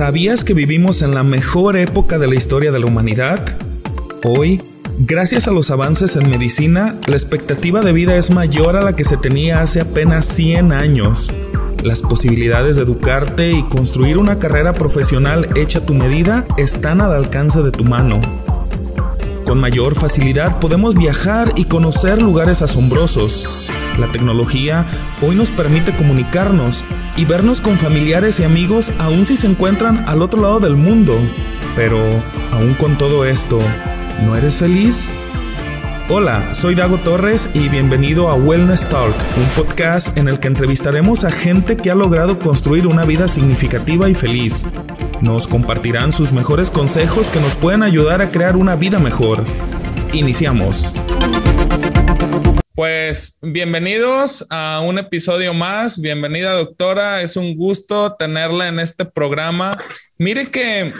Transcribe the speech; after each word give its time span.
¿Sabías 0.00 0.44
que 0.44 0.54
vivimos 0.54 1.02
en 1.02 1.14
la 1.14 1.22
mejor 1.22 1.76
época 1.76 2.18
de 2.18 2.26
la 2.26 2.34
historia 2.34 2.72
de 2.72 2.78
la 2.78 2.86
humanidad? 2.86 3.38
Hoy, 4.24 4.62
gracias 4.98 5.46
a 5.46 5.50
los 5.50 5.70
avances 5.70 6.16
en 6.16 6.30
medicina, 6.30 6.96
la 7.06 7.16
expectativa 7.16 7.82
de 7.82 7.92
vida 7.92 8.16
es 8.16 8.30
mayor 8.30 8.76
a 8.76 8.82
la 8.82 8.96
que 8.96 9.04
se 9.04 9.18
tenía 9.18 9.60
hace 9.60 9.82
apenas 9.82 10.24
100 10.24 10.72
años. 10.72 11.30
Las 11.84 12.00
posibilidades 12.00 12.76
de 12.76 12.84
educarte 12.84 13.52
y 13.52 13.62
construir 13.64 14.16
una 14.16 14.38
carrera 14.38 14.72
profesional 14.72 15.50
hecha 15.54 15.80
a 15.80 15.84
tu 15.84 15.92
medida 15.92 16.46
están 16.56 17.02
al 17.02 17.12
alcance 17.12 17.60
de 17.60 17.70
tu 17.70 17.84
mano. 17.84 18.22
Con 19.44 19.60
mayor 19.60 19.96
facilidad 19.96 20.60
podemos 20.60 20.94
viajar 20.94 21.52
y 21.56 21.66
conocer 21.66 22.22
lugares 22.22 22.62
asombrosos. 22.62 23.70
La 23.98 24.10
tecnología 24.10 24.86
hoy 25.20 25.36
nos 25.36 25.50
permite 25.50 25.94
comunicarnos 25.94 26.86
y 27.20 27.26
vernos 27.26 27.60
con 27.60 27.76
familiares 27.76 28.40
y 28.40 28.44
amigos 28.44 28.92
aun 28.98 29.26
si 29.26 29.36
se 29.36 29.46
encuentran 29.46 30.08
al 30.08 30.22
otro 30.22 30.40
lado 30.40 30.58
del 30.58 30.74
mundo. 30.74 31.18
Pero, 31.76 32.00
aún 32.50 32.72
con 32.72 32.96
todo 32.96 33.26
esto, 33.26 33.58
¿no 34.24 34.36
eres 34.36 34.56
feliz? 34.56 35.12
Hola, 36.08 36.54
soy 36.54 36.74
Dago 36.74 36.96
Torres 36.96 37.50
y 37.52 37.68
bienvenido 37.68 38.30
a 38.30 38.36
Wellness 38.36 38.88
Talk, 38.88 39.14
un 39.36 39.44
podcast 39.54 40.16
en 40.16 40.28
el 40.28 40.40
que 40.40 40.48
entrevistaremos 40.48 41.24
a 41.24 41.30
gente 41.30 41.76
que 41.76 41.90
ha 41.90 41.94
logrado 41.94 42.38
construir 42.38 42.86
una 42.86 43.04
vida 43.04 43.28
significativa 43.28 44.08
y 44.08 44.14
feliz. 44.14 44.64
Nos 45.20 45.46
compartirán 45.46 46.12
sus 46.12 46.32
mejores 46.32 46.70
consejos 46.70 47.28
que 47.28 47.40
nos 47.40 47.54
pueden 47.54 47.82
ayudar 47.82 48.22
a 48.22 48.30
crear 48.30 48.56
una 48.56 48.76
vida 48.76 48.98
mejor. 48.98 49.44
Iniciamos. 50.14 50.94
Pues 52.80 53.38
bienvenidos 53.42 54.46
a 54.48 54.80
un 54.82 54.98
episodio 54.98 55.52
más. 55.52 56.00
Bienvenida 56.00 56.54
doctora. 56.54 57.20
Es 57.20 57.36
un 57.36 57.54
gusto 57.54 58.16
tenerla 58.18 58.68
en 58.68 58.80
este 58.80 59.04
programa. 59.04 59.76
Mire 60.16 60.50
que 60.50 60.94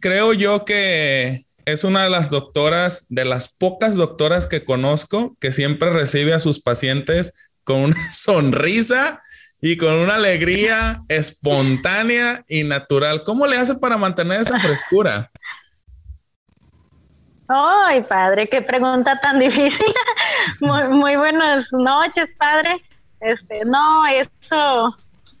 creo 0.00 0.32
yo 0.32 0.64
que 0.64 1.44
es 1.64 1.84
una 1.84 2.02
de 2.02 2.10
las 2.10 2.28
doctoras, 2.28 3.06
de 3.08 3.24
las 3.24 3.54
pocas 3.54 3.94
doctoras 3.94 4.48
que 4.48 4.64
conozco 4.64 5.36
que 5.38 5.52
siempre 5.52 5.90
recibe 5.90 6.32
a 6.32 6.40
sus 6.40 6.60
pacientes 6.60 7.52
con 7.62 7.76
una 7.76 7.96
sonrisa 8.12 9.22
y 9.60 9.76
con 9.76 9.92
una 9.92 10.16
alegría 10.16 11.04
espontánea 11.06 12.44
y 12.48 12.64
natural. 12.64 13.22
¿Cómo 13.22 13.46
le 13.46 13.58
hace 13.58 13.76
para 13.76 13.96
mantener 13.96 14.40
esa 14.40 14.58
frescura? 14.58 15.30
Ay, 17.48 18.02
padre, 18.02 18.48
qué 18.48 18.62
pregunta 18.62 19.18
tan 19.20 19.38
difícil. 19.40 19.94
muy, 20.60 21.16
buenas 21.16 21.66
noches, 21.72 22.28
padre. 22.38 22.82
Este, 23.20 23.64
no, 23.64 24.06
eso, 24.06 24.96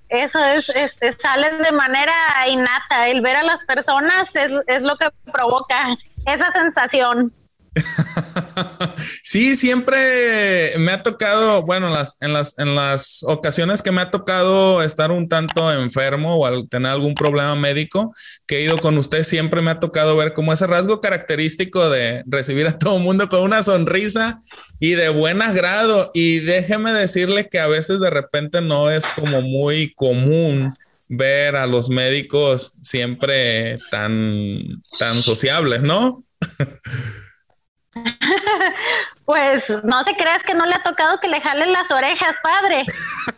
eso 0.08 0.44
es, 0.44 0.68
este, 0.70 1.12
sale 1.12 1.58
de 1.58 1.72
manera 1.72 2.14
innata. 2.48 3.08
El 3.08 3.20
ver 3.20 3.38
a 3.38 3.42
las 3.42 3.60
personas 3.64 4.34
es, 4.34 4.52
es 4.66 4.82
lo 4.82 4.96
que 4.96 5.08
provoca 5.32 5.96
esa 6.26 6.52
sensación. 6.52 7.32
sí, 9.34 9.56
siempre 9.56 10.78
me 10.78 10.92
ha 10.92 11.02
tocado, 11.02 11.62
bueno, 11.62 11.88
las, 11.88 12.16
en, 12.20 12.32
las, 12.32 12.56
en 12.56 12.76
las 12.76 13.24
ocasiones 13.26 13.82
que 13.82 13.90
me 13.90 14.00
ha 14.00 14.12
tocado 14.12 14.80
estar 14.80 15.10
un 15.10 15.28
tanto 15.28 15.72
enfermo 15.72 16.38
o 16.38 16.68
tener 16.68 16.92
algún 16.92 17.14
problema 17.14 17.56
médico 17.56 18.14
que 18.46 18.58
he 18.58 18.62
ido 18.62 18.78
con 18.78 18.96
usted, 18.96 19.24
siempre 19.24 19.60
me 19.60 19.72
ha 19.72 19.80
tocado 19.80 20.16
ver 20.16 20.34
como 20.34 20.52
ese 20.52 20.68
rasgo 20.68 21.00
característico 21.00 21.90
de 21.90 22.22
recibir 22.26 22.68
a 22.68 22.72
todo 22.78 22.98
el 22.98 23.02
mundo 23.02 23.28
con 23.28 23.40
una 23.40 23.64
sonrisa 23.64 24.38
y 24.78 24.92
de 24.92 25.08
buen 25.08 25.42
agrado. 25.42 26.12
Y 26.14 26.38
déjeme 26.38 26.92
decirle 26.92 27.48
que 27.48 27.58
a 27.58 27.66
veces 27.66 27.98
de 27.98 28.10
repente 28.10 28.60
no 28.60 28.88
es 28.88 29.08
como 29.08 29.42
muy 29.42 29.94
común 29.94 30.76
ver 31.08 31.56
a 31.56 31.66
los 31.66 31.88
médicos 31.88 32.74
siempre 32.82 33.80
tan, 33.90 34.80
tan 35.00 35.22
sociables, 35.22 35.82
¿no? 35.82 36.22
Pues 39.24 39.64
no 39.84 40.04
se 40.04 40.14
creas 40.16 40.42
que 40.46 40.54
no 40.54 40.66
le 40.66 40.74
ha 40.74 40.82
tocado 40.82 41.18
que 41.20 41.28
le 41.28 41.40
jalen 41.40 41.72
las 41.72 41.90
orejas, 41.90 42.34
padre. 42.42 42.84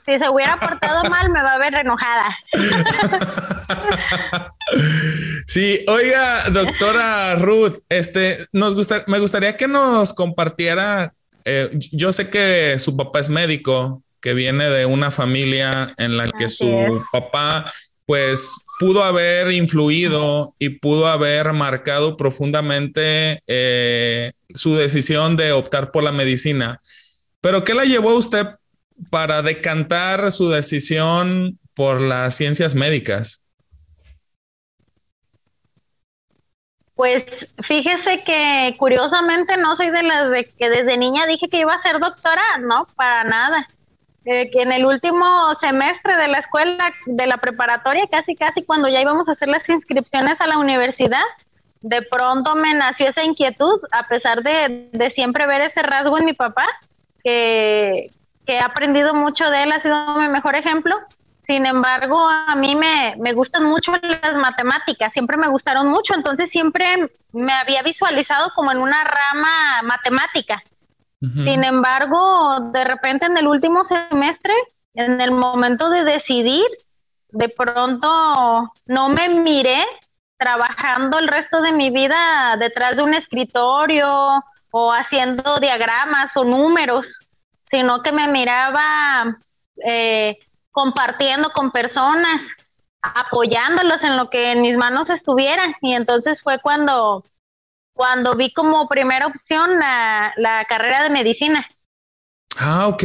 Si 0.04 0.16
se 0.16 0.28
hubiera 0.28 0.58
portado 0.58 1.04
mal, 1.10 1.30
me 1.30 1.40
va 1.42 1.52
a 1.52 1.58
ver 1.58 1.78
enojada. 1.78 2.36
Sí, 5.46 5.84
oiga, 5.86 6.42
doctora 6.50 7.36
Ruth, 7.36 7.76
este, 7.88 8.46
nos 8.52 8.74
gusta, 8.74 9.04
me 9.06 9.20
gustaría 9.20 9.56
que 9.56 9.68
nos 9.68 10.12
compartiera. 10.12 11.14
Eh, 11.44 11.70
yo 11.92 12.10
sé 12.10 12.28
que 12.28 12.76
su 12.80 12.96
papá 12.96 13.20
es 13.20 13.28
médico, 13.28 14.02
que 14.20 14.34
viene 14.34 14.68
de 14.68 14.86
una 14.86 15.12
familia 15.12 15.94
en 15.98 16.16
la 16.16 16.28
que 16.32 16.48
su 16.48 17.00
papá, 17.12 17.64
pues, 18.06 18.50
pudo 18.78 19.04
haber 19.04 19.52
influido 19.52 20.54
y 20.58 20.70
pudo 20.70 21.06
haber 21.06 21.52
marcado 21.52 22.16
profundamente 22.16 23.42
eh, 23.46 24.32
su 24.54 24.74
decisión 24.74 25.36
de 25.36 25.52
optar 25.52 25.90
por 25.90 26.04
la 26.04 26.12
medicina. 26.12 26.80
Pero 27.40 27.64
¿qué 27.64 27.74
la 27.74 27.84
llevó 27.84 28.10
a 28.10 28.14
usted 28.14 28.46
para 29.10 29.42
decantar 29.42 30.32
su 30.32 30.48
decisión 30.50 31.58
por 31.74 32.00
las 32.00 32.34
ciencias 32.34 32.74
médicas? 32.74 33.42
Pues 36.94 37.24
fíjese 37.68 38.24
que 38.24 38.74
curiosamente 38.78 39.58
no 39.58 39.74
soy 39.74 39.90
de 39.90 40.02
las 40.02 40.30
de 40.30 40.46
que 40.46 40.70
desde 40.70 40.96
niña 40.96 41.26
dije 41.26 41.46
que 41.50 41.60
iba 41.60 41.74
a 41.74 41.82
ser 41.82 42.00
doctora, 42.00 42.42
no, 42.58 42.86
para 42.96 43.22
nada. 43.24 43.68
Eh, 44.28 44.50
que 44.50 44.62
en 44.62 44.72
el 44.72 44.84
último 44.84 45.54
semestre 45.60 46.16
de 46.16 46.26
la 46.26 46.38
escuela, 46.38 46.92
de 47.06 47.26
la 47.28 47.36
preparatoria, 47.36 48.08
casi 48.10 48.34
casi 48.34 48.64
cuando 48.64 48.88
ya 48.88 49.00
íbamos 49.00 49.28
a 49.28 49.32
hacer 49.32 49.46
las 49.46 49.68
inscripciones 49.68 50.40
a 50.40 50.48
la 50.48 50.58
universidad, 50.58 51.22
de 51.80 52.02
pronto 52.02 52.56
me 52.56 52.74
nació 52.74 53.06
esa 53.06 53.22
inquietud, 53.22 53.80
a 53.92 54.08
pesar 54.08 54.42
de, 54.42 54.88
de 54.90 55.10
siempre 55.10 55.46
ver 55.46 55.60
ese 55.60 55.80
rasgo 55.80 56.18
en 56.18 56.24
mi 56.24 56.32
papá, 56.32 56.66
que, 57.22 58.10
que, 58.44 58.54
he 58.54 58.58
aprendido 58.58 59.14
mucho 59.14 59.48
de 59.48 59.62
él, 59.62 59.70
ha 59.70 59.78
sido 59.78 60.18
mi 60.18 60.26
mejor 60.26 60.56
ejemplo. 60.56 60.96
Sin 61.46 61.64
embargo, 61.64 62.28
a 62.28 62.56
mí 62.56 62.74
me, 62.74 63.14
me 63.18 63.32
gustan 63.32 63.62
mucho 63.62 63.92
las 63.92 64.34
matemáticas, 64.34 65.12
siempre 65.12 65.36
me 65.36 65.46
gustaron 65.46 65.86
mucho, 65.86 66.14
entonces 66.14 66.50
siempre 66.50 67.12
me 67.30 67.52
había 67.52 67.82
visualizado 67.82 68.50
como 68.56 68.72
en 68.72 68.78
una 68.78 69.04
rama 69.04 69.82
matemática. 69.84 70.60
Sin 71.18 71.64
embargo, 71.64 72.70
de 72.72 72.84
repente 72.84 73.26
en 73.26 73.36
el 73.38 73.46
último 73.46 73.82
semestre, 73.84 74.52
en 74.94 75.20
el 75.20 75.30
momento 75.30 75.88
de 75.88 76.04
decidir, 76.04 76.66
de 77.30 77.48
pronto 77.48 78.72
no 78.86 79.08
me 79.08 79.28
miré 79.28 79.82
trabajando 80.36 81.18
el 81.18 81.28
resto 81.28 81.60
de 81.62 81.72
mi 81.72 81.90
vida 81.90 82.56
detrás 82.58 82.96
de 82.96 83.02
un 83.02 83.14
escritorio 83.14 84.42
o 84.70 84.92
haciendo 84.92 85.58
diagramas 85.58 86.36
o 86.36 86.44
números, 86.44 87.18
sino 87.70 88.02
que 88.02 88.12
me 88.12 88.28
miraba 88.28 89.38
eh, 89.84 90.38
compartiendo 90.70 91.50
con 91.50 91.70
personas, 91.70 92.42
apoyándolos 93.00 94.02
en 94.02 94.16
lo 94.16 94.28
que 94.28 94.52
en 94.52 94.60
mis 94.60 94.76
manos 94.76 95.08
estuvieran. 95.08 95.74
Y 95.80 95.94
entonces 95.94 96.42
fue 96.42 96.58
cuando 96.60 97.24
cuando 97.96 98.36
vi 98.36 98.52
como 98.52 98.86
primera 98.88 99.26
opción 99.26 99.70
la, 99.78 100.66
carrera 100.68 101.02
de 101.02 101.10
medicina. 101.10 101.66
Ah, 102.58 102.86
ok. 102.88 103.04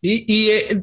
¿Y, 0.00 0.48
eh, 0.50 0.82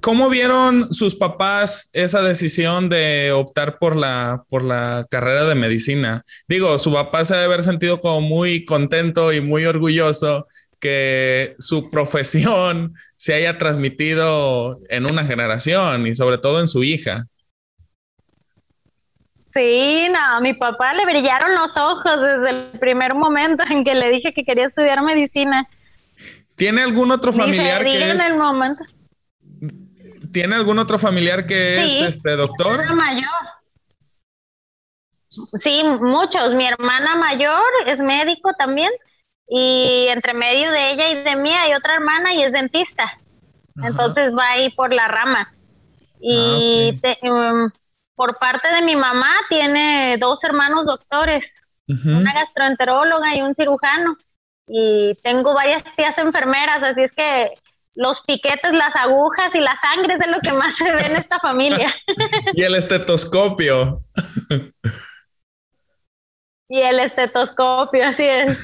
cómo 0.00 0.28
vieron 0.28 0.92
sus 0.92 1.14
papás 1.14 1.88
esa 1.92 2.22
decisión 2.22 2.88
de 2.88 3.32
optar 3.32 3.78
por 3.78 3.96
la, 3.96 4.44
por 4.48 4.64
la 4.64 5.06
carrera 5.08 5.46
de 5.46 5.54
medicina? 5.54 6.24
Digo, 6.48 6.76
su 6.78 6.92
papá 6.92 7.24
se 7.24 7.34
debe 7.34 7.46
haber 7.46 7.62
sentido 7.62 8.00
como 8.00 8.20
muy 8.20 8.64
contento 8.64 9.32
y 9.32 9.40
muy 9.40 9.64
orgulloso 9.64 10.46
que 10.80 11.54
su 11.60 11.90
profesión 11.90 12.94
se 13.16 13.34
haya 13.34 13.56
transmitido 13.56 14.80
en 14.88 15.06
una 15.06 15.24
generación 15.24 16.06
y 16.06 16.14
sobre 16.16 16.38
todo 16.38 16.58
en 16.60 16.66
su 16.66 16.82
hija. 16.82 17.28
Sí, 19.54 20.08
no, 20.08 20.36
a 20.36 20.40
mi 20.40 20.54
papá 20.54 20.92
le 20.94 21.04
brillaron 21.04 21.52
los 21.54 21.76
ojos 21.76 22.20
desde 22.20 22.50
el 22.50 22.78
primer 22.78 23.14
momento 23.14 23.64
en 23.68 23.84
que 23.84 23.94
le 23.94 24.08
dije 24.10 24.32
que 24.32 24.44
quería 24.44 24.66
estudiar 24.66 25.02
medicina. 25.02 25.66
¿Tiene 26.54 26.82
algún 26.82 27.10
otro 27.10 27.32
familiar 27.32 27.82
que 27.82 28.10
es... 28.10 28.20
en 28.20 28.32
el 28.32 28.38
momento. 28.38 28.84
¿Tiene 30.32 30.54
algún 30.54 30.78
otro 30.78 30.98
familiar 30.98 31.46
que 31.46 31.84
es 31.84 32.00
este 32.00 32.36
doctor? 32.36 32.94
mayor. 32.94 33.28
Sí, 35.28 35.82
muchos. 36.00 36.54
Mi 36.54 36.66
hermana 36.66 37.16
mayor 37.16 37.64
es 37.86 37.98
médico 37.98 38.52
también 38.54 38.90
y 39.48 40.06
entre 40.08 40.34
medio 40.34 40.70
de 40.70 40.92
ella 40.92 41.08
y 41.08 41.22
de 41.22 41.36
mí 41.36 41.52
hay 41.52 41.74
otra 41.74 41.94
hermana 41.94 42.34
y 42.34 42.42
es 42.42 42.52
dentista. 42.52 43.18
Entonces 43.82 44.32
va 44.36 44.50
ahí 44.50 44.70
por 44.70 44.92
la 44.92 45.08
rama. 45.08 45.52
Y 46.20 47.00
ah, 47.02 47.28
um, 47.30 47.70
por 48.20 48.36
parte 48.38 48.68
de 48.68 48.82
mi 48.82 48.96
mamá 48.96 49.34
tiene 49.48 50.18
dos 50.20 50.44
hermanos 50.44 50.84
doctores, 50.84 51.42
una 51.86 52.34
gastroenteróloga 52.34 53.34
y 53.34 53.40
un 53.40 53.54
cirujano. 53.54 54.14
Y 54.68 55.14
tengo 55.22 55.54
varias 55.54 55.82
tías 55.96 56.18
enfermeras, 56.18 56.82
así 56.82 57.00
es 57.00 57.12
que 57.12 57.48
los 57.94 58.20
piquetes, 58.26 58.74
las 58.74 58.94
agujas 58.94 59.54
y 59.54 59.60
la 59.60 59.74
sangre 59.80 60.12
es 60.12 60.20
de 60.20 60.26
lo 60.26 60.38
que 60.40 60.52
más 60.52 60.76
se 60.76 60.92
ve 60.92 61.06
en 61.06 61.16
esta 61.16 61.40
familia. 61.40 61.94
y 62.52 62.62
el 62.62 62.74
estetoscopio. 62.74 64.02
y 66.68 66.78
el 66.78 67.00
estetoscopio, 67.00 68.06
así 68.06 68.26
es. 68.26 68.58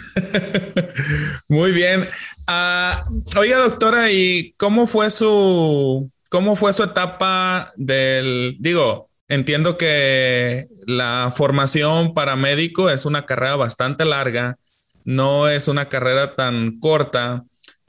Muy 1.49 1.73
bien. 1.73 2.07
Ah, 2.47 3.03
oiga, 3.39 3.57
doctora, 3.57 4.11
¿y 4.11 4.53
cómo 4.59 4.87
fue 4.87 5.09
su 5.09 6.11
cómo 6.29 6.57
fue 6.57 6.75
su 6.75 6.83
etapa 6.83 7.73
del, 7.77 8.57
digo, 8.61 9.09
entiendo 9.29 9.79
que 9.79 10.67
la 10.87 11.33
formación 11.35 12.15
para 12.15 12.37
médico 12.37 12.91
es 12.91 13.05
una 13.05 13.27
carrera 13.27 13.57
bastante 13.57 14.05
larga, 14.05 14.59
no 15.05 15.49
es 15.49 15.69
una 15.69 15.89
carrera 15.89 16.35
tan 16.35 16.79
corta. 16.81 17.45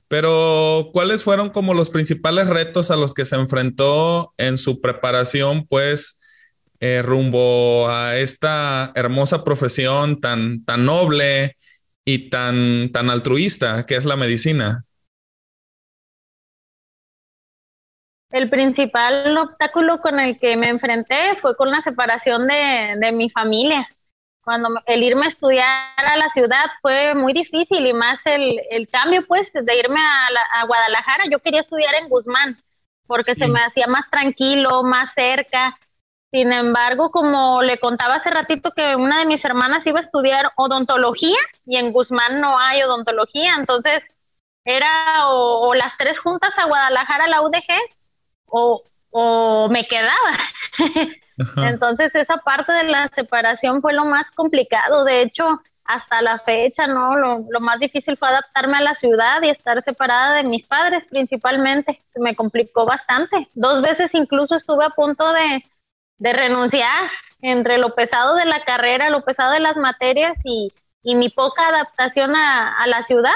Pero, 0.08 0.90
¿cuáles 0.94 1.24
fueron 1.24 1.50
como 1.50 1.74
los 1.74 1.90
principales 1.90 2.48
retos 2.48 2.92
a 2.92 2.96
los 2.96 3.14
que 3.14 3.26
se 3.26 3.36
enfrentó 3.36 4.34
en 4.38 4.58
su 4.58 4.80
preparación, 4.80 5.68
pues, 5.68 6.22
eh, 6.80 7.02
rumbo 7.04 7.90
a 7.90 8.18
esta 8.18 8.92
hermosa 8.96 9.44
profesión 9.44 10.22
tan, 10.22 10.64
tan 10.64 10.86
noble 10.86 11.56
y 12.06 12.30
tan, 12.30 12.92
tan 12.94 13.10
altruista 13.10 13.86
que 13.86 13.96
es 13.96 14.06
la 14.06 14.16
medicina? 14.16 14.87
El 18.30 18.50
principal 18.50 19.38
obstáculo 19.38 20.02
con 20.02 20.20
el 20.20 20.38
que 20.38 20.58
me 20.58 20.70
enfrenté 20.70 21.38
fue 21.42 21.56
con 21.56 21.72
la 21.72 21.82
separación 21.82 22.48
de, 22.48 22.96
de 22.98 23.12
mi 23.12 23.30
familia 23.30 23.88
cuando 24.48 24.70
el 24.86 25.04
irme 25.04 25.26
a 25.26 25.30
estudiar 25.30 25.66
a 25.98 26.16
la 26.16 26.30
ciudad 26.30 26.68
fue 26.82 27.14
muy 27.14 27.34
difícil 27.34 27.86
y 27.86 27.92
más 27.92 28.26
el, 28.26 28.62
el 28.72 28.88
cambio 28.88 29.22
pues 29.28 29.52
de 29.52 29.78
irme 29.78 30.00
a, 30.00 30.64
Guadalajara. 30.66 31.26
Yo 31.30 31.40
quería 31.40 31.60
estudiar 31.60 31.94
en 31.98 32.08
Guzmán 32.08 32.56
porque 33.08 33.36
se 33.36 33.48
me 33.48 33.60
hacía 33.60 33.88
más 33.88 34.10
tranquilo, 34.10 34.84
más 34.84 35.14
cerca. 35.14 35.78
Sin 36.32 36.54
embargo, 36.54 37.12
como 37.12 37.62
le 37.62 37.78
contaba 37.78 38.14
hace 38.14 38.30
ratito 38.30 38.72
que 38.72 38.96
una 38.96 39.20
de 39.20 39.26
mis 39.26 39.44
hermanas 39.44 39.86
iba 39.86 40.00
a 40.00 40.04
estudiar 40.04 40.50
odontología 40.56 41.40
y 41.66 41.76
en 41.76 41.92
Guzmán 41.92 42.40
no 42.40 42.58
hay 42.58 42.84
odontología, 42.84 43.52
entonces 43.58 44.02
era 44.64 45.28
o, 45.28 45.74
las 45.76 45.98
tres 45.98 46.18
juntas 46.20 46.52
a 46.56 46.68
Guadalajara 46.68 47.26
a 47.26 47.28
la 47.28 47.42
UDG 47.42 47.66
o, 48.48 48.84
o 49.12 49.70
me 49.70 49.88
quedaba. 49.88 50.38
Entonces 51.58 52.14
esa 52.16 52.38
parte 52.38 52.72
de 52.72 52.86
la 52.86 53.10
separación 53.16 53.82
fue 53.82 53.94
lo 53.94 54.06
más 54.06 54.30
complicado. 54.32 55.04
De 55.04 55.22
hecho, 55.22 55.62
hasta 55.86 56.22
la 56.22 56.40
fecha, 56.40 56.88
¿no? 56.88 57.16
Lo, 57.16 57.40
lo, 57.50 57.60
más 57.60 57.80
difícil 57.80 58.18
fue 58.18 58.28
adaptarme 58.28 58.78
a 58.78 58.82
la 58.82 58.94
ciudad 58.94 59.42
y 59.42 59.50
estar 59.50 59.82
separada 59.82 60.36
de 60.36 60.44
mis 60.44 60.66
padres 60.66 61.06
principalmente. 61.10 62.02
Me 62.16 62.36
complicó 62.36 62.86
bastante. 62.86 63.48
Dos 63.54 63.82
veces 63.82 64.14
incluso 64.14 64.56
estuve 64.56 64.84
a 64.84 64.90
punto 64.90 65.32
de, 65.32 65.64
de 66.18 66.34
renunciar 66.34 67.10
entre 67.42 67.78
lo 67.78 67.94
pesado 67.96 68.36
de 68.36 68.46
la 68.46 68.60
carrera, 68.62 69.10
lo 69.10 69.22
pesado 69.22 69.54
de 69.54 69.60
las 69.60 69.78
materias 69.78 70.38
y, 70.44 70.70
y 71.04 71.16
mi 71.16 71.30
poca 71.30 71.68
adaptación 71.68 72.36
a, 72.36 72.78
a 72.78 72.88
la 72.88 73.04
ciudad 73.04 73.36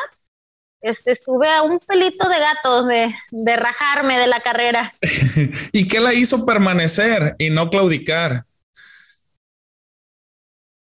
este, 0.81 1.11
estuve 1.11 1.47
a 1.47 1.61
un 1.61 1.79
pelito 1.79 2.27
de 2.27 2.39
gato 2.39 2.83
de, 2.83 3.13
de 3.29 3.55
rajarme 3.55 4.17
de 4.17 4.27
la 4.27 4.41
carrera. 4.41 4.91
¿Y 5.71 5.87
qué 5.87 5.99
la 5.99 6.13
hizo 6.13 6.45
permanecer 6.45 7.35
y 7.37 7.49
no 7.49 7.69
claudicar? 7.69 8.45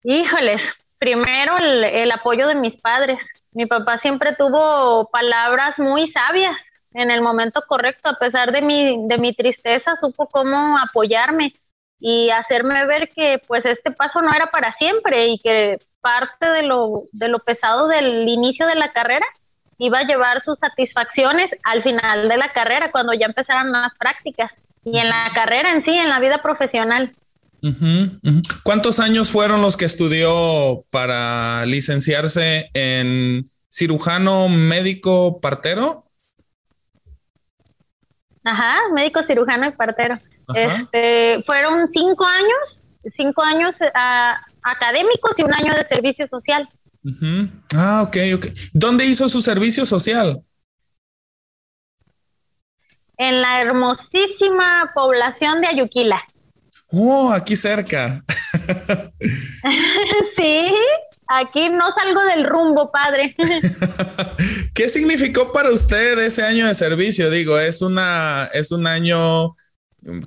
Híjoles, 0.02 0.60
primero 0.98 1.56
el, 1.58 1.84
el, 1.84 2.12
apoyo 2.12 2.46
de 2.48 2.54
mis 2.54 2.74
padres. 2.76 3.18
Mi 3.52 3.66
papá 3.66 3.98
siempre 3.98 4.34
tuvo 4.34 5.08
palabras 5.10 5.78
muy 5.78 6.10
sabias 6.10 6.58
en 6.92 7.10
el 7.10 7.20
momento 7.20 7.62
correcto, 7.66 8.08
a 8.08 8.14
pesar 8.14 8.52
de 8.52 8.62
mi, 8.62 9.06
de 9.06 9.18
mi 9.18 9.34
tristeza, 9.34 9.94
supo 9.96 10.26
cómo 10.26 10.78
apoyarme 10.78 11.52
y 11.98 12.30
hacerme 12.30 12.86
ver 12.86 13.08
que 13.08 13.40
pues 13.46 13.64
este 13.64 13.90
paso 13.90 14.22
no 14.22 14.32
era 14.34 14.46
para 14.46 14.72
siempre 14.72 15.28
y 15.28 15.38
que 15.38 15.78
parte 16.00 16.48
de 16.48 16.62
lo, 16.62 17.02
de 17.12 17.28
lo 17.28 17.38
pesado 17.38 17.88
del 17.88 18.28
inicio 18.28 18.66
de 18.66 18.76
la 18.76 18.88
carrera 18.90 19.26
iba 19.78 19.98
a 19.98 20.04
llevar 20.04 20.42
sus 20.42 20.58
satisfacciones 20.58 21.50
al 21.64 21.82
final 21.82 22.28
de 22.28 22.36
la 22.36 22.52
carrera, 22.52 22.90
cuando 22.90 23.12
ya 23.12 23.26
empezaran 23.26 23.72
las 23.72 23.94
prácticas 23.94 24.52
y 24.84 24.98
en 24.98 25.08
la 25.08 25.30
carrera 25.34 25.72
en 25.72 25.82
sí, 25.82 25.90
en 25.90 26.08
la 26.08 26.20
vida 26.20 26.38
profesional. 26.42 27.12
¿Cuántos 28.62 29.00
años 29.00 29.30
fueron 29.30 29.60
los 29.60 29.76
que 29.76 29.86
estudió 29.86 30.84
para 30.90 31.66
licenciarse 31.66 32.70
en 32.74 33.44
cirujano 33.68 34.48
médico 34.48 35.40
partero? 35.40 36.04
Ajá, 38.44 38.76
médico 38.94 39.22
cirujano 39.24 39.66
y 39.68 39.72
partero. 39.72 40.16
Este, 40.54 41.42
fueron 41.44 41.88
cinco 41.88 42.24
años, 42.24 42.80
cinco 43.16 43.42
años 43.42 43.74
ah, 43.94 44.40
académicos 44.62 45.32
y 45.36 45.42
un 45.42 45.52
año 45.52 45.74
de 45.74 45.84
servicio 45.84 46.28
social. 46.28 46.68
Ah, 47.74 48.02
ok, 48.02 48.16
ok. 48.34 48.46
¿Dónde 48.72 49.06
hizo 49.06 49.28
su 49.28 49.40
servicio 49.40 49.84
social? 49.84 50.42
En 53.18 53.40
la 53.40 53.62
hermosísima 53.62 54.90
población 54.94 55.60
de 55.60 55.68
Ayuquila. 55.68 56.22
Oh, 56.88 57.32
aquí 57.32 57.56
cerca. 57.56 58.22
sí, 60.36 60.68
aquí 61.26 61.68
no 61.68 61.92
salgo 61.96 62.22
del 62.34 62.44
rumbo, 62.44 62.90
padre. 62.90 63.34
¿Qué 64.74 64.88
significó 64.88 65.52
para 65.52 65.70
usted 65.70 66.18
ese 66.18 66.42
año 66.44 66.66
de 66.66 66.74
servicio? 66.74 67.30
Digo, 67.30 67.58
es 67.58 67.82
una, 67.82 68.50
es 68.52 68.70
un 68.70 68.86
año 68.86 69.54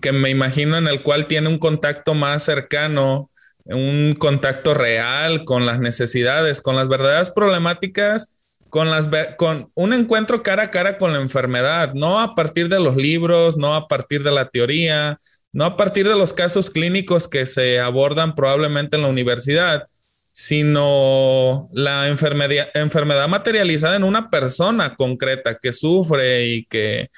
que 0.02 0.12
me 0.12 0.30
imagino 0.30 0.78
en 0.78 0.88
el 0.88 1.04
cual 1.04 1.28
tiene 1.28 1.48
un 1.48 1.60
contacto 1.60 2.14
más 2.14 2.44
cercano 2.44 3.29
un 3.70 4.16
contacto 4.18 4.74
real 4.74 5.44
con 5.46 5.66
las 5.66 5.80
necesidades, 5.80 6.62
con 6.62 6.76
las 6.76 6.88
verdaderas 6.88 7.30
problemáticas, 7.30 8.40
con, 8.70 8.90
las, 8.90 9.10
con 9.38 9.72
un 9.74 9.94
encuentro 9.94 10.44
cara 10.44 10.64
a 10.64 10.72
cara 10.72 10.98
con 10.98 11.14
la 11.14 11.20
enfermedad, 11.20 11.94
no 11.94 12.20
a 12.20 12.36
partir 12.36 12.70
de 12.70 12.80
los 12.80 12.96
libros, 12.96 13.58
no 13.58 13.76
a 13.76 13.88
partir 13.88 14.24
de 14.24 14.32
la 14.32 14.50
teoría, 14.50 15.18
no 15.52 15.66
a 15.66 15.78
partir 15.78 16.08
de 16.08 16.16
los 16.16 16.34
casos 16.34 16.70
clínicos 16.70 17.28
que 17.28 17.46
se 17.46 17.80
abordan 17.80 18.36
probablemente 18.36 18.96
en 18.96 19.04
la 19.04 19.08
universidad, 19.08 19.84
sino 20.32 21.70
la 21.74 22.08
enfermedad, 22.08 22.68
enfermedad 22.74 23.28
materializada 23.28 23.96
en 23.96 24.04
una 24.04 24.30
persona 24.30 24.96
concreta 24.96 25.58
que 25.60 25.74
sufre 25.74 26.48
y 26.48 26.66
que, 26.66 27.10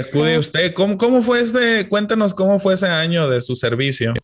acude 0.00 0.36
a 0.36 0.38
usted. 0.38 0.72
¿Cómo, 0.72 0.96
¿Cómo 0.96 1.20
fue 1.20 1.40
este? 1.40 1.88
Cuéntenos 1.88 2.32
cómo 2.32 2.58
fue 2.58 2.74
ese 2.74 2.86
año 2.86 3.28
de 3.28 3.40
su 3.40 3.54
servicio. 3.56 4.14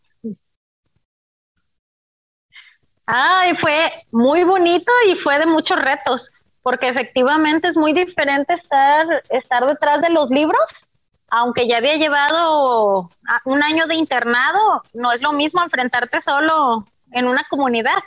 Ay, 3.13 3.55
fue 3.55 3.91
muy 4.13 4.45
bonito 4.45 4.89
y 5.05 5.15
fue 5.15 5.37
de 5.37 5.45
muchos 5.45 5.77
retos, 5.77 6.29
porque 6.61 6.87
efectivamente 6.87 7.67
es 7.67 7.75
muy 7.75 7.91
diferente 7.91 8.53
estar, 8.53 9.05
estar 9.29 9.67
detrás 9.67 10.01
de 10.01 10.11
los 10.11 10.29
libros, 10.29 10.85
aunque 11.27 11.67
ya 11.67 11.77
había 11.77 11.97
llevado 11.97 13.09
un 13.43 13.63
año 13.65 13.85
de 13.87 13.95
internado, 13.95 14.81
no 14.93 15.11
es 15.11 15.21
lo 15.21 15.33
mismo 15.33 15.61
enfrentarte 15.61 16.21
solo 16.21 16.85
en 17.11 17.27
una 17.27 17.45
comunidad. 17.49 17.97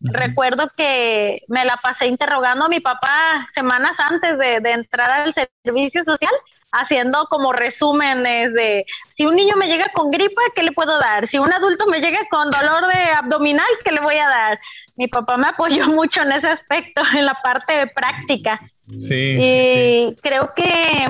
Recuerdo 0.00 0.68
que 0.76 1.42
me 1.46 1.64
la 1.64 1.76
pasé 1.76 2.08
interrogando 2.08 2.64
a 2.64 2.68
mi 2.68 2.80
papá 2.80 3.46
semanas 3.54 3.94
antes 4.00 4.38
de, 4.38 4.58
de 4.58 4.72
entrar 4.72 5.08
al 5.12 5.32
servicio 5.62 6.02
social 6.02 6.32
haciendo 6.72 7.26
como 7.30 7.52
resúmenes 7.52 8.52
de 8.52 8.84
si 9.16 9.24
un 9.24 9.34
niño 9.34 9.56
me 9.56 9.66
llega 9.66 9.90
con 9.94 10.10
gripa, 10.10 10.40
¿qué 10.54 10.62
le 10.62 10.72
puedo 10.72 10.98
dar? 10.98 11.26
Si 11.26 11.38
un 11.38 11.52
adulto 11.52 11.86
me 11.86 12.00
llega 12.00 12.20
con 12.30 12.50
dolor 12.50 12.86
de 12.92 13.00
abdominal, 13.16 13.66
¿qué 13.84 13.92
le 13.92 14.00
voy 14.00 14.16
a 14.16 14.28
dar? 14.28 14.58
Mi 14.96 15.06
papá 15.06 15.36
me 15.36 15.48
apoyó 15.48 15.86
mucho 15.88 16.22
en 16.22 16.32
ese 16.32 16.48
aspecto, 16.48 17.02
en 17.14 17.24
la 17.24 17.34
parte 17.34 17.86
práctica. 17.94 18.60
Sí. 19.00 19.36
Y 19.40 20.16
creo 20.22 20.50
que 20.54 21.06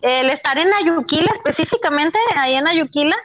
el 0.00 0.30
estar 0.30 0.58
en 0.58 0.72
Ayuquila, 0.74 1.30
específicamente 1.34 2.18
ahí 2.36 2.54
en 2.54 2.68
Ayuquila, 2.68 3.16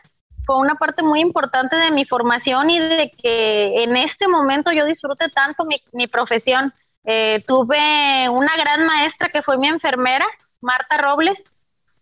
fue 0.46 0.58
una 0.58 0.76
parte 0.76 1.04
muy 1.04 1.20
importante 1.20 1.76
de 1.78 1.92
mi 1.92 2.06
formación 2.06 2.70
y 2.72 2.80
de 2.80 3.12
que 3.22 3.84
en 3.84 3.96
este 3.96 4.28
momento 4.28 4.72
yo 4.72 4.86
disfrute 4.86 5.30
tanto 5.30 5.64
mi, 5.66 5.80
mi 5.92 6.08
profesión. 6.08 6.74
Eh, 7.06 7.44
tuve 7.46 8.28
una 8.30 8.52
gran 8.58 8.86
maestra 8.86 9.30
que 9.30 9.42
fue 9.42 9.58
mi 9.58 9.68
enfermera, 9.68 10.26
Marta 10.62 10.98
Robles. 10.98 11.38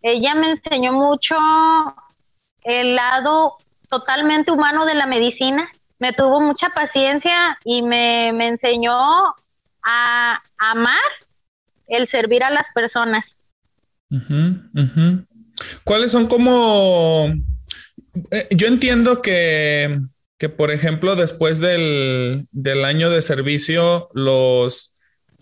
Ella 0.02 0.34
me 0.34 0.50
enseñó 0.50 0.92
mucho 0.92 1.36
el 2.62 2.94
lado 2.94 3.56
totalmente 3.88 4.50
humano 4.50 4.84
de 4.84 4.94
la 4.94 5.06
medicina. 5.06 5.68
Me 5.98 6.12
tuvo 6.12 6.40
mucha 6.40 6.68
paciencia 6.70 7.58
y 7.64 7.82
me, 7.82 8.28
enseñó 8.28 8.94
a 9.82 10.42
amar 10.58 10.98
el 11.88 12.06
servir 12.06 12.44
a 12.44 12.50
las 12.50 12.66
personas. 12.74 13.36
¿Cuáles 15.84 16.12
son 16.12 16.26
como... 16.28 17.32
Eh, 18.30 18.48
yo 18.50 18.68
entiendo 18.68 19.22
que, 19.22 20.00
que, 20.38 20.48
por 20.48 20.70
ejemplo, 20.70 21.16
después 21.16 21.60
del, 21.60 22.46
del 22.52 22.84
año 22.84 23.10
de 23.10 23.20
servicio, 23.20 24.08
los 24.14 24.97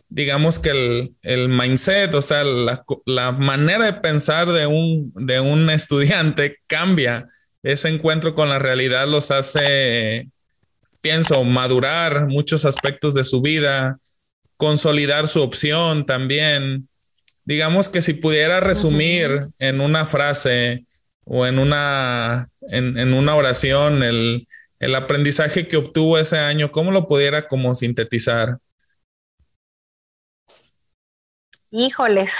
digamos 0.09 0.59
que 0.59 0.71
el, 0.71 1.15
el 1.23 1.49
mindset, 1.49 2.15
o 2.15 2.23
sea, 2.23 2.45
la, 2.45 2.85
la, 3.05 3.33
manera 3.33 3.85
de 3.85 3.93
pensar 3.95 4.51
de 4.53 4.67
un, 4.67 5.13
de 5.15 5.41
un 5.41 5.71
estudiante 5.71 6.59
cambia. 6.67 7.27
Ese 7.63 7.89
encuentro 7.89 8.35
con 8.35 8.49
la 8.49 8.59
realidad 8.59 9.09
los 9.09 9.31
hace, 9.31 10.29
pienso, 11.01 11.43
madurar 11.45 12.27
muchos 12.29 12.65
aspectos 12.65 13.15
de 13.15 13.25
su 13.25 13.43
vida, 13.43 13.99
consolidar 14.57 15.27
su 15.27 15.43
opción 15.43 16.07
también. 16.07 16.89
Digamos 17.45 17.89
que 17.89 18.03
si 18.03 18.15
pudiera 18.15 18.61
resumir 18.61 19.49
en 19.59 19.81
una 19.81 20.07
frase 20.07 20.87
o 21.25 21.47
en 21.47 21.59
una, 21.59 22.49
en, 22.69 22.99
en 22.99 23.13
una 23.13 23.35
oración 23.35 24.03
el, 24.05 24.47
el 24.79 24.95
aprendizaje 24.95 25.67
que 25.67 25.77
obtuvo 25.77 26.19
ese 26.19 26.39
año, 26.39 26.71
¿cómo 26.71 26.93
lo 26.93 27.09
pudiera 27.09 27.49
como 27.49 27.75
sintetizar? 27.75 28.59
Híjoles, 31.71 32.31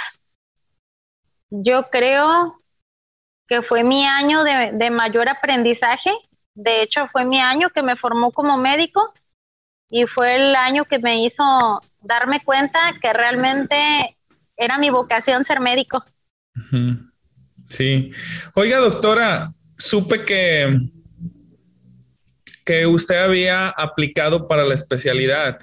yo 1.49 1.89
creo 1.89 2.53
que 3.47 3.61
fue 3.61 3.83
mi 3.83 4.05
año 4.05 4.43
de, 4.43 4.89
mayor 4.89 5.29
aprendizaje. 5.29 6.11
De 6.53 6.81
hecho, 6.81 7.07
fue 7.11 7.25
mi 7.25 7.39
año 7.39 7.69
que 7.69 7.81
me 7.81 7.95
formó 7.95 8.31
como 8.31 8.57
médico 8.57 9.13
y 9.89 10.05
fue 10.05 10.35
el 10.35 10.55
año 10.55 10.85
que 10.85 10.99
me 10.99 11.23
hizo 11.23 11.43
darme 12.01 12.43
cuenta 12.43 12.93
que 13.01 13.13
realmente 13.13 14.17
era 14.57 14.77
mi 14.77 14.89
vocación 14.89 15.43
ser 15.43 15.61
médico. 15.61 16.03
Sí. 17.69 18.11
Oiga, 18.55 18.79
doctora, 18.79 19.49
supe 19.77 20.25
que, 20.25 20.89
que 22.65 22.85
usted 22.85 23.23
había 23.23 23.69
aplicado 23.69 24.47
para 24.47 24.65
la 24.65 24.73
especialidad 24.73 25.59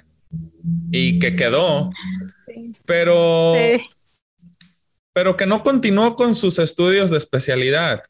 y 0.91 1.19
que 1.19 1.35
quedó 1.35 1.91
pero, 2.85 3.53
pero 5.13 5.37
que 5.37 5.45
no 5.45 5.63
continuó 5.63 6.15
con 6.15 6.35
sus 6.35 6.59
estudios 6.59 7.09
de 7.09 7.17
especialidad. 7.17 8.01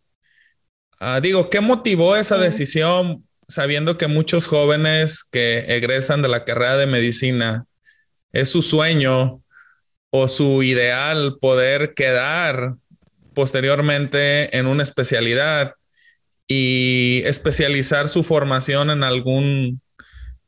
Ah, 0.99 1.19
digo, 1.21 1.49
¿qué 1.49 1.59
motivó 1.59 2.15
esa 2.15 2.37
decisión 2.37 3.25
sabiendo 3.47 3.97
que 3.97 4.07
muchos 4.07 4.47
jóvenes 4.47 5.23
que 5.23 5.65
egresan 5.67 6.21
de 6.21 6.29
la 6.29 6.45
carrera 6.45 6.77
de 6.77 6.87
medicina 6.87 7.65
es 8.31 8.49
su 8.49 8.61
sueño 8.61 9.43
o 10.09 10.27
su 10.27 10.63
ideal 10.63 11.37
poder 11.39 11.93
quedar 11.93 12.75
posteriormente 13.33 14.57
en 14.57 14.65
una 14.65 14.83
especialidad 14.83 15.73
y 16.47 17.21
especializar 17.25 18.07
su 18.07 18.23
formación 18.23 18.89
en 18.89 19.03
algún, 19.03 19.81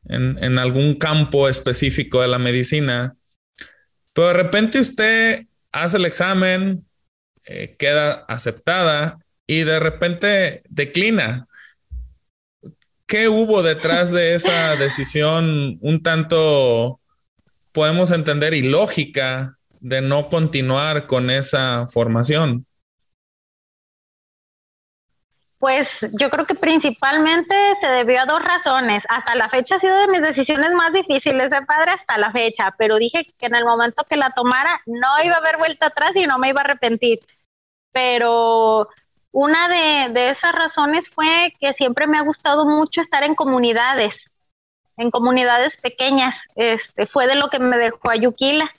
en 0.04 0.58
algún 0.58 0.94
campo 0.94 1.48
específico 1.48 2.22
de 2.22 2.28
la 2.28 2.38
medicina? 2.38 3.14
Pero 4.18 4.30
de 4.30 4.34
repente 4.34 4.80
usted 4.80 5.46
hace 5.70 5.96
el 5.96 6.04
examen, 6.04 6.84
eh, 7.44 7.76
queda 7.78 8.24
aceptada 8.26 9.20
y 9.46 9.60
de 9.60 9.78
repente 9.78 10.64
declina. 10.68 11.46
¿Qué 13.06 13.28
hubo 13.28 13.62
detrás 13.62 14.10
de 14.10 14.34
esa 14.34 14.74
decisión 14.76 15.78
un 15.80 16.02
tanto, 16.02 16.98
podemos 17.70 18.10
entender, 18.10 18.54
ilógica 18.54 19.56
de 19.78 20.00
no 20.00 20.30
continuar 20.30 21.06
con 21.06 21.30
esa 21.30 21.86
formación? 21.86 22.66
Pues 25.58 25.88
yo 26.18 26.30
creo 26.30 26.46
que 26.46 26.54
principalmente 26.54 27.54
se 27.80 27.88
debió 27.90 28.22
a 28.22 28.26
dos 28.26 28.40
razones. 28.42 29.02
Hasta 29.08 29.34
la 29.34 29.48
fecha 29.48 29.74
ha 29.74 29.78
sido 29.78 29.96
de 29.96 30.06
mis 30.06 30.22
decisiones 30.22 30.72
más 30.72 30.92
difíciles 30.92 31.50
de 31.50 31.62
padre 31.62 31.92
hasta 31.92 32.16
la 32.16 32.30
fecha, 32.30 32.74
pero 32.78 32.96
dije 32.96 33.26
que 33.36 33.46
en 33.46 33.56
el 33.56 33.64
momento 33.64 34.04
que 34.04 34.16
la 34.16 34.30
tomara 34.30 34.80
no 34.86 35.08
iba 35.24 35.34
a 35.34 35.38
haber 35.38 35.58
vuelta 35.58 35.86
atrás 35.86 36.14
y 36.14 36.26
no 36.26 36.38
me 36.38 36.50
iba 36.50 36.60
a 36.60 36.64
arrepentir. 36.64 37.18
Pero 37.90 38.88
una 39.32 39.68
de, 39.68 40.12
de 40.12 40.28
esas 40.28 40.52
razones 40.52 41.08
fue 41.08 41.52
que 41.58 41.72
siempre 41.72 42.06
me 42.06 42.18
ha 42.18 42.22
gustado 42.22 42.64
mucho 42.64 43.00
estar 43.00 43.24
en 43.24 43.34
comunidades, 43.34 44.26
en 44.96 45.10
comunidades 45.10 45.76
pequeñas. 45.76 46.40
Este, 46.54 47.06
fue 47.06 47.26
de 47.26 47.34
lo 47.34 47.48
que 47.48 47.58
me 47.58 47.76
dejó 47.76 48.10
a 48.10 48.16
Yuquila. 48.16 48.70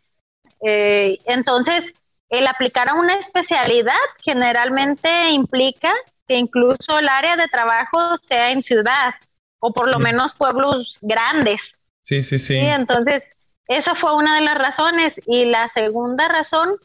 Eh, 0.61 1.17
entonces, 1.25 1.93
el 2.29 2.47
aplicar 2.47 2.89
a 2.89 2.95
una 2.95 3.15
especialidad 3.15 3.95
generalmente 4.23 5.29
implica 5.31 5.93
que 6.29 6.35
incluso 6.35 6.99
el 6.99 7.09
área 7.09 7.35
de 7.35 7.47
trabajo 7.47 8.15
sea 8.17 8.51
en 8.51 8.61
ciudad 8.61 9.15
o 9.59 9.73
por 9.73 9.89
lo 9.89 9.97
menos 9.97 10.31
pueblos 10.37 10.99
grandes. 11.01 11.59
Sí, 12.03 12.21
sí, 12.21 12.37
sí. 12.37 12.55
entonces, 12.55 13.35
esa 13.67 13.95
fue 13.95 14.15
una 14.15 14.35
de 14.35 14.41
las 14.41 14.55
razones. 14.55 15.19
Y 15.25 15.45
la 15.45 15.67
segunda 15.69 16.27
razón 16.27 16.77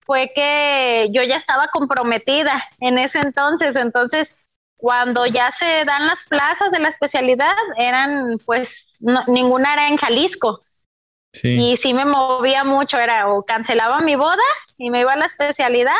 fue 0.00 0.32
que 0.34 1.06
yo 1.12 1.22
ya 1.22 1.36
estaba 1.36 1.68
comprometida 1.72 2.64
en 2.80 2.98
ese 2.98 3.20
entonces. 3.20 3.76
Entonces, 3.76 4.28
cuando 4.76 5.24
ya 5.24 5.52
se 5.52 5.84
dan 5.84 6.08
las 6.08 6.20
plazas 6.28 6.72
de 6.72 6.80
la 6.80 6.88
especialidad, 6.88 7.54
eran 7.76 8.38
pues 8.44 8.96
ninguna 9.28 9.72
era 9.72 9.88
en 9.88 9.98
Jalisco. 9.98 10.62
Sí. 11.32 11.60
Y 11.60 11.76
sí 11.76 11.94
me 11.94 12.04
movía 12.04 12.64
mucho, 12.64 12.98
era 12.98 13.28
o 13.28 13.44
cancelaba 13.44 14.00
mi 14.00 14.16
boda 14.16 14.42
y 14.76 14.90
me 14.90 15.00
iba 15.00 15.12
a 15.12 15.16
la 15.16 15.26
especialidad, 15.26 15.94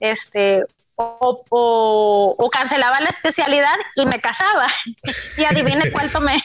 este, 0.00 0.62
o, 0.96 2.50
cancelaba 2.50 3.00
la 3.00 3.10
especialidad 3.10 3.74
y 3.94 4.06
me 4.06 4.20
casaba. 4.20 4.66
y 5.36 5.44
adivine 5.44 5.90
cuál 5.92 6.10
tomé. 6.10 6.42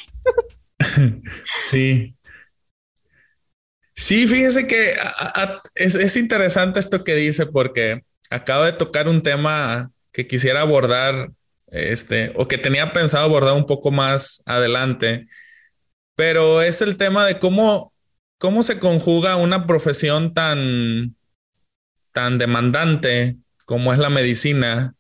sí. 1.60 2.16
Sí, 3.96 4.28
fíjese 4.28 4.66
que 4.68 4.96
es, 5.76 6.16
interesante 6.16 6.80
esto 6.80 7.04
que 7.04 7.14
dice 7.14 7.46
porque 7.46 8.02
acabo 8.32 8.64
de 8.64 8.74
tocar 8.74 9.08
un 9.08 9.22
tema 9.22 9.92
que 10.12 10.28
quisiera 10.28 10.62
abordar, 10.62 11.30
este, 11.68 12.34
o 12.36 12.48
que 12.48 12.58
tenía 12.58 12.94
pensado 12.94 13.26
abordar 13.26 13.54
un 13.54 13.68
poco 13.68 13.92
más 13.92 14.42
adelante, 14.48 15.28
pero 16.16 16.64
es 16.64 16.82
el 16.82 16.98
tema 16.98 17.26
de 17.28 17.38
cómo, 17.38 17.94
cómo 18.40 18.64
se 18.64 18.80
conjuga 18.80 19.36
una 19.36 19.68
profesión 19.68 20.34
tan, 20.34 21.16
tan 22.12 22.40
demandante 22.40 23.38
como 23.72 23.94
es 23.94 24.00
la 24.00 24.10
medicina, 24.10 24.96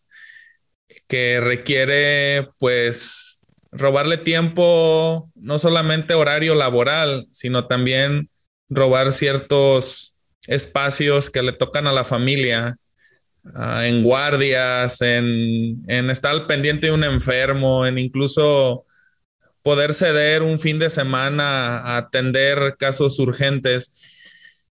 que 1.09 1.41
requiere 1.41 2.47
pues 2.57 3.45
robarle 3.69 4.15
tiempo, 4.15 5.29
no 5.35 5.59
solamente 5.59 6.13
horario 6.13 6.55
laboral, 6.55 7.27
sino 7.31 7.67
también 7.67 8.29
robar 8.69 9.11
ciertos 9.11 10.21
espacios 10.47 11.29
que 11.29 11.41
le 11.41 11.51
tocan 11.51 11.85
a 11.85 11.91
la 11.91 12.05
familia, 12.05 12.77
ah, 13.53 13.85
en 13.85 14.03
guardias, 14.03 15.01
en, 15.01 15.83
en 15.89 16.09
estar 16.09 16.31
al 16.31 16.47
pendiente 16.47 16.87
de 16.87 16.93
un 16.93 17.03
enfermo, 17.03 17.85
en 17.85 17.97
incluso 17.97 18.85
poder 19.63 19.93
ceder 19.93 20.43
un 20.43 20.59
fin 20.59 20.79
de 20.79 20.89
semana 20.89 21.79
a 21.79 21.97
atender 21.97 22.77
casos 22.79 23.19
urgentes. 23.19 24.69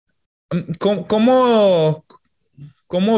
¿Cómo, 0.78 1.08
¿Cómo 1.08 2.04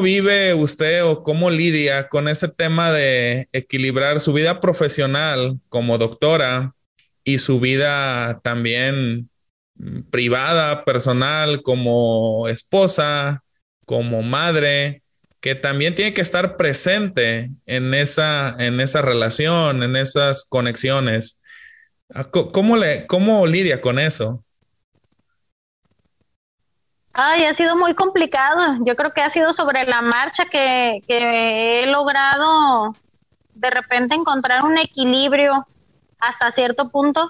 vive 0.02 0.54
usted 0.54 1.04
o 1.04 1.22
cómo 1.22 1.50
lidia 1.50 2.08
con 2.08 2.28
ese 2.28 2.48
tema 2.48 2.92
de 2.92 3.48
equilibrar 3.52 4.20
su 4.20 4.32
vida 4.32 4.60
profesional 4.60 5.60
como 5.68 5.98
doctora 5.98 6.74
y 7.24 7.38
su 7.38 7.60
vida 7.60 8.40
también 8.42 9.30
mm, 9.76 10.02
privada, 10.10 10.84
personal, 10.84 11.62
como 11.62 12.48
esposa, 12.48 13.42
como 13.84 14.22
madre, 14.22 15.02
que 15.40 15.54
también 15.54 15.94
tiene 15.94 16.14
que 16.14 16.20
estar 16.20 16.56
presente 16.56 17.50
en 17.66 17.94
esa, 17.94 18.56
en 18.58 18.80
esa 18.80 19.02
relación, 19.02 19.82
en 19.82 19.96
esas 19.96 20.44
conexiones? 20.44 21.40
¿Cómo, 22.30 22.76
le, 22.76 23.06
¿Cómo 23.06 23.46
lidia 23.46 23.80
con 23.80 23.98
eso? 23.98 24.44
Ay, 27.20 27.46
ha 27.46 27.52
sido 27.52 27.74
muy 27.74 27.94
complicado. 27.94 28.76
Yo 28.84 28.94
creo 28.94 29.10
que 29.10 29.20
ha 29.22 29.28
sido 29.28 29.52
sobre 29.52 29.84
la 29.86 30.02
marcha 30.02 30.44
que, 30.44 31.00
he 31.08 31.84
logrado 31.88 32.94
de 33.54 33.70
repente 33.70 34.14
encontrar 34.14 34.62
un 34.62 34.78
equilibrio 34.78 35.66
hasta 36.20 36.52
cierto 36.52 36.90
punto. 36.90 37.28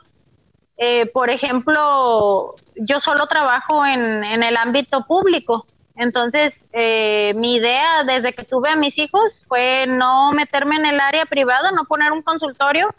Eh, 0.76 1.06
por 1.14 1.30
ejemplo, 1.30 2.54
yo 2.76 3.00
solo 3.00 3.26
trabajo 3.28 3.86
en, 3.86 4.24
en 4.24 4.42
el 4.42 4.58
ámbito 4.58 5.06
público. 5.06 5.64
Entonces, 5.96 6.66
eh, 6.74 7.32
mi 7.36 7.54
idea 7.54 8.04
desde 8.04 8.34
que 8.34 8.44
tuve 8.44 8.68
a 8.68 8.76
mis 8.76 8.98
hijos 8.98 9.42
fue 9.48 9.86
no 9.86 10.32
meterme 10.32 10.76
en 10.76 10.84
el 10.84 11.00
área 11.00 11.24
privada, 11.24 11.70
no 11.70 11.84
poner 11.84 12.12
un 12.12 12.20
consultorio, 12.20 12.94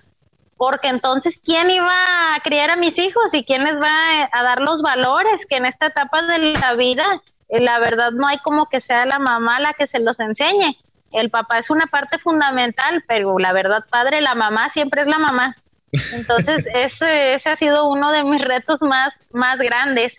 porque 0.60 0.89
entonces, 0.89 1.39
¿quién 1.42 1.70
iba 1.70 1.88
a 2.36 2.39
criar 2.44 2.70
a 2.70 2.75
mis 2.75 2.98
hijos 3.00 3.34
y 3.34 3.46
quién 3.46 3.63
les 3.63 3.80
va 3.80 4.30
a 4.30 4.44
dar 4.44 4.60
los 4.60 4.82
valores 4.82 5.39
que 5.48 5.56
en 5.56 5.66
esta 5.66 5.86
etapa 5.86 6.22
de 6.24 6.38
la 6.51 6.74
vida, 6.74 7.06
eh, 7.48 7.62
la 7.62 7.80
verdad 7.80 8.12
no 8.12 8.28
hay 8.28 8.39
como 8.39 8.66
que 8.66 8.82
sea 8.82 9.06
la 9.06 9.20
mamá 9.20 9.62
la 9.62 9.72
que 9.72 9.88
se 9.88 10.00
los 10.00 10.20
enseñe. 10.20 10.75
El 11.13 11.30
papá 11.30 11.60
es 11.60 11.70
una 11.70 11.88
parte 11.88 12.20
fundamental, 12.20 13.06
pero 13.08 13.39
la 13.39 13.54
verdad, 13.54 13.86
padre, 13.89 14.20
la 14.20 14.36
mamá 14.36 14.68
siempre 14.68 15.04
es 15.04 15.08
la 15.08 15.18
mamá. 15.18 15.56
Entonces, 16.12 16.66
ese, 16.74 17.32
ese 17.32 17.50
ha 17.50 17.56
sido 17.56 17.88
uno 17.88 18.12
de 18.12 18.25
mis 18.25 18.42
retos 18.42 18.82
más, 18.82 19.13
más 19.32 19.60
grandes. 19.60 20.18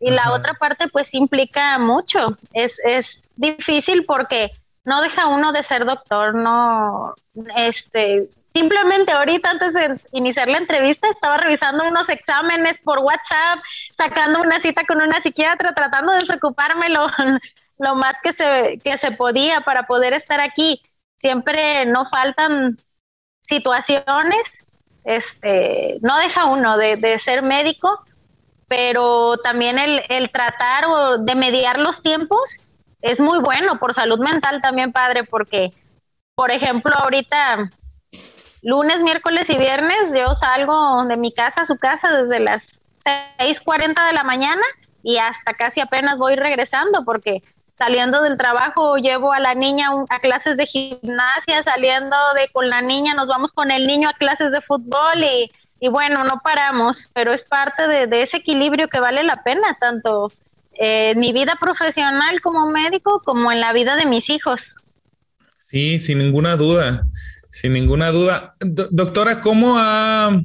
y 0.00 0.10
la 0.10 0.32
otra 0.32 0.54
parte 0.54 0.88
pues 0.88 1.12
implica 1.12 1.78
mucho. 1.78 2.38
Es, 2.54 2.78
es 2.82 3.20
difícil 3.36 4.06
porque 4.06 4.52
no 4.84 5.02
deja 5.02 5.26
uno 5.28 5.52
de 5.52 5.62
ser 5.62 5.84
doctor, 5.84 6.34
no, 6.34 7.14
este, 7.56 8.30
simplemente 8.54 9.12
ahorita 9.12 9.50
antes 9.50 9.72
de 9.72 9.94
iniciar 10.12 10.48
la 10.48 10.58
entrevista 10.58 11.08
estaba 11.08 11.36
revisando 11.36 11.84
unos 11.84 12.08
exámenes 12.08 12.76
por 12.84 12.98
WhatsApp, 13.00 13.60
sacando 13.96 14.40
una 14.40 14.60
cita 14.60 14.82
con 14.86 15.02
una 15.02 15.20
psiquiatra, 15.20 15.74
tratando 15.74 16.12
de 16.12 16.20
desocuparme 16.20 16.88
lo, 16.88 17.06
lo 17.78 17.94
más 17.94 18.14
que 18.22 18.32
se, 18.32 18.78
que 18.82 18.98
se 18.98 19.12
podía 19.12 19.62
para 19.62 19.84
poder 19.84 20.14
estar 20.14 20.40
aquí. 20.40 20.82
Siempre 21.20 21.86
no 21.86 22.08
faltan 22.10 22.76
situaciones, 23.42 24.44
este, 25.04 25.96
no 26.02 26.16
deja 26.18 26.46
uno 26.46 26.76
de, 26.76 26.96
de 26.96 27.18
ser 27.18 27.42
médico, 27.42 28.04
pero 28.68 29.36
también 29.38 29.78
el, 29.78 30.02
el 30.08 30.30
tratar 30.30 30.86
o 30.86 31.18
de 31.18 31.34
mediar 31.34 31.78
los 31.78 32.02
tiempos 32.02 32.40
es 33.02 33.20
muy 33.20 33.38
bueno 33.40 33.78
por 33.78 33.94
salud 33.94 34.18
mental 34.20 34.60
también, 34.62 34.92
padre, 34.92 35.24
porque, 35.24 35.70
por 36.34 36.52
ejemplo, 36.52 36.92
ahorita 36.96 37.70
lunes, 38.62 39.00
miércoles 39.00 39.48
y 39.50 39.56
viernes 39.56 39.96
yo 40.16 40.32
salgo 40.34 41.04
de 41.04 41.16
mi 41.16 41.32
casa 41.32 41.62
a 41.62 41.66
su 41.66 41.76
casa 41.76 42.10
desde 42.10 42.40
las 42.40 42.78
6.40 43.04 44.06
de 44.06 44.12
la 44.12 44.22
mañana 44.22 44.62
y 45.02 45.18
hasta 45.18 45.54
casi 45.54 45.80
apenas 45.80 46.16
voy 46.18 46.36
regresando 46.36 47.04
porque 47.04 47.42
saliendo 47.76 48.22
del 48.22 48.36
trabajo 48.36 48.96
llevo 48.96 49.32
a 49.32 49.40
la 49.40 49.54
niña 49.54 49.88
a 50.08 50.20
clases 50.20 50.56
de 50.56 50.66
gimnasia, 50.66 51.62
saliendo 51.64 52.16
de 52.36 52.48
con 52.52 52.68
la 52.68 52.80
niña 52.80 53.14
nos 53.14 53.26
vamos 53.26 53.50
con 53.50 53.70
el 53.72 53.86
niño 53.86 54.08
a 54.08 54.12
clases 54.12 54.52
de 54.52 54.60
fútbol 54.60 55.24
y, 55.24 55.50
y 55.80 55.88
bueno, 55.88 56.22
no 56.22 56.40
paramos, 56.44 57.06
pero 57.12 57.32
es 57.32 57.40
parte 57.40 57.88
de, 57.88 58.22
ese 58.22 58.36
equilibrio 58.36 58.86
que 58.86 59.00
vale 59.00 59.24
la 59.24 59.40
pena, 59.42 59.76
tanto 59.80 60.30
en 60.74 61.18
mi 61.18 61.32
vida 61.32 61.58
profesional 61.60 62.40
como 62.40 62.70
médico 62.70 63.20
como 63.24 63.50
en 63.50 63.58
la 63.58 63.72
vida 63.72 63.96
de 63.96 64.06
mis 64.06 64.30
hijos. 64.30 64.60
Sí, 65.58 65.98
sin 65.98 66.20
ninguna 66.20 66.54
duda, 66.54 67.04
sin 67.52 67.74
ninguna 67.74 68.10
duda. 68.10 68.56
doctora, 68.60 69.42
¿cómo 69.42 69.74
ha 69.76 70.42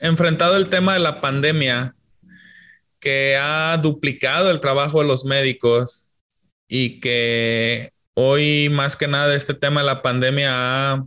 enfrentado 0.00 0.56
el 0.56 0.68
tema 0.68 0.94
de 0.94 0.98
la 0.98 1.20
pandemia 1.20 1.94
que 2.98 3.38
ha 3.40 3.78
duplicado 3.78 4.50
el 4.50 4.60
trabajo 4.60 5.00
de 5.00 5.08
los 5.08 5.24
médicos 5.24 6.12
y 6.68 7.00
que 7.00 7.92
hoy 8.14 8.68
más 8.70 8.96
que 8.96 9.06
nada 9.06 9.34
este 9.34 9.54
tema 9.54 9.80
de 9.80 9.86
la 9.86 10.02
pandemia 10.02 11.04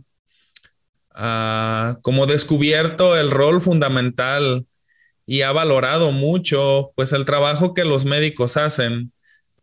ha, 1.10 1.98
como 2.02 2.26
descubierto 2.26 3.16
el 3.16 3.30
rol 3.30 3.60
fundamental 3.60 4.66
y 5.26 5.42
ha 5.42 5.52
valorado 5.52 6.12
mucho 6.12 6.92
pues 6.96 7.12
el 7.12 7.26
trabajo 7.26 7.74
que 7.74 7.84
los 7.84 8.06
médicos 8.06 8.56
hacen 8.56 9.12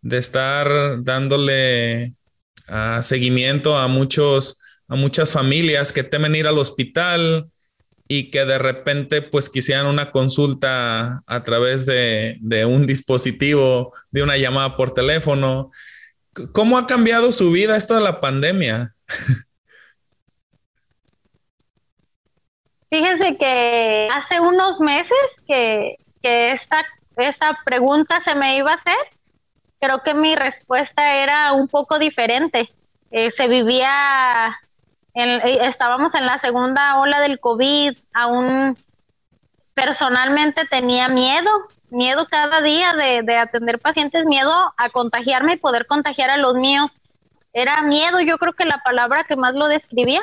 de 0.01 0.17
estar 0.17 1.03
dándole 1.03 2.13
ah, 2.67 3.01
seguimiento 3.01 3.77
a 3.77 3.87
muchos 3.87 4.59
a 4.93 4.95
muchas 4.95 5.31
familias 5.31 5.91
que 5.91 6.03
temen 6.03 6.35
ir 6.35 6.45
al 6.45 6.59
hospital 6.59 7.49
y 8.07 8.29
que 8.29 8.45
de 8.45 8.59
repente 8.59 9.23
pues 9.23 9.49
quisieran 9.49 9.87
una 9.87 10.11
consulta 10.11 11.23
a 11.25 11.41
través 11.41 11.87
de, 11.87 12.37
de 12.41 12.65
un 12.65 12.85
dispositivo, 12.85 13.91
de 14.11 14.21
una 14.21 14.37
llamada 14.37 14.75
por 14.75 14.91
teléfono. 14.91 15.71
¿Cómo 16.51 16.77
ha 16.77 16.85
cambiado 16.85 17.31
su 17.31 17.49
vida 17.49 17.75
esto 17.75 17.95
de 17.95 18.01
la 18.01 18.21
pandemia? 18.21 18.91
Fíjense 22.91 23.35
que 23.39 24.07
hace 24.13 24.39
unos 24.39 24.79
meses 24.79 25.09
que, 25.47 25.95
esta, 26.21 26.85
esta 27.17 27.57
pregunta 27.65 28.19
se 28.19 28.35
me 28.35 28.57
iba 28.57 28.69
a 28.69 28.75
hacer, 28.75 28.93
creo 29.79 30.03
que 30.03 30.13
mi 30.13 30.35
respuesta 30.35 31.15
era 31.23 31.53
un 31.53 31.67
poco 31.67 31.97
diferente. 31.97 32.69
Eh, 33.09 33.31
se 33.31 33.47
vivía, 33.47 34.55
eh, 35.13 35.59
estábamos 35.65 36.13
en 36.15 36.25
la 36.25 36.37
segunda 36.37 36.99
ola 36.99 37.19
del 37.19 37.39
COVID, 37.39 37.97
aún 38.13 38.77
personalmente 39.73 40.65
tenía 40.69 41.07
miedo, 41.07 41.49
miedo 41.89 42.25
cada 42.29 42.61
día 42.61 42.93
de, 42.93 43.21
de 43.23 43.37
atender 43.37 43.79
pacientes, 43.79 44.25
miedo 44.25 44.51
a 44.77 44.89
contagiarme 44.89 45.53
y 45.53 45.57
poder 45.57 45.85
contagiar 45.85 46.29
a 46.29 46.37
los 46.37 46.55
míos. 46.55 46.95
Era 47.53 47.81
miedo, 47.83 48.19
yo 48.21 48.37
creo 48.37 48.53
que 48.53 48.65
la 48.65 48.81
palabra 48.83 49.25
que 49.27 49.35
más 49.35 49.53
lo 49.53 49.67
describía. 49.67 50.21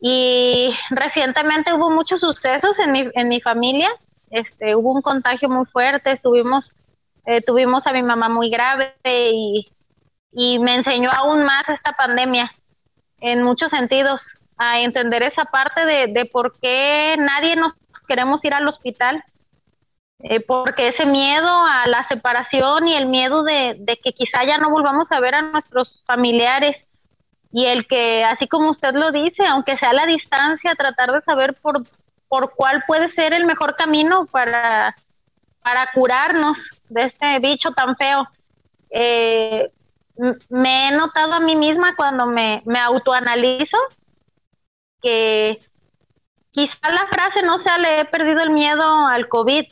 Y 0.00 0.74
recientemente 0.90 1.72
hubo 1.74 1.90
muchos 1.90 2.20
sucesos 2.20 2.78
en 2.78 2.92
mi, 2.92 3.08
en 3.14 3.28
mi 3.28 3.40
familia. 3.40 3.90
Este, 4.30 4.74
hubo 4.74 4.92
un 4.92 5.02
contagio 5.02 5.48
muy 5.48 5.66
fuerte, 5.66 6.10
estuvimos, 6.10 6.72
eh, 7.26 7.42
tuvimos 7.42 7.86
a 7.86 7.92
mi 7.92 8.02
mamá 8.02 8.28
muy 8.28 8.50
grave 8.50 8.96
y, 9.04 9.70
y 10.32 10.58
me 10.58 10.74
enseñó 10.74 11.10
aún 11.10 11.44
más 11.44 11.68
esta 11.68 11.92
pandemia 11.92 12.50
en 13.24 13.42
muchos 13.42 13.70
sentidos 13.70 14.20
a 14.58 14.80
entender 14.80 15.22
esa 15.22 15.46
parte 15.46 15.86
de, 15.86 16.08
de 16.08 16.26
por 16.26 16.58
qué 16.60 17.16
nadie 17.18 17.56
nos 17.56 17.74
queremos 18.06 18.44
ir 18.44 18.54
al 18.54 18.68
hospital, 18.68 19.24
eh, 20.20 20.40
porque 20.40 20.88
ese 20.88 21.06
miedo 21.06 21.48
a 21.48 21.86
la 21.86 22.02
separación 22.04 22.86
y 22.86 22.94
el 22.94 23.06
miedo 23.06 23.42
de, 23.42 23.76
de, 23.78 23.96
que 23.96 24.12
quizá 24.12 24.44
ya 24.44 24.58
no 24.58 24.70
volvamos 24.70 25.10
a 25.10 25.20
ver 25.20 25.36
a 25.36 25.42
nuestros 25.42 26.04
familiares 26.06 26.86
y 27.50 27.64
el 27.64 27.86
que, 27.86 28.24
así 28.24 28.46
como 28.46 28.68
usted 28.68 28.92
lo 28.92 29.10
dice, 29.10 29.46
aunque 29.46 29.76
sea 29.76 29.90
a 29.90 29.94
la 29.94 30.04
distancia, 30.04 30.74
tratar 30.76 31.12
de 31.12 31.22
saber 31.22 31.54
por, 31.54 31.82
por 32.28 32.54
cuál 32.54 32.84
puede 32.86 33.08
ser 33.08 33.32
el 33.32 33.46
mejor 33.46 33.74
camino 33.74 34.26
para, 34.26 34.94
para 35.62 35.88
curarnos 35.94 36.58
de 36.90 37.04
este 37.04 37.38
bicho 37.38 37.70
tan 37.70 37.96
feo. 37.96 38.26
Eh, 38.90 39.70
me 40.48 40.88
he 40.88 40.90
notado 40.92 41.34
a 41.34 41.40
mí 41.40 41.56
misma 41.56 41.96
cuando 41.96 42.26
me, 42.26 42.62
me 42.64 42.78
autoanalizo 42.78 43.76
que 45.02 45.58
quizá 46.50 46.90
la 46.90 47.06
frase 47.08 47.42
no 47.42 47.58
sea 47.58 47.78
le 47.78 48.00
he 48.00 48.04
perdido 48.04 48.40
el 48.42 48.50
miedo 48.50 49.06
al 49.06 49.28
COVID, 49.28 49.64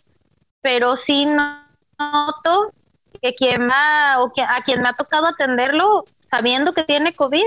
pero 0.60 0.96
sí 0.96 1.26
noto 1.26 2.72
que 3.20 3.34
quien 3.34 3.68
va, 3.68 4.20
o 4.20 4.32
que 4.32 4.42
a 4.42 4.62
quien 4.64 4.82
me 4.82 4.88
ha 4.88 4.94
tocado 4.94 5.28
atenderlo 5.28 6.04
sabiendo 6.18 6.72
que 6.72 6.82
tiene 6.84 7.14
COVID, 7.14 7.46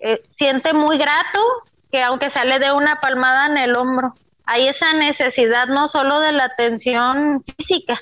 eh, 0.00 0.20
siente 0.24 0.72
muy 0.72 0.98
grato 0.98 1.40
que 1.90 2.02
aunque 2.02 2.28
sale 2.28 2.58
de 2.58 2.72
una 2.72 3.00
palmada 3.00 3.46
en 3.46 3.56
el 3.58 3.76
hombro, 3.76 4.14
hay 4.44 4.68
esa 4.68 4.92
necesidad 4.92 5.66
no 5.66 5.86
solo 5.88 6.20
de 6.20 6.32
la 6.32 6.44
atención 6.44 7.42
física, 7.56 8.00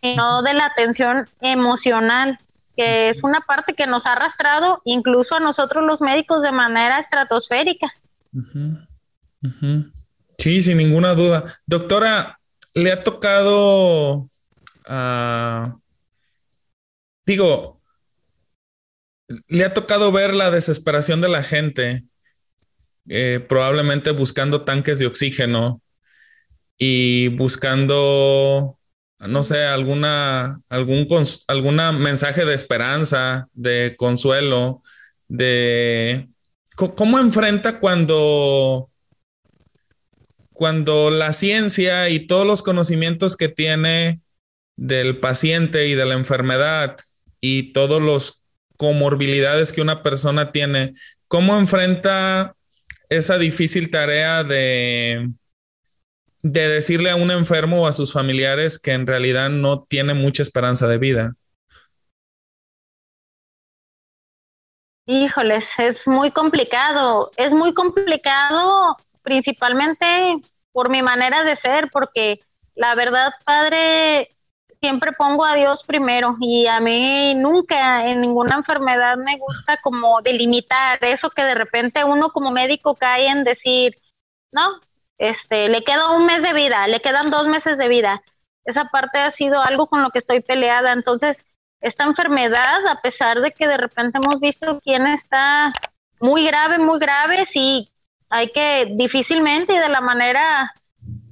sino 0.00 0.42
de 0.42 0.54
la 0.54 0.66
atención 0.66 1.28
emocional, 1.40 2.38
que 2.80 3.08
es 3.08 3.22
una 3.22 3.40
parte 3.40 3.74
que 3.74 3.86
nos 3.86 4.06
ha 4.06 4.12
arrastrado 4.12 4.80
incluso 4.86 5.36
a 5.36 5.40
nosotros 5.40 5.84
los 5.84 6.00
médicos 6.00 6.40
de 6.40 6.50
manera 6.50 6.98
estratosférica. 6.98 7.92
Sí, 10.38 10.62
sin 10.62 10.78
ninguna 10.78 11.14
duda. 11.14 11.44
Doctora, 11.66 12.40
¿le 12.72 12.90
ha 12.90 13.02
tocado, 13.02 14.30
uh, 14.88 15.80
digo, 17.26 17.82
le 19.46 19.64
ha 19.66 19.74
tocado 19.74 20.10
ver 20.10 20.32
la 20.32 20.50
desesperación 20.50 21.20
de 21.20 21.28
la 21.28 21.42
gente, 21.42 22.04
eh, 23.10 23.44
probablemente 23.46 24.10
buscando 24.12 24.64
tanques 24.64 24.98
de 25.00 25.06
oxígeno 25.06 25.82
y 26.78 27.28
buscando, 27.28 28.78
no 29.28 29.42
sé, 29.42 29.64
alguna, 29.64 30.60
algún 30.68 31.06
alguna 31.46 31.92
mensaje 31.92 32.44
de 32.44 32.54
esperanza, 32.54 33.48
de 33.52 33.94
consuelo, 33.96 34.80
de 35.28 36.28
cómo 36.74 37.18
enfrenta 37.18 37.78
cuando 37.78 38.90
cuando 40.52 41.10
la 41.10 41.32
ciencia 41.32 42.10
y 42.10 42.26
todos 42.26 42.46
los 42.46 42.62
conocimientos 42.62 43.36
que 43.36 43.48
tiene 43.48 44.20
del 44.76 45.18
paciente 45.18 45.88
y 45.88 45.94
de 45.94 46.04
la 46.04 46.14
enfermedad 46.14 46.96
y 47.40 47.72
todos 47.72 48.02
los 48.02 48.44
comorbilidades 48.76 49.72
que 49.72 49.80
una 49.80 50.02
persona 50.02 50.52
tiene, 50.52 50.92
¿cómo 51.28 51.58
enfrenta 51.58 52.54
esa 53.08 53.38
difícil 53.38 53.90
tarea 53.90 54.44
de, 54.44 55.30
de 56.42 56.68
decirle 56.68 57.10
a 57.10 57.16
un 57.16 57.30
enfermo 57.30 57.82
o 57.82 57.86
a 57.86 57.92
sus 57.92 58.12
familiares 58.12 58.78
que 58.78 58.92
en 58.92 59.06
realidad 59.06 59.50
no 59.50 59.82
tiene 59.84 60.14
mucha 60.14 60.42
esperanza 60.42 60.86
de 60.88 60.98
vida? 60.98 61.34
Híjoles, 65.06 65.68
es 65.78 66.06
muy 66.06 66.30
complicado, 66.30 67.30
es 67.36 67.52
muy 67.52 67.74
complicado 67.74 68.96
principalmente 69.22 70.06
por 70.72 70.88
mi 70.88 71.02
manera 71.02 71.42
de 71.42 71.56
ser, 71.56 71.88
porque 71.90 72.40
la 72.74 72.94
verdad, 72.94 73.32
padre, 73.44 74.28
siempre 74.80 75.12
pongo 75.12 75.44
a 75.44 75.54
Dios 75.54 75.82
primero 75.86 76.36
y 76.40 76.66
a 76.66 76.80
mí 76.80 77.34
nunca 77.34 78.06
en 78.06 78.20
ninguna 78.20 78.56
enfermedad 78.56 79.16
me 79.16 79.36
gusta 79.36 79.78
como 79.82 80.20
delimitar 80.22 80.98
eso 81.04 81.28
que 81.30 81.44
de 81.44 81.54
repente 81.54 82.04
uno 82.04 82.30
como 82.30 82.50
médico 82.50 82.94
cae 82.94 83.26
en 83.26 83.44
decir, 83.44 83.96
no, 84.52 84.80
este, 85.20 85.68
le 85.68 85.84
queda 85.84 86.10
un 86.12 86.24
mes 86.24 86.42
de 86.42 86.54
vida, 86.54 86.88
le 86.88 87.00
quedan 87.02 87.30
dos 87.30 87.46
meses 87.46 87.76
de 87.76 87.88
vida. 87.88 88.22
esa 88.64 88.86
parte 88.86 89.20
ha 89.20 89.30
sido 89.30 89.60
algo 89.62 89.86
con 89.86 90.02
lo 90.02 90.10
que 90.10 90.18
estoy 90.18 90.40
peleada. 90.40 90.92
Entonces, 90.92 91.44
esta 91.80 92.04
enfermedad, 92.04 92.86
a 92.90 92.96
pesar 93.02 93.40
de 93.40 93.52
que 93.52 93.68
de 93.68 93.76
repente 93.76 94.18
hemos 94.18 94.40
visto 94.40 94.80
quién 94.82 95.06
está 95.06 95.72
muy 96.20 96.46
grave, 96.46 96.78
muy 96.78 96.98
grave, 96.98 97.44
sí, 97.44 97.88
hay 98.30 98.50
que 98.50 98.88
difícilmente 98.96 99.74
y 99.74 99.78
de 99.78 99.88
la 99.90 100.00
manera 100.00 100.72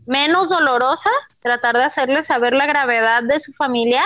menos 0.07 0.51
dolorosa 0.51 1.11
tratar 1.41 1.77
de 1.77 1.85
hacerle 1.85 2.23
saber 2.23 2.53
la 2.53 2.67
gravedad 2.67 3.23
de 3.23 3.39
su 3.39 3.53
familiar, 3.55 4.05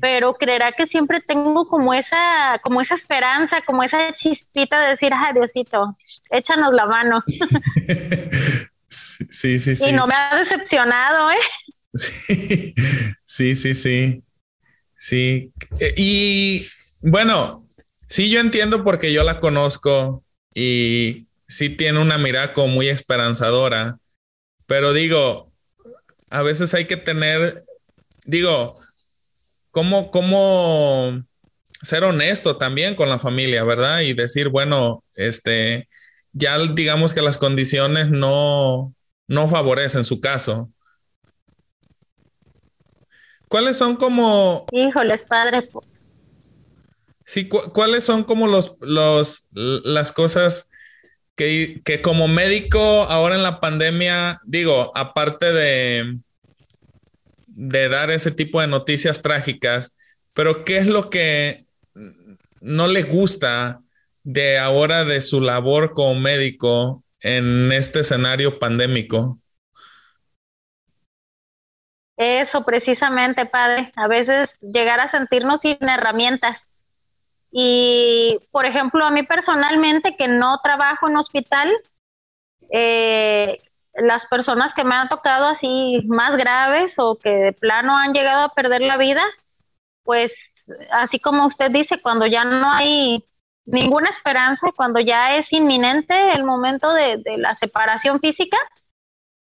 pero 0.00 0.34
creerá 0.34 0.72
que 0.72 0.86
siempre 0.88 1.20
tengo 1.20 1.68
como 1.68 1.94
esa, 1.94 2.58
como 2.62 2.80
esa 2.80 2.94
esperanza, 2.94 3.62
como 3.64 3.84
esa 3.84 4.12
chispita 4.12 4.80
de 4.80 4.88
decir, 4.88 5.12
ah, 5.14 5.32
Diosito, 5.32 5.94
échanos 6.30 6.74
la 6.74 6.86
mano. 6.86 7.22
sí, 9.34 9.58
sí, 9.60 9.76
sí. 9.76 9.88
Y 9.88 9.92
no 9.92 10.06
me 10.06 10.14
ha 10.14 10.36
decepcionado, 10.36 11.30
¿eh? 11.30 11.34
Sí, 11.96 12.74
sí, 13.24 13.56
sí, 13.56 13.74
sí. 13.74 14.22
Sí. 14.98 15.52
Y 15.96 16.66
bueno, 17.02 17.66
sí, 18.06 18.30
yo 18.30 18.40
entiendo 18.40 18.84
porque 18.84 19.12
yo 19.12 19.22
la 19.22 19.38
conozco 19.40 20.24
y 20.54 21.26
sí 21.46 21.68
tiene 21.68 21.98
una 22.00 22.16
mirada 22.18 22.54
como 22.54 22.68
muy 22.68 22.88
esperanzadora, 22.88 23.98
pero 24.66 24.92
digo, 24.92 25.52
a 26.30 26.42
veces 26.42 26.72
hay 26.74 26.86
que 26.86 26.96
tener, 26.96 27.64
digo, 28.24 28.74
¿cómo, 29.70 30.10
cómo 30.10 31.22
ser 31.82 32.04
honesto 32.04 32.56
también 32.56 32.94
con 32.94 33.08
la 33.08 33.18
familia, 33.18 33.62
verdad? 33.64 34.00
Y 34.00 34.14
decir, 34.14 34.48
bueno, 34.48 35.04
este, 35.14 35.86
ya 36.32 36.58
digamos 36.58 37.12
que 37.12 37.22
las 37.22 37.38
condiciones 37.38 38.10
no, 38.10 38.94
no 39.26 39.48
favorecen 39.48 40.04
su 40.04 40.20
caso. 40.20 40.70
¿Cuáles 43.48 43.76
son 43.76 43.96
como... 43.96 44.66
Híjoles, 44.72 45.22
padre. 45.22 45.68
Sí, 47.24 47.48
¿cuáles 47.48 48.04
son 48.04 48.24
como 48.24 48.46
los, 48.46 48.76
los, 48.80 49.48
las 49.52 50.12
cosas 50.12 50.70
que, 51.36 51.82
como 52.02 52.28
médico 52.28 52.78
ahora 52.80 53.36
en 53.36 53.42
la 53.42 53.60
pandemia, 53.60 54.40
digo, 54.44 54.92
aparte 54.94 55.52
de, 55.52 56.18
de 57.46 57.88
dar 57.88 58.10
ese 58.10 58.30
tipo 58.30 58.60
de 58.60 58.66
noticias 58.66 59.22
trágicas, 59.22 59.96
pero 60.32 60.64
¿qué 60.64 60.78
es 60.78 60.86
lo 60.86 61.10
que 61.10 61.64
no 62.60 62.88
le 62.88 63.04
gusta 63.04 63.80
de 64.22 64.58
ahora 64.58 65.04
de 65.04 65.20
su 65.20 65.40
labor 65.40 65.92
como 65.92 66.18
médico 66.18 67.03
en 67.24 67.72
este 67.72 68.00
escenario 68.00 68.58
pandémico? 68.58 69.38
Eso 72.16 72.64
precisamente, 72.64 73.46
padre. 73.46 73.90
A 73.96 74.06
veces 74.06 74.56
llegar 74.60 75.00
a 75.00 75.10
sentirnos 75.10 75.60
sin 75.60 75.78
herramientas 75.80 76.66
y, 77.50 78.38
por 78.50 78.66
ejemplo, 78.66 79.04
a 79.04 79.10
mí 79.10 79.22
personalmente, 79.22 80.16
que 80.16 80.28
no 80.28 80.60
trabajo 80.62 81.08
en 81.08 81.16
hospital, 81.16 81.72
eh, 82.70 83.56
las 83.94 84.24
personas 84.26 84.74
que 84.74 84.84
me 84.84 84.94
han 84.94 85.08
tocado 85.08 85.46
así 85.46 86.02
más 86.08 86.36
graves 86.36 86.94
o 86.98 87.16
que 87.16 87.30
de 87.30 87.52
plano 87.52 87.96
han 87.96 88.12
llegado 88.12 88.44
a 88.44 88.54
perder 88.54 88.82
la 88.82 88.96
vida, 88.96 89.22
pues 90.02 90.32
así 90.92 91.18
como 91.18 91.46
usted 91.46 91.70
dice, 91.70 92.00
cuando 92.02 92.26
ya 92.26 92.44
no 92.44 92.70
hay 92.70 93.24
ninguna 93.66 94.10
esperanza, 94.10 94.68
cuando 94.76 95.00
ya 95.00 95.36
es 95.36 95.52
inminente 95.52 96.32
el 96.32 96.44
momento 96.44 96.92
de, 96.92 97.20
la 97.38 97.54
separación 97.54 98.20
física, 98.20 98.58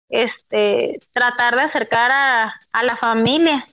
este, 0.09 0.99
tratar 1.11 1.55
de 1.55 1.63
acercar 1.63 2.11
a, 2.11 2.53
a 2.71 2.83
la 2.83 2.97
familia. 2.97 3.65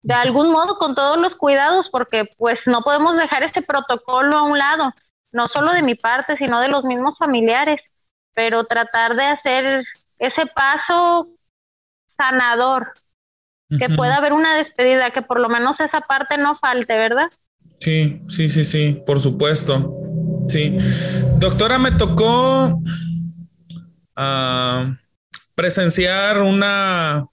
De 0.00 0.14
algún 0.14 0.50
modo 0.50 0.76
con 0.76 0.94
todos 0.94 1.18
los 1.18 1.34
cuidados, 1.34 1.88
porque 1.88 2.24
pues 2.36 2.66
no 2.66 2.82
podemos 2.82 3.16
dejar 3.16 3.42
este 3.42 3.62
protocolo 3.62 4.38
a 4.38 4.44
un 4.44 4.56
lado, 4.56 4.94
no 5.32 5.48
solo 5.48 5.72
de 5.72 5.82
mi 5.82 5.94
parte, 5.96 6.36
sino 6.36 6.60
de 6.60 6.68
los 6.68 6.84
mismos 6.84 7.18
familiares, 7.18 7.82
pero 8.32 8.64
tratar 8.64 9.16
de 9.16 9.24
hacer 9.24 9.84
ese 10.18 10.46
paso 10.46 11.28
sanador, 12.16 12.92
que 13.78 13.90
pueda 13.90 14.16
haber 14.16 14.32
una 14.32 14.56
despedida, 14.56 15.10
que 15.10 15.20
por 15.20 15.40
lo 15.40 15.48
menos 15.48 15.78
esa 15.80 16.00
parte 16.00 16.38
no 16.38 16.56
falte, 16.56 16.96
¿verdad? 16.96 17.28
Sí, 17.80 18.22
sí, 18.28 18.48
sí, 18.48 18.64
sí, 18.64 19.02
por 19.06 19.20
supuesto. 19.20 19.94
Sí. 20.48 20.76
Doctora, 21.38 21.78
me 21.78 21.92
tocó 21.92 22.80
ah, 24.16 24.96
presenciar 25.54 26.42
una 26.42 27.26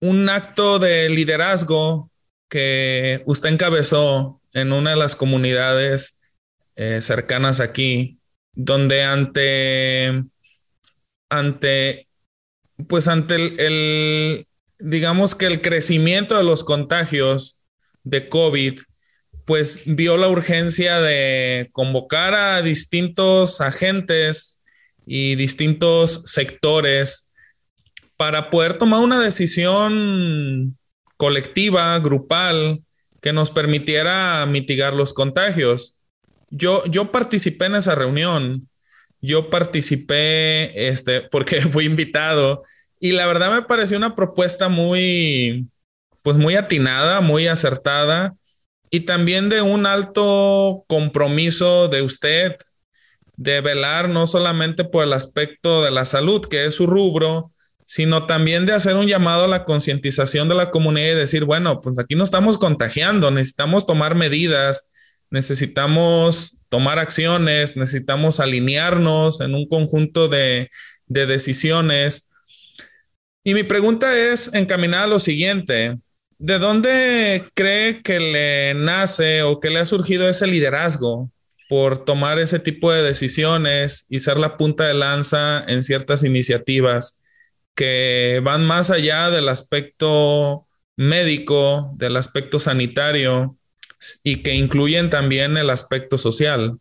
un 0.00 0.28
acto 0.28 0.78
de 0.78 1.08
liderazgo 1.08 2.10
que 2.48 3.22
usted 3.26 3.50
encabezó 3.50 4.40
en 4.52 4.72
una 4.72 4.90
de 4.90 4.96
las 4.96 5.16
comunidades 5.16 6.20
eh, 6.76 7.00
cercanas 7.00 7.60
aquí, 7.60 8.20
donde 8.54 9.02
ante, 9.02 10.24
ante, 11.28 12.08
pues 12.88 13.08
ante 13.08 13.34
el, 13.34 14.46
digamos 14.78 15.34
que 15.34 15.46
el 15.46 15.60
crecimiento 15.60 16.36
de 16.36 16.44
los 16.44 16.64
contagios 16.64 17.57
de 18.08 18.28
COVID, 18.28 18.80
pues 19.44 19.82
vio 19.86 20.16
la 20.16 20.28
urgencia 20.28 21.00
de 21.00 21.68
convocar 21.72 22.34
a 22.34 22.62
distintos 22.62 23.60
agentes 23.60 24.62
y 25.06 25.36
distintos 25.36 26.22
sectores 26.26 27.32
para 28.16 28.50
poder 28.50 28.74
tomar 28.76 29.00
una 29.00 29.20
decisión 29.20 30.76
colectiva, 31.16 31.98
grupal, 31.98 32.82
que 33.20 33.32
nos 33.32 33.50
permitiera 33.50 34.44
mitigar 34.46 34.94
los 34.94 35.14
contagios. 35.14 36.00
Yo, 36.50 36.84
yo 36.86 37.10
participé 37.10 37.66
en 37.66 37.76
esa 37.76 37.94
reunión, 37.94 38.68
yo 39.20 39.50
participé 39.50 40.88
este, 40.88 41.22
porque 41.30 41.60
fui 41.62 41.84
invitado 41.84 42.62
y 43.00 43.12
la 43.12 43.26
verdad 43.26 43.52
me 43.52 43.62
pareció 43.62 43.96
una 43.96 44.14
propuesta 44.14 44.68
muy, 44.68 45.68
pues 46.22 46.36
muy 46.36 46.56
atinada, 46.56 47.20
muy 47.20 47.46
acertada 47.46 48.34
y 48.90 49.00
también 49.00 49.48
de 49.48 49.62
un 49.62 49.86
alto 49.86 50.84
compromiso 50.88 51.88
de 51.88 52.02
usted 52.02 52.56
de 53.36 53.60
velar 53.60 54.08
no 54.08 54.26
solamente 54.26 54.84
por 54.84 55.04
el 55.04 55.12
aspecto 55.12 55.84
de 55.84 55.92
la 55.92 56.04
salud, 56.04 56.44
que 56.44 56.66
es 56.66 56.74
su 56.74 56.86
rubro, 56.86 57.52
sino 57.84 58.26
también 58.26 58.66
de 58.66 58.74
hacer 58.74 58.96
un 58.96 59.06
llamado 59.06 59.44
a 59.44 59.48
la 59.48 59.64
concientización 59.64 60.48
de 60.48 60.56
la 60.56 60.70
comunidad 60.70 61.12
y 61.12 61.14
decir, 61.14 61.44
bueno, 61.44 61.80
pues 61.80 61.98
aquí 61.98 62.16
no 62.16 62.24
estamos 62.24 62.58
contagiando, 62.58 63.30
necesitamos 63.30 63.86
tomar 63.86 64.14
medidas, 64.14 64.90
necesitamos 65.30 66.60
tomar 66.68 66.98
acciones, 66.98 67.76
necesitamos 67.76 68.40
alinearnos 68.40 69.40
en 69.40 69.54
un 69.54 69.68
conjunto 69.68 70.28
de, 70.28 70.68
de 71.06 71.26
decisiones. 71.26 72.28
Y 73.44 73.54
mi 73.54 73.62
pregunta 73.62 74.18
es 74.18 74.52
encaminada 74.52 75.04
a 75.04 75.08
lo 75.08 75.18
siguiente. 75.18 75.96
¿De 76.38 76.58
dónde 76.58 77.50
cree 77.54 78.02
que 78.02 78.20
le 78.20 78.74
nace 78.74 79.42
o 79.42 79.60
que 79.60 79.70
le 79.70 79.80
ha 79.80 79.84
surgido 79.84 80.28
ese 80.28 80.46
liderazgo 80.46 81.30
por 81.68 82.04
tomar 82.04 82.38
ese 82.38 82.58
tipo 82.58 82.92
de 82.92 83.02
decisiones 83.02 84.06
y 84.08 84.20
ser 84.20 84.38
la 84.38 84.56
punta 84.56 84.84
de 84.86 84.94
lanza 84.94 85.64
en 85.66 85.82
ciertas 85.82 86.24
iniciativas? 86.24 87.22
que 87.78 88.40
van 88.42 88.66
más 88.66 88.90
allá 88.90 89.30
del 89.30 89.48
aspecto 89.48 90.66
médico, 90.96 91.92
del 91.94 92.16
aspecto 92.16 92.58
sanitario 92.58 93.56
y 94.24 94.42
que 94.42 94.52
incluyen 94.54 95.10
también 95.10 95.56
el 95.56 95.70
aspecto 95.70 96.18
social. 96.18 96.80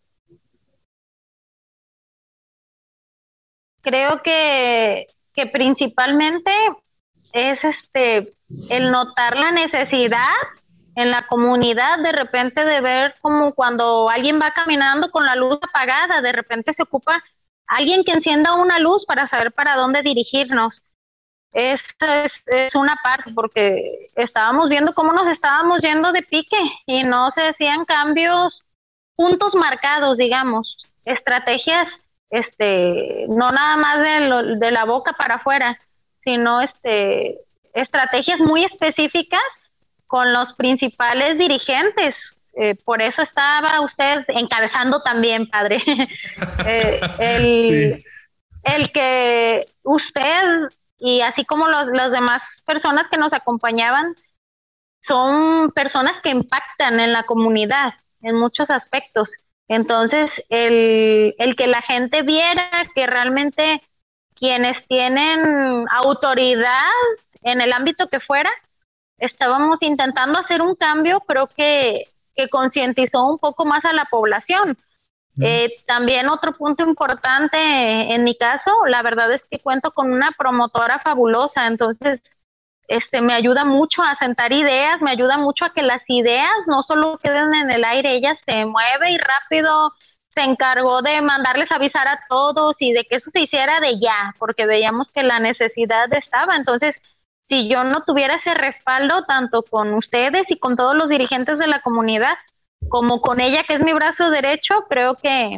Creo 3.82 4.24
que, 4.24 5.06
que 5.36 5.46
principalmente 5.46 6.52
es 7.32 7.64
este 7.64 8.34
el 8.70 8.92
notar 8.92 9.38
la 9.38 9.52
necesidad 9.52 10.34
en 10.96 11.12
la 11.12 11.28
comunidad 11.28 12.00
de 12.00 12.12
repente 12.12 12.64
de 12.64 12.82
ver 12.82 13.14
como 13.22 13.54
cuando 13.54 14.10
alguien 14.10 14.40
va 14.40 14.52
caminando 14.52 15.12
con 15.12 15.26
la 15.26 15.36
luz 15.36 15.60
apagada, 15.62 16.22
de 16.22 16.32
repente 16.32 16.74
se 16.74 16.84
ocupa 16.84 17.24
alguien 17.68 18.04
que 18.04 18.14
encienda 18.14 18.56
una 18.56 18.80
luz 18.80 19.06
para 19.06 19.28
saber 19.28 19.52
para 19.52 19.76
dónde 19.76 20.02
dirigirnos. 20.02 20.82
Esta 21.52 22.24
es, 22.24 22.44
una 22.76 22.98
parte, 23.04 23.32
porque 23.34 24.10
estábamos 24.16 24.70
viendo 24.70 24.94
cómo 24.94 25.12
nos 25.12 25.28
estábamos 25.28 25.82
yendo 25.82 26.12
de 26.12 26.22
pique 26.22 26.58
y 26.86 27.04
no 27.04 27.30
se 27.32 27.48
hacían 27.48 27.86
cambios, 27.86 28.64
puntos 29.16 29.56
marcados, 29.56 30.18
digamos, 30.18 30.78
estrategias, 31.06 31.88
este, 32.30 33.26
no 33.30 33.52
nada 33.52 33.78
más 33.78 34.02
de, 34.02 34.58
de 34.58 34.72
la 34.72 34.86
boca 34.86 35.14
para 35.14 35.36
afuera, 35.36 35.80
sino 36.24 36.62
este, 36.62 37.38
estrategias 37.80 38.40
muy 38.40 38.64
específicas 38.64 39.42
con 40.06 40.34
los 40.34 40.54
principales 40.54 41.38
dirigentes. 41.38 42.16
Eh, 42.54 42.76
por 42.84 43.02
eso 43.02 43.22
estaba 43.22 43.82
usted 43.82 44.24
encabezando 44.30 45.02
también, 45.02 45.48
padre, 45.48 45.82
eh, 46.66 47.00
el, 47.20 48.04
el 48.64 48.92
que 48.92 49.66
usted 49.84 50.70
y 51.00 51.22
así 51.22 51.46
como 51.46 51.68
los, 51.68 51.88
las 51.88 52.12
demás 52.12 52.62
personas 52.66 53.08
que 53.08 53.18
nos 53.18 53.34
acompañaban, 53.34 54.16
son 55.02 55.72
personas 55.72 56.20
que 56.22 56.30
impactan 56.30 57.00
en 57.00 57.14
la 57.14 57.24
comunidad 57.24 57.94
en 58.22 58.36
muchos 58.36 58.70
aspectos. 58.70 59.32
Entonces, 59.68 60.44
el, 60.50 61.36
el 61.38 61.56
que 61.56 61.68
la 61.68 61.82
gente 61.82 62.24
viera 62.24 62.70
que 62.96 63.06
realmente 63.06 63.82
quienes 64.34 64.86
tienen 64.88 65.86
autoridad 65.92 66.90
en 67.48 67.62
el 67.62 67.74
ámbito 67.74 68.08
que 68.10 68.20
fuera, 68.20 68.52
estábamos 69.18 69.82
intentando 69.82 70.40
hacer 70.40 70.62
un 70.62 70.76
cambio, 70.76 71.22
creo 71.22 71.48
que, 71.48 72.06
que 72.36 72.50
concientizó 72.50 73.26
un 73.26 73.40
poco 73.40 73.66
más 73.66 73.86
a 73.86 73.94
la 73.94 74.06
población. 74.06 74.78
Eh, 75.40 75.70
también 75.86 76.30
otro 76.30 76.54
punto 76.54 76.84
importante 76.84 77.58
en 77.60 78.24
mi 78.24 78.36
caso, 78.36 78.72
la 78.88 79.04
verdad 79.04 79.32
es 79.32 79.46
que 79.46 79.60
cuento 79.60 79.92
con 79.92 80.12
una 80.12 80.32
promotora 80.32 81.00
fabulosa, 81.06 81.68
entonces 81.68 82.24
este 82.88 83.22
me 83.22 83.34
ayuda 83.34 83.64
mucho 83.64 84.02
a 84.02 84.16
sentar 84.16 84.52
ideas, 84.52 85.00
me 85.00 85.12
ayuda 85.12 85.38
mucho 85.38 85.66
a 85.66 85.74
que 85.74 85.84
las 85.84 86.02
ideas 86.08 86.50
no 86.66 86.82
solo 86.82 87.20
queden 87.22 87.54
en 87.54 87.70
el 87.70 87.86
aire, 87.86 88.16
ella 88.16 88.34
se 88.34 88.66
mueve 88.66 89.12
y 89.12 89.18
rápido 89.20 89.92
se 90.30 90.42
encargó 90.42 91.02
de 91.02 91.22
mandarles 91.22 91.72
avisar 91.72 92.08
a 92.08 92.20
todos 92.30 92.76
y 92.80 92.94
de 92.94 93.06
que 93.06 93.16
eso 93.16 93.30
se 93.30 93.42
hiciera 93.42 93.80
de 93.80 94.00
ya, 94.00 94.34
porque 94.40 94.66
veíamos 94.66 95.12
que 95.12 95.24
la 95.24 95.40
necesidad 95.40 96.12
estaba. 96.14 96.56
Entonces, 96.56 96.96
si 97.50 97.70
yo 97.70 97.84
no 97.84 98.04
tuviera 98.06 98.36
ese 98.36 98.54
respaldo, 98.54 99.24
tanto 99.26 99.64
con 99.64 99.94
ustedes 99.94 100.50
y 100.50 100.58
con 100.58 100.76
todos 100.76 100.96
los 100.96 101.10
dirigentes 101.10 101.58
de 101.58 101.68
la 101.68 101.82
comunidad, 101.82 102.36
como 102.90 103.22
con 103.22 103.40
ella, 103.40 103.64
que 103.68 103.76
es 103.76 103.82
mi 103.82 103.94
brazo 103.94 104.30
derecho, 104.30 104.86
creo 104.90 105.16
que, 105.16 105.58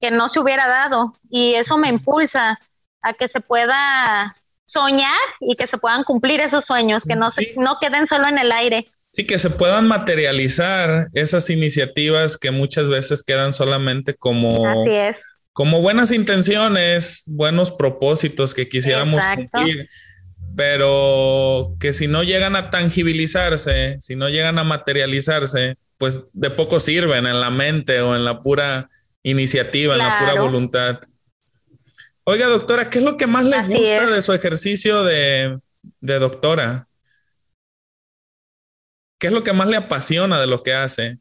que 0.00 0.10
no 0.10 0.28
se 0.28 0.40
hubiera 0.40 0.66
dado. 0.66 1.12
Y 1.30 1.54
eso 1.54 1.76
me 1.76 1.88
impulsa 1.88 2.58
a 3.02 3.12
que 3.14 3.28
se 3.28 3.40
pueda 3.40 4.34
soñar 4.66 5.16
y 5.40 5.56
que 5.56 5.66
se 5.66 5.78
puedan 5.78 6.04
cumplir 6.04 6.40
esos 6.40 6.64
sueños, 6.64 7.02
que 7.02 7.16
no, 7.16 7.30
se, 7.30 7.54
no 7.56 7.78
queden 7.80 8.06
solo 8.06 8.28
en 8.28 8.38
el 8.38 8.52
aire. 8.52 8.86
Sí, 9.12 9.26
que 9.26 9.38
se 9.38 9.50
puedan 9.50 9.88
materializar 9.88 11.08
esas 11.12 11.50
iniciativas 11.50 12.38
que 12.38 12.52
muchas 12.52 12.88
veces 12.88 13.24
quedan 13.24 13.52
solamente 13.52 14.14
como, 14.14 14.84
como 15.52 15.80
buenas 15.80 16.12
intenciones, 16.12 17.24
buenos 17.26 17.72
propósitos 17.72 18.54
que 18.54 18.68
quisiéramos 18.68 19.24
cumplir, 19.34 19.88
pero 20.56 21.76
que 21.78 21.92
si 21.92 22.08
no 22.08 22.22
llegan 22.22 22.56
a 22.56 22.70
tangibilizarse, 22.70 23.96
si 24.00 24.16
no 24.16 24.28
llegan 24.28 24.58
a 24.58 24.64
materializarse, 24.64 25.76
pues 25.98 26.32
de 26.32 26.50
poco 26.50 26.80
sirven 26.80 27.26
en 27.26 27.40
la 27.40 27.50
mente 27.50 28.00
o 28.00 28.16
en 28.16 28.24
la 28.24 28.40
pura 28.40 28.88
iniciativa, 29.22 29.94
en 29.94 29.98
la 29.98 30.18
pura 30.18 30.34
voluntad. 30.40 31.00
Oiga, 32.24 32.46
doctora, 32.46 32.90
¿qué 32.90 32.98
es 32.98 33.04
lo 33.04 33.16
que 33.16 33.26
más 33.26 33.44
le 33.44 33.62
gusta 33.62 34.06
de 34.06 34.22
su 34.22 34.32
ejercicio 34.32 35.04
de, 35.04 35.58
de 36.00 36.18
doctora? 36.18 36.88
¿Qué 39.18 39.26
es 39.26 39.32
lo 39.32 39.42
que 39.42 39.52
más 39.52 39.68
le 39.68 39.76
apasiona 39.76 40.40
de 40.40 40.46
lo 40.46 40.62
que 40.62 40.74
hace? 40.74 41.18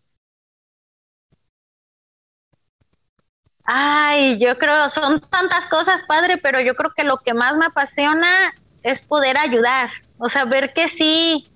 Ay, 3.65 4.39
yo 4.39 4.57
creo, 4.57 4.89
son 4.89 5.21
tantas 5.21 5.65
cosas, 5.69 6.01
padre, 6.07 6.37
pero 6.37 6.59
yo 6.61 6.73
creo 6.75 6.91
que 6.95 7.03
lo 7.03 7.17
que 7.17 7.33
más 7.33 7.55
me 7.55 7.65
apasiona 7.65 8.53
es 8.83 8.99
poder 8.99 9.37
ayudar, 9.37 9.89
o 10.17 10.27
sea, 10.27 10.45
ver 10.45 10.73
que 10.73 10.87
sí, 10.87 11.47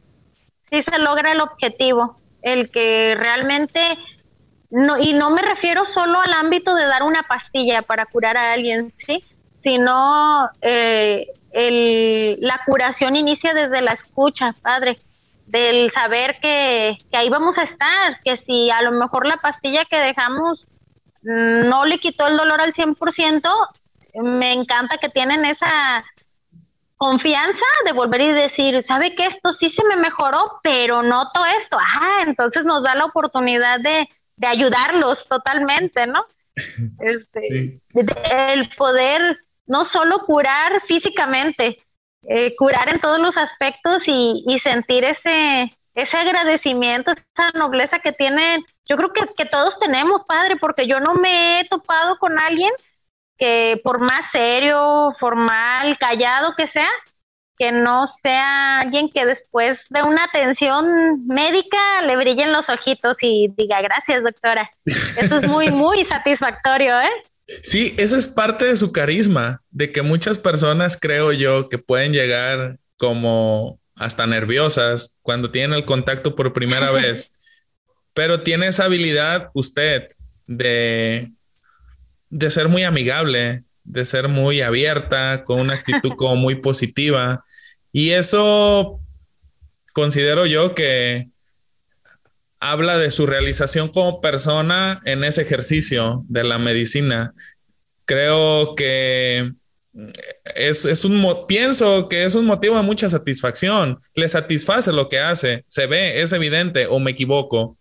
sí 0.69 0.83
se 0.83 0.97
logra 0.99 1.31
el 1.31 1.41
objetivo, 1.41 2.17
el 2.41 2.69
que 2.69 3.15
realmente, 3.17 3.97
no, 4.69 4.97
y 4.97 5.13
no 5.13 5.29
me 5.29 5.41
refiero 5.41 5.85
solo 5.85 6.19
al 6.19 6.33
ámbito 6.33 6.75
de 6.75 6.85
dar 6.85 7.03
una 7.03 7.23
pastilla 7.23 7.81
para 7.81 8.05
curar 8.05 8.37
a 8.37 8.53
alguien, 8.53 8.89
¿sí? 8.91 9.23
Sino 9.63 10.49
eh, 10.61 11.27
el, 11.51 12.37
la 12.41 12.61
curación 12.65 13.15
inicia 13.15 13.53
desde 13.53 13.81
la 13.81 13.91
escucha, 13.91 14.53
padre 14.61 14.97
del 15.45 15.91
saber 15.91 16.37
que, 16.41 16.97
ahí 17.11 17.29
vamos 17.29 17.57
a 17.57 17.63
estar, 17.63 18.19
que 18.23 18.35
si 18.35 18.69
a 18.71 18.81
lo 18.81 18.91
mejor 18.91 19.27
la 19.27 19.37
pastilla 19.37 19.85
que 19.85 19.97
dejamos 19.97 20.65
no 21.21 21.85
le 21.85 21.99
quitó 21.99 22.27
el 22.27 22.37
dolor 22.37 22.61
al 22.61 22.73
100%, 22.73 23.49
me 24.23 24.51
encanta 24.51 24.97
que 24.97 25.09
tienen 25.09 25.45
esa 25.45 26.03
confianza 27.03 27.65
de 27.85 27.91
volver 27.91 28.21
y 28.21 28.31
decir, 28.31 28.81
¿sabe 28.81 29.13
que 29.13 29.25
esto 29.25 29.51
sí 29.51 29.69
se 29.69 29.83
me 29.83 29.97
mejoró, 29.97 30.59
pero 30.63 31.03
noto 31.03 31.41
esto? 31.57 31.77
Ah, 31.77 32.23
entonces 32.25 32.63
nos 32.63 32.81
da 32.81 32.95
la 32.95 33.03
oportunidad 33.03 33.81
de, 33.81 34.07
de 34.37 34.47
ayudarlos 34.47 35.25
totalmente, 35.25 36.07
¿no? 36.07 36.25
Este, 36.99 37.81
El 38.31 38.69
poder 38.77 39.37
no 39.65 39.83
solo 39.83 40.19
curar 40.19 40.81
físicamente, 40.87 41.77
eh, 42.23 42.55
curar 42.55 42.87
en 42.87 43.01
todos 43.01 43.19
los 43.19 43.35
aspectos 43.37 44.03
y, 44.05 44.41
sentir 44.61 45.05
ese, 45.05 45.69
ese 45.95 46.17
agradecimiento, 46.17 47.11
esa 47.11 47.49
nobleza 47.57 47.99
que 47.99 48.13
tienen. 48.13 48.61
Yo 48.87 48.95
creo 48.95 49.11
que, 49.11 49.33
que 49.35 49.45
todos 49.45 49.77
tenemos, 49.79 50.23
padre, 50.23 50.55
porque 50.55 50.87
yo 50.87 50.99
no 51.01 51.15
me 51.15 51.59
he 51.59 51.67
topado 51.67 52.17
con 52.17 52.39
alguien 52.39 52.71
que 53.37 53.79
por 53.83 53.99
más 53.99 54.31
serio, 54.31 55.13
formal, 55.19 55.97
callado 55.97 56.53
que 56.55 56.67
sea, 56.67 56.89
que 57.57 57.71
no 57.71 58.05
sea 58.05 58.79
alguien 58.81 59.09
que 59.09 59.25
después 59.25 59.81
de 59.89 60.01
una 60.01 60.25
atención 60.25 61.27
médica 61.27 62.01
le 62.07 62.15
brillen 62.15 62.51
los 62.51 62.67
ojitos 62.69 63.17
y 63.21 63.47
diga 63.57 63.81
gracias 63.81 64.23
doctora. 64.23 64.71
Eso 64.85 65.37
es 65.37 65.47
muy, 65.47 65.69
muy 65.69 66.03
satisfactorio, 66.09 66.99
¿eh? 66.99 67.11
Sí, 67.63 67.93
esa 67.97 68.17
es 68.17 68.27
parte 68.27 68.65
de 68.65 68.75
su 68.75 68.91
carisma, 68.91 69.61
de 69.69 69.91
que 69.91 70.01
muchas 70.01 70.37
personas 70.37 70.97
creo 70.99 71.31
yo 71.31 71.69
que 71.69 71.77
pueden 71.77 72.13
llegar 72.13 72.79
como 72.97 73.79
hasta 73.95 74.25
nerviosas 74.25 75.19
cuando 75.21 75.51
tienen 75.51 75.77
el 75.77 75.85
contacto 75.85 76.35
por 76.35 76.53
primera 76.53 76.91
vez, 76.91 77.41
pero 78.13 78.41
tiene 78.41 78.67
esa 78.67 78.85
habilidad 78.85 79.49
usted 79.53 80.07
de, 80.47 81.31
de 82.33 82.49
ser 82.49 82.67
muy 82.67 82.83
amigable, 82.83 83.63
de 83.83 84.05
ser 84.05 84.27
muy 84.27 84.61
abierta, 84.61 85.43
con 85.43 85.59
una 85.59 85.75
actitud 85.75 86.13
como 86.17 86.35
muy 86.35 86.55
positiva. 86.55 87.43
Y 87.91 88.09
eso 88.09 88.99
considero 89.93 90.47
yo 90.47 90.73
que 90.73 91.29
habla 92.59 92.97
de 92.97 93.11
su 93.11 93.27
realización 93.27 93.89
como 93.89 94.19
persona 94.19 94.99
en 95.05 95.23
ese 95.23 95.43
ejercicio 95.43 96.25
de 96.27 96.43
la 96.43 96.57
medicina. 96.57 97.35
Creo 98.05 98.73
que 98.73 99.53
es, 100.55 100.85
es, 100.85 101.05
un 101.05 101.45
pienso 101.47 102.07
que 102.07 102.23
es 102.23 102.33
un 102.33 102.47
motivo 102.47 102.77
de 102.77 102.81
mucha 102.81 103.07
satisfacción. 103.09 103.99
Le 104.15 104.27
satisface 104.27 104.91
lo 104.91 105.07
que 105.07 105.19
hace, 105.19 105.63
se 105.67 105.85
ve, 105.85 106.23
es 106.23 106.33
evidente, 106.33 106.87
o 106.87 106.99
me 106.99 107.11
equivoco. 107.11 107.77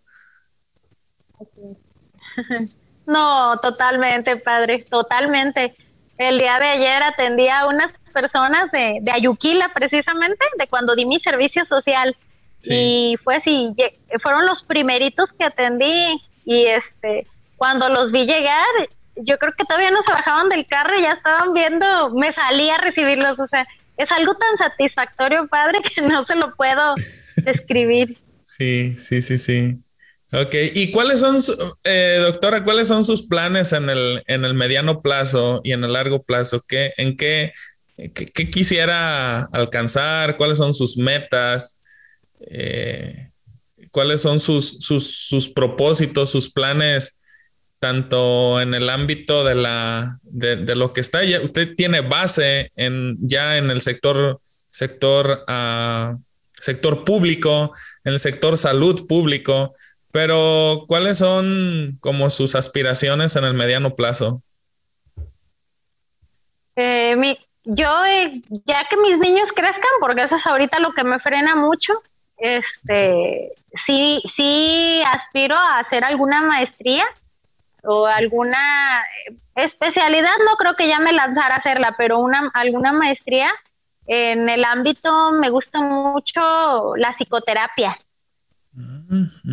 No, 3.05 3.57
totalmente, 3.59 4.37
padre, 4.37 4.85
totalmente. 4.89 5.73
El 6.17 6.39
día 6.39 6.59
de 6.59 6.67
ayer 6.67 7.03
atendí 7.03 7.47
a 7.49 7.67
unas 7.67 7.91
personas 8.13 8.71
de, 8.71 8.99
de 9.01 9.11
Ayuquila, 9.11 9.71
precisamente, 9.73 10.43
de 10.57 10.67
cuando 10.67 10.95
di 10.95 11.05
mi 11.05 11.19
servicio 11.19 11.65
social. 11.65 12.15
Y 12.65 13.17
fue 13.23 13.35
así, 13.35 13.75
fueron 14.21 14.45
los 14.45 14.63
primeritos 14.63 15.33
que 15.33 15.43
atendí 15.43 16.15
y 16.45 16.65
este, 16.65 17.27
cuando 17.57 17.89
los 17.89 18.11
vi 18.11 18.25
llegar, 18.25 18.65
yo 19.17 19.37
creo 19.37 19.53
que 19.57 19.65
todavía 19.65 19.91
no 19.91 20.01
se 20.01 20.13
bajaban 20.13 20.49
del 20.49 20.65
carro 20.67 20.97
y 20.97 21.01
ya 21.01 21.09
estaban 21.09 21.53
viendo, 21.53 22.11
me 22.11 22.31
salí 22.31 22.69
a 22.69 22.77
recibirlos, 22.77 23.37
o 23.39 23.47
sea, 23.47 23.67
es 23.97 24.11
algo 24.11 24.33
tan 24.35 24.57
satisfactorio, 24.57 25.47
padre, 25.47 25.79
que 25.95 26.01
no 26.01 26.23
se 26.25 26.35
lo 26.35 26.51
puedo 26.55 26.95
describir. 27.35 28.17
Sí, 28.41 28.95
sí, 28.97 29.21
sí, 29.21 29.37
sí. 29.37 29.82
Ok, 30.33 30.55
¿y 30.73 30.89
cuáles 30.89 31.19
son, 31.19 31.37
eh, 31.83 32.17
doctora, 32.19 32.63
cuáles 32.63 32.87
son 32.87 33.03
sus 33.03 33.27
planes 33.27 33.71
en 33.71 33.87
el, 33.91 34.23
en 34.25 34.45
el 34.45 34.55
mediano 34.55 35.03
plazo 35.03 35.61
y 35.63 35.73
en 35.73 35.83
el 35.83 35.93
largo 35.93 36.23
plazo? 36.23 36.59
¿Qué, 36.67 36.91
¿En 36.97 37.15
qué, 37.17 37.51
qué 37.95 38.49
quisiera 38.49 39.43
alcanzar? 39.45 40.37
¿Cuáles 40.37 40.57
son 40.57 40.73
sus 40.73 40.97
metas? 40.97 41.79
Eh, 42.47 43.29
cuáles 43.91 44.21
son 44.21 44.39
sus, 44.39 44.79
sus, 44.79 45.49
propósitos, 45.49 46.31
sus 46.31 46.51
planes, 46.51 47.21
tanto 47.77 48.59
en 48.59 48.73
el 48.73 48.89
ámbito 48.89 49.43
de, 49.43 49.53
la, 49.53 50.17
de, 50.23 50.75
lo 50.75 50.93
que 50.93 51.01
está. 51.01 51.23
Ya, 51.23 51.41
usted 51.41 51.75
tiene 51.75 52.01
base 52.01 52.71
en, 52.75 53.17
ya 53.21 53.57
en 53.57 53.69
el 53.69 53.81
sector, 53.81 54.41
sector, 54.65 55.45
uh, 55.47 56.17
sector 56.53 57.03
público, 57.03 57.71
en 58.03 58.13
el 58.13 58.19
sector 58.19 58.57
salud 58.57 59.05
público, 59.05 59.75
pero 60.13 60.85
¿cuáles 60.87 61.17
son 61.17 61.97
como 61.99 62.29
sus 62.29 62.53
aspiraciones 62.53 63.35
en 63.35 63.45
el 63.45 63.55
mediano 63.55 63.95
plazo? 63.95 64.43
Eh, 66.75 67.15
mi, 67.15 67.35
yo, 67.63 67.89
eh, 68.05 68.39
ya 68.63 68.85
que 68.87 68.97
mis 68.97 69.17
niños 69.17 69.49
crezcan, 69.55 69.91
porque 69.99 70.21
eso 70.21 70.35
es 70.35 70.45
ahorita 70.45 70.79
lo 70.81 70.93
que 70.93 71.03
me 71.03 71.19
frena 71.19 71.55
mucho, 71.55 71.93
este, 72.37 73.53
sí, 73.87 74.21
sí 74.35 75.01
aspiro 75.11 75.55
a 75.57 75.79
hacer 75.79 76.05
alguna 76.05 76.43
maestría 76.43 77.05
o 77.81 78.05
alguna 78.05 79.03
especialidad, 79.55 80.35
no 80.45 80.57
creo 80.57 80.75
que 80.75 80.87
ya 80.87 80.99
me 80.99 81.11
lanzara 81.11 81.55
a 81.55 81.57
hacerla, 81.57 81.95
pero 81.97 82.19
una, 82.19 82.51
alguna 82.53 82.93
maestría 82.93 83.51
en 84.05 84.47
el 84.47 84.63
ámbito 84.63 85.31
me 85.31 85.49
gusta 85.49 85.81
mucho 85.81 86.95
la 86.97 87.13
psicoterapia. 87.13 87.97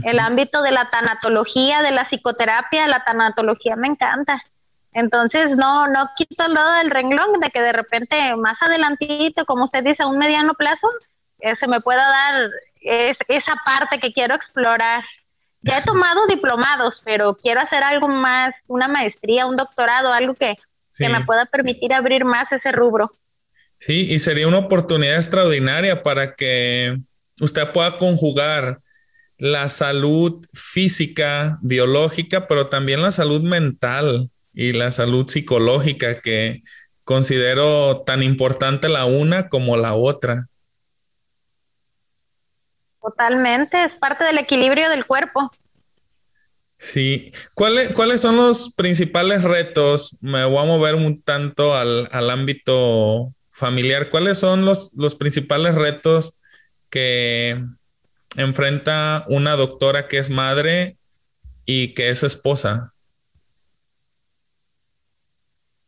El 0.05 0.19
ámbito 0.19 0.63
de 0.63 0.71
la 0.71 0.89
tanatología, 0.91 1.83
de 1.83 1.91
la 1.91 2.05
psicoterapia, 2.05 2.89
la 2.89 3.05
tanatología 3.05 3.77
me 3.77 3.89
encanta. 3.89 4.43
Entonces, 4.93 5.57
no, 5.57 5.87
no 5.87 6.11
quito 6.17 6.47
el 6.47 6.55
lado 6.55 6.73
del 6.73 6.91
renglón 6.91 7.41
de 7.41 7.51
que 7.51 7.63
de 7.63 7.73
repente 7.73 8.35
más 8.37 8.61
adelantito, 8.63 9.45
como 9.45 9.65
usted 9.65 9.85
dice, 9.85 10.03
a 10.03 10.07
un 10.07 10.19
mediano 10.19 10.55
plazo, 10.55 10.89
eh, 11.39 11.55
se 11.55 11.69
me 11.69 11.81
pueda 11.81 12.03
dar 12.03 12.51
esa 12.83 13.55
parte 13.65 13.99
que 13.99 14.13
quiero 14.13 14.35
explorar. 14.35 15.05
Ya 15.63 15.79
he 15.79 15.83
tomado 15.83 16.27
diplomados, 16.27 17.03
pero 17.05 17.37
quiero 17.37 17.61
hacer 17.61 17.85
algo 17.85 18.09
más, 18.09 18.55
una 18.67 18.89
maestría, 18.89 19.47
un 19.47 19.57
doctorado, 19.57 20.13
algo 20.13 20.35
que, 20.35 20.55
que 20.97 21.09
me 21.09 21.21
pueda 21.25 21.45
permitir 21.47 21.93
abrir 21.93 22.25
más 22.25 22.51
ese 22.51 22.73
rubro. 22.73 23.13
Sí, 23.79 24.13
y 24.13 24.19
sería 24.19 24.49
una 24.49 24.59
oportunidad 24.59 25.17
extraordinaria 25.17 26.03
para 26.03 26.35
que 26.35 26.99
usted 27.41 27.71
pueda 27.73 27.99
conjugar 27.99 28.81
la 29.41 29.71
salud 29.71 30.47
física, 30.53 31.59
biológica, 31.63 32.47
pero 32.47 32.69
también 32.69 33.01
la 33.01 33.11
salud 33.11 33.41
mental 33.41 34.31
y 34.53 34.75
la 34.75 34.93
salud 34.93 35.27
psicológica 35.29 36.21
que 36.21 36.63
considero 37.05 38.03
tan 38.05 38.23
importante 38.23 38.91
la 38.91 39.07
una 39.07 39.49
como 39.49 39.79
la 39.79 39.95
otra. 39.95 40.47
Totalmente, 43.01 43.83
es 43.83 43.95
parte 43.95 44.25
del 44.25 44.39
equilibrio 44.39 44.91
del 44.91 45.07
cuerpo. 45.07 45.51
Sí, 46.77 47.33
¿cuáles, 47.55 47.93
¿cuáles 47.93 48.21
son 48.21 48.37
los 48.37 48.75
principales 48.75 49.45
retos? 49.45 50.19
Me 50.21 50.45
voy 50.45 50.59
a 50.59 50.67
mover 50.67 50.97
un 50.97 51.23
tanto 51.23 51.75
al, 51.75 52.09
ámbito 52.31 53.33
familiar. 53.51 54.11
¿Cuáles 54.11 54.39
son 54.39 54.67
los, 54.67 54.93
los 54.95 55.15
principales 55.15 55.77
retos 55.77 56.39
que 56.91 57.59
enfrenta 58.37 59.25
una 59.29 59.57
doctora 59.57 60.09
que 60.09 60.19
es 60.19 60.31
madre 60.31 60.97
y 61.65 61.95
que 61.95 62.11
es 62.11 62.23
esposa? 62.23 62.93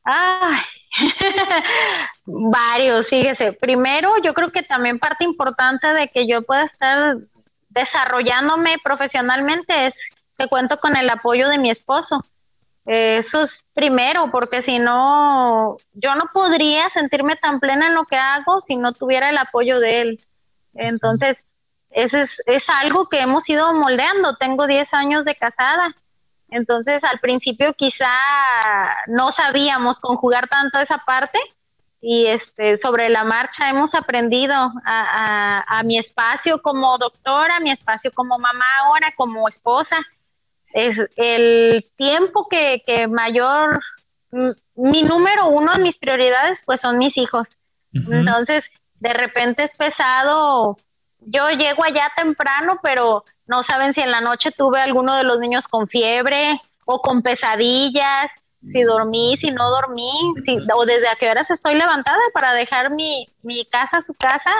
Ay, 0.04 0.60
varios, 2.26 3.06
fíjese. 3.06 3.52
Primero, 3.52 4.10
yo 4.22 4.34
creo 4.34 4.50
que 4.50 4.62
también 4.62 4.98
parte 4.98 5.24
importante 5.24 5.92
de 5.92 6.08
que 6.08 6.26
yo 6.26 6.42
pueda 6.42 6.64
estar 6.64 7.16
desarrollándome 7.68 8.76
profesionalmente 8.84 9.86
es 9.86 9.94
que 10.36 10.48
cuento 10.48 10.78
con 10.78 10.96
el 10.96 11.08
apoyo 11.10 11.48
de 11.48 11.58
mi 11.58 11.70
esposo. 11.70 12.24
Eso 12.84 13.42
es 13.42 13.60
primero, 13.74 14.30
porque 14.32 14.60
si 14.60 14.78
no, 14.78 15.76
yo 15.92 16.14
no 16.14 16.30
podría 16.34 16.88
sentirme 16.90 17.36
tan 17.36 17.60
plena 17.60 17.86
en 17.86 17.94
lo 17.94 18.04
que 18.04 18.16
hago 18.16 18.58
si 18.58 18.74
no 18.74 18.92
tuviera 18.92 19.30
el 19.30 19.38
apoyo 19.38 19.78
de 19.78 20.00
él. 20.00 20.20
Entonces, 20.74 21.44
es, 21.92 22.12
es 22.14 22.68
algo 22.80 23.08
que 23.08 23.20
hemos 23.20 23.48
ido 23.48 23.72
moldeando. 23.74 24.36
Tengo 24.36 24.66
10 24.66 24.92
años 24.94 25.24
de 25.24 25.34
casada 25.34 25.94
entonces, 26.52 27.02
al 27.02 27.18
principio 27.18 27.72
quizá 27.72 28.12
no 29.06 29.32
sabíamos 29.32 29.98
conjugar 29.98 30.48
tanto 30.48 30.78
esa 30.80 30.98
parte 30.98 31.38
y 31.98 32.26
este, 32.26 32.76
sobre 32.76 33.08
la 33.08 33.24
marcha 33.24 33.70
hemos 33.70 33.94
aprendido 33.94 34.54
a, 34.84 35.82
mi 35.84 35.96
espacio 35.96 36.60
como 36.60 36.98
doctora, 36.98 37.58
mi 37.60 37.70
espacio 37.70 38.12
como 38.12 38.38
mamá 38.38 38.66
ahora, 38.84 39.12
como 39.16 39.48
esposa. 39.48 39.96
Es 40.74 40.96
el 41.16 41.86
tiempo 41.96 42.46
que, 42.48 42.82
que 42.84 43.08
mayor, 43.08 43.80
mi 44.74 45.02
número 45.02 45.48
uno, 45.48 45.78
mis 45.78 45.96
prioridades, 45.96 46.60
pues 46.66 46.80
son 46.80 46.98
mis 46.98 47.16
hijos. 47.16 47.48
Entonces, 47.94 48.64
de 49.00 49.14
repente 49.14 49.62
es 49.62 49.70
pesado. 49.70 50.76
Yo 51.26 51.50
llego 51.50 51.84
allá 51.84 52.10
temprano, 52.16 52.78
pero 52.82 53.24
no 53.46 53.62
saben 53.62 53.92
si 53.92 54.00
en 54.00 54.10
la 54.10 54.20
noche 54.20 54.50
tuve 54.50 54.80
alguno 54.80 55.16
de 55.16 55.24
los 55.24 55.38
niños 55.38 55.66
con 55.66 55.88
fiebre 55.88 56.60
o 56.84 57.00
con 57.00 57.22
pesadillas, 57.22 58.30
si 58.60 58.82
dormí, 58.82 59.36
si 59.36 59.50
no 59.50 59.70
dormí, 59.70 60.12
o 60.74 60.84
desde 60.84 61.08
a 61.08 61.16
qué 61.16 61.28
horas 61.28 61.50
estoy 61.50 61.74
levantada 61.74 62.20
para 62.32 62.52
dejar 62.52 62.92
mi, 62.92 63.26
mi 63.42 63.64
casa, 63.64 64.00
su 64.00 64.14
casa, 64.14 64.52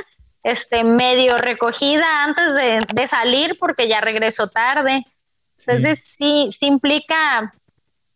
este, 0.43 0.83
medio 0.83 1.37
recogida 1.37 2.25
antes 2.25 2.45
de, 2.93 3.07
salir 3.07 3.57
porque 3.59 3.89
ya 3.89 4.01
regreso 4.01 4.49
tarde. 4.49 5.05
Entonces 5.59 6.05
sí, 6.19 6.49
sí 6.51 6.67
implica 6.67 7.55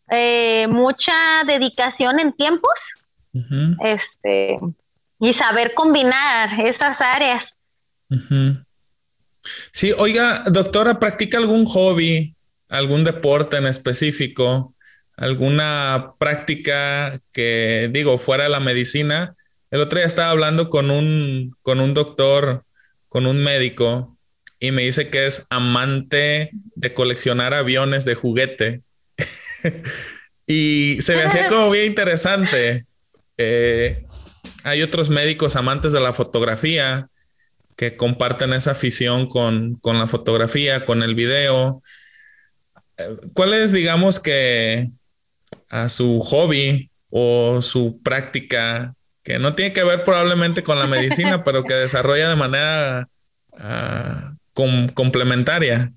eh, 0.09 0.67
mucha 0.67 1.43
dedicación 1.45 2.19
en 2.19 2.33
tiempos 2.33 2.77
este, 3.79 4.57
y 5.19 5.33
saber 5.33 5.73
combinar 5.73 6.59
esas 6.59 6.99
áreas. 6.99 7.53
Sí, 9.71 9.93
oiga, 9.97 10.43
doctora, 10.47 10.99
¿practica 10.99 11.37
algún 11.37 11.65
hobby, 11.65 12.35
algún 12.67 13.03
deporte 13.03 13.57
en 13.57 13.65
específico, 13.65 14.75
alguna 15.15 16.13
práctica 16.19 17.19
que, 17.31 17.89
digo, 17.91 18.17
fuera 18.17 18.43
de 18.43 18.49
la 18.49 18.59
medicina? 18.59 19.35
El 19.71 19.81
otro 19.81 19.99
día 19.99 20.05
estaba 20.05 20.31
hablando 20.31 20.69
con 20.69 20.91
un, 20.91 21.55
con 21.61 21.79
un 21.79 21.93
doctor, 21.93 22.63
con 23.09 23.25
un 23.25 23.43
médico, 23.43 24.17
y 24.59 24.71
me 24.71 24.83
dice 24.83 25.09
que 25.09 25.27
es 25.27 25.45
amante 25.49 26.49
de 26.75 26.93
coleccionar 26.93 27.53
aviones 27.53 28.05
de 28.05 28.15
juguete. 28.15 28.81
y 30.47 30.97
se 31.01 31.15
me 31.15 31.23
hacía 31.23 31.47
como 31.47 31.69
bien 31.69 31.85
interesante. 31.85 32.85
Eh, 33.37 34.05
hay 34.63 34.81
otros 34.81 35.09
médicos 35.09 35.55
amantes 35.55 35.91
de 35.91 35.99
la 35.99 36.13
fotografía 36.13 37.09
que 37.77 37.95
comparten 37.95 38.53
esa 38.53 38.71
afición 38.71 39.27
con, 39.27 39.79
la 39.83 40.07
fotografía, 40.07 40.83
con 40.83 41.03
el 41.03 41.13
video. 41.13 41.81
Eh, 42.97 43.17
¿Cuál 43.33 43.53
es, 43.53 43.71
digamos, 43.71 44.19
que 44.19 44.89
a 45.69 45.87
su 45.87 46.19
hobby 46.19 46.89
o 47.11 47.61
su 47.61 48.01
práctica, 48.01 48.95
que 49.23 49.37
no 49.37 49.53
tiene 49.53 49.73
que 49.73 49.83
ver 49.83 50.03
probablemente 50.03 50.63
con 50.63 50.79
la 50.79 50.87
medicina, 50.87 51.43
pero 51.45 51.63
que 51.63 51.75
desarrolla 51.75 52.29
de 52.29 52.35
manera 52.35 53.09
ah, 53.53 54.33
complementaria? 54.53 55.93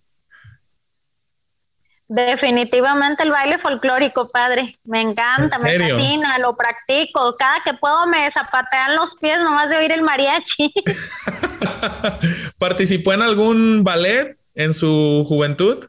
Definitivamente 2.13 3.23
el 3.23 3.31
baile 3.31 3.57
folclórico, 3.59 4.27
padre. 4.27 4.77
Me 4.83 5.01
encanta, 5.01 5.59
me 5.59 5.79
fascina, 5.79 6.39
lo 6.39 6.57
practico. 6.57 7.37
Cada 7.39 7.63
que 7.65 7.75
puedo 7.75 8.05
me 8.09 8.29
zapatean 8.33 8.97
los 8.97 9.15
pies 9.15 9.39
nomás 9.39 9.71
de 9.71 9.77
oír 9.77 9.93
el 9.93 10.03
mariachi. 10.03 10.75
¿Participó 12.59 13.13
en 13.13 13.23
algún 13.23 13.85
ballet 13.85 14.37
en 14.57 14.75
su 14.75 15.25
juventud? 15.29 15.87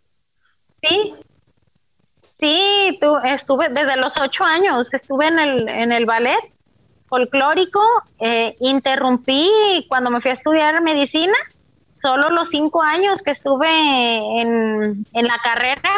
Sí. 0.84 1.16
Sí, 2.40 3.00
tú, 3.02 3.18
estuve 3.24 3.70
desde 3.70 3.98
los 3.98 4.14
ocho 4.22 4.44
años, 4.44 4.94
estuve 4.94 5.26
en 5.26 5.40
el, 5.40 5.70
en 5.70 5.92
el 5.92 6.06
ballet 6.06 6.54
folclórico. 7.10 7.82
Eh, 8.20 8.56
interrumpí 8.60 9.50
cuando 9.90 10.12
me 10.12 10.22
fui 10.22 10.30
a 10.30 10.36
estudiar 10.36 10.84
medicina 10.84 11.34
solo 12.00 12.30
los 12.30 12.50
cinco 12.50 12.84
años 12.84 13.20
que 13.24 13.32
estuve 13.32 13.68
en, 13.68 15.06
en, 15.14 15.28
la 15.28 15.38
carrera 15.44 15.90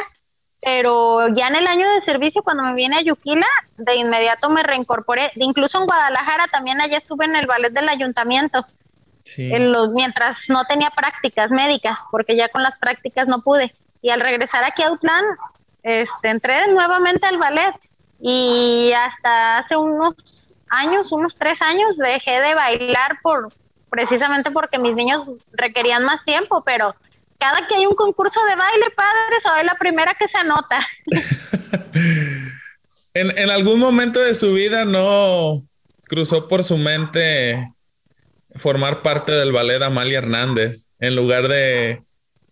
pero 0.63 1.27
ya 1.29 1.47
en 1.47 1.55
el 1.55 1.67
año 1.67 1.89
de 1.91 1.99
servicio, 1.99 2.41
cuando 2.41 2.63
me 2.63 2.73
vine 2.73 2.97
a 2.97 3.01
Yuquila, 3.01 3.47
de 3.77 3.95
inmediato 3.95 4.49
me 4.49 4.63
reincorporé. 4.63 5.31
Incluso 5.35 5.79
en 5.79 5.85
Guadalajara 5.85 6.47
también 6.51 6.81
allá 6.81 6.97
estuve 6.97 7.25
en 7.25 7.35
el 7.35 7.47
ballet 7.47 7.71
del 7.71 7.89
ayuntamiento, 7.89 8.65
en 9.37 9.71
los, 9.71 9.91
mientras 9.91 10.49
no 10.49 10.63
tenía 10.65 10.89
prácticas 10.89 11.51
médicas, 11.51 11.99
porque 12.11 12.35
ya 12.35 12.49
con 12.49 12.63
las 12.63 12.77
prácticas 12.77 13.27
no 13.27 13.41
pude. 13.41 13.73
Y 14.01 14.09
al 14.09 14.21
regresar 14.21 14.65
aquí 14.65 14.83
a 14.83 14.91
Utlán, 14.91 15.23
este, 15.83 16.29
entré 16.29 16.67
nuevamente 16.71 17.25
al 17.25 17.37
ballet 17.37 17.75
y 18.19 18.91
hasta 18.93 19.59
hace 19.59 19.75
unos 19.75 20.15
años, 20.69 21.11
unos 21.11 21.35
tres 21.35 21.61
años, 21.61 21.97
dejé 21.97 22.39
de 22.39 22.55
bailar 22.55 23.19
por 23.21 23.49
precisamente 23.89 24.49
porque 24.49 24.79
mis 24.79 24.95
niños 24.95 25.23
requerían 25.51 26.03
más 26.03 26.23
tiempo, 26.23 26.63
pero 26.65 26.95
cada 27.43 27.67
que 27.67 27.75
hay 27.75 27.85
un 27.85 27.95
concurso 27.95 28.39
de 28.45 28.55
baile, 28.55 28.85
padre, 28.95 29.35
soy 29.43 29.65
la 29.65 29.75
primera 29.75 30.15
que 30.17 30.29
se 30.29 30.37
anota. 30.37 30.87
en, 33.13 33.49
algún 33.49 33.81
momento 33.81 34.21
de 34.21 34.33
su 34.33 34.53
vida 34.53 34.85
no 34.85 35.61
cruzó 36.05 36.47
por 36.47 36.63
su 36.63 36.77
mente 36.77 37.73
formar 38.55 39.01
parte 39.01 39.33
del 39.33 39.51
ballet 39.51 39.81
Amalia 39.81 40.19
Hernández 40.19 40.91
en 40.99 41.17
lugar 41.17 41.49
de, 41.49 42.01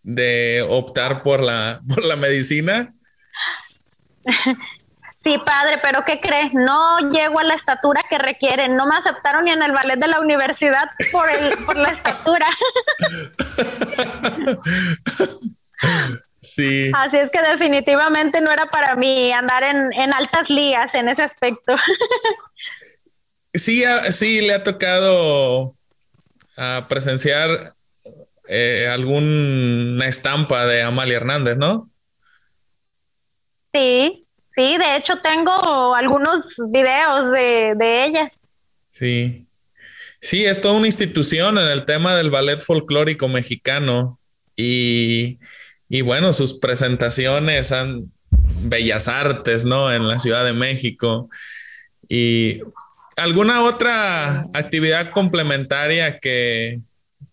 de 0.03 0.65
optar 0.67 1.21
por 1.21 1.41
la, 1.41 1.79
por 1.87 2.03
la 2.03 2.17
medicina? 2.17 2.93
Sí, 5.23 5.37
padre, 5.45 5.79
pero 5.83 6.03
¿qué 6.03 6.19
crees? 6.19 6.51
No 6.53 6.97
llego 7.11 7.39
a 7.39 7.43
la 7.43 7.53
estatura 7.53 8.01
que 8.09 8.17
requieren. 8.17 8.75
No 8.75 8.87
me 8.87 8.95
aceptaron 8.95 9.43
ni 9.43 9.51
en 9.51 9.61
el 9.61 9.71
ballet 9.71 9.99
de 9.99 10.07
la 10.07 10.19
universidad 10.19 10.83
por, 11.11 11.29
el, 11.29 11.57
por 11.59 11.75
la 11.77 11.89
estatura. 11.89 12.47
Sí. 16.41 16.91
Así 16.93 17.17
es 17.17 17.31
que 17.31 17.39
definitivamente 17.41 18.41
no 18.41 18.51
era 18.51 18.65
para 18.65 18.95
mí 18.95 19.31
andar 19.31 19.63
en, 19.63 19.93
en 19.93 20.13
altas 20.13 20.49
ligas 20.49 20.93
en 20.95 21.07
ese 21.07 21.23
aspecto. 21.23 21.73
sí, 23.53 23.83
sí 24.09 24.41
le 24.41 24.55
ha 24.55 24.63
tocado 24.63 25.75
a 26.57 26.87
presenciar 26.89 27.73
eh, 28.47 28.89
alguna 28.91 30.07
estampa 30.07 30.65
de 30.65 30.81
Amalia 30.81 31.17
Hernández, 31.17 31.57
¿no? 31.57 31.89
Sí, 33.73 34.27
sí, 34.55 34.77
de 34.77 34.95
hecho 34.97 35.13
tengo 35.23 35.95
algunos 35.95 36.45
videos 36.71 37.31
de, 37.31 37.73
de 37.75 38.05
ella. 38.05 38.31
Sí, 38.89 39.47
sí, 40.19 40.45
es 40.45 40.61
toda 40.61 40.75
una 40.75 40.87
institución 40.87 41.57
en 41.57 41.67
el 41.67 41.85
tema 41.85 42.15
del 42.15 42.29
ballet 42.29 42.61
folclórico 42.61 43.27
mexicano 43.27 44.19
y, 44.55 45.39
y 45.89 46.01
bueno, 46.01 46.33
sus 46.33 46.59
presentaciones 46.59 47.71
han 47.71 48.11
Bellas 48.63 49.07
Artes, 49.07 49.65
¿no? 49.65 49.91
En 49.91 50.07
la 50.07 50.19
Ciudad 50.19 50.45
de 50.45 50.53
México. 50.53 51.29
Y 52.07 52.61
¿Alguna 53.21 53.61
otra 53.61 54.45
actividad 54.53 55.11
complementaria 55.11 56.19
que, 56.19 56.79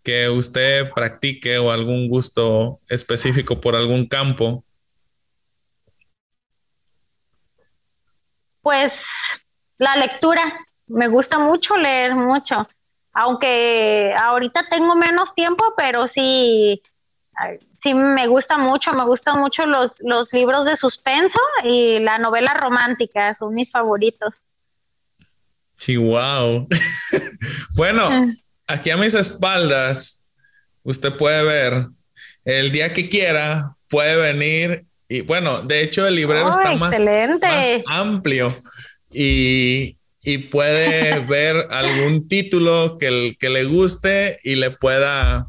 que 0.03 0.29
usted 0.29 0.91
practique 0.95 1.57
o 1.59 1.71
algún 1.71 2.09
gusto 2.09 2.81
específico 2.89 3.61
por 3.61 3.77
algún 3.77 4.07
campo? 4.07 4.65
Pues 8.69 8.93
la 9.79 9.97
lectura. 9.97 10.53
Me 10.89 11.09
gusta 11.09 11.39
mucho 11.39 11.75
leer 11.79 12.15
mucho. 12.15 12.69
Aunque 13.15 14.15
ahorita 14.15 14.67
tengo 14.69 14.95
menos 14.95 15.35
tiempo, 15.35 15.73
pero 15.75 16.05
sí, 16.05 16.83
sí 17.83 17.95
me 17.95 18.27
gusta 18.27 18.59
mucho. 18.59 18.93
Me 18.93 19.07
gustan 19.07 19.41
mucho 19.41 19.65
los, 19.65 19.95
los 20.01 20.31
libros 20.35 20.67
de 20.67 20.77
suspenso 20.77 21.39
y 21.65 21.99
la 22.01 22.19
novela 22.19 22.53
romántica. 22.53 23.33
Son 23.33 23.55
mis 23.55 23.71
favoritos. 23.71 24.35
Sí, 25.79 25.97
wow. 25.97 26.69
bueno, 27.75 28.03
ah. 28.03 28.27
aquí 28.67 28.91
a 28.91 28.99
mis 28.99 29.15
espaldas, 29.15 30.27
usted 30.83 31.17
puede 31.17 31.43
ver, 31.43 31.87
el 32.45 32.71
día 32.71 32.93
que 32.93 33.09
quiera, 33.09 33.77
puede 33.89 34.17
venir 34.17 34.88
y 35.09 35.23
bueno, 35.23 35.63
de 35.63 35.83
hecho 35.83 36.07
el 36.07 36.15
librero 36.15 36.51
está 36.51 36.75
más, 36.75 36.95
amplio 37.87 38.55
y, 39.11 39.97
puede 40.51 41.21
ver 41.29 41.69
algún 41.71 42.29
título 42.29 42.99
que, 42.99 43.35
que, 43.39 43.49
le 43.49 43.65
guste 43.65 44.39
y 44.45 44.57
le 44.57 44.71
pueda, 44.71 45.49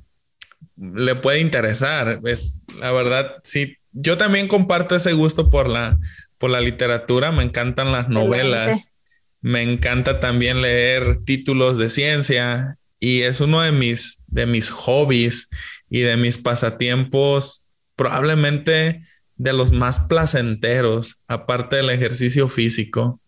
le 0.78 1.16
puede 1.16 1.42
interesar. 1.42 2.22
Es, 2.24 2.64
la 2.80 2.94
verdad, 2.94 3.36
sí, 3.44 3.76
yo 3.92 4.16
también 4.16 4.48
comparto 4.48 4.96
ese 4.96 5.12
gusto 5.12 5.50
por 5.50 5.68
la, 5.68 5.98
por 6.38 6.50
la 6.50 6.62
literatura, 6.62 7.32
me 7.32 7.44
encantan 7.44 7.92
las 7.92 8.08
novelas. 8.08 8.94
Me 9.42 9.62
encanta 9.62 10.20
también 10.20 10.62
leer 10.62 11.24
títulos 11.24 11.78
de 11.78 11.90
ciencia 11.90 12.78
y 13.00 13.22
es 13.22 13.40
uno 13.40 13.62
de 13.62 13.72
mis, 13.72 14.24
de 14.28 14.46
mis 14.46 14.70
hobbies 14.70 15.50
y 15.90 16.02
de 16.02 16.18
mis 16.18 16.38
pasatiempos, 16.38 17.72
probablemente 17.96 19.02
de 19.40 19.54
los 19.54 19.72
más 19.72 20.02
placenteros, 20.02 21.24
aparte 21.28 21.78
del 21.78 21.90
ejercicio 21.90 22.48
físico. 22.50 23.20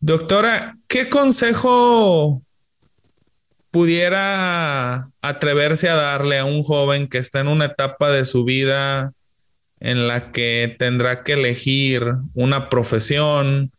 Doctora, 0.00 0.78
¿qué 0.88 1.08
consejo 1.10 2.42
pudiera 3.70 5.06
atreverse 5.20 5.90
a 5.90 5.94
darle 5.94 6.38
a 6.38 6.46
un 6.46 6.62
joven 6.62 7.06
que 7.06 7.18
está 7.18 7.40
en 7.40 7.48
una 7.48 7.66
etapa 7.66 8.10
de 8.10 8.24
su 8.24 8.44
vida 8.44 9.12
en 9.78 10.08
la 10.08 10.32
que 10.32 10.74
tendrá 10.78 11.22
que 11.22 11.34
elegir 11.34 12.14
una 12.32 12.70
profesión, 12.70 13.72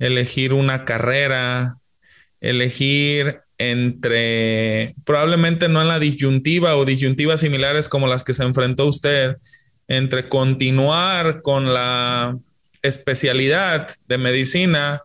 elegir 0.00 0.52
una 0.52 0.84
carrera, 0.84 1.76
elegir 2.40 3.42
entre, 3.58 4.96
probablemente 5.04 5.68
no 5.68 5.80
en 5.80 5.88
la 5.88 6.00
disyuntiva 6.00 6.76
o 6.76 6.84
disyuntivas 6.84 7.40
similares 7.40 7.88
como 7.88 8.08
las 8.08 8.24
que 8.24 8.32
se 8.32 8.42
enfrentó 8.42 8.86
usted, 8.86 9.36
entre 9.88 10.28
continuar 10.28 11.42
con 11.42 11.72
la 11.72 12.38
especialidad 12.82 13.88
de 14.06 14.18
medicina 14.18 15.02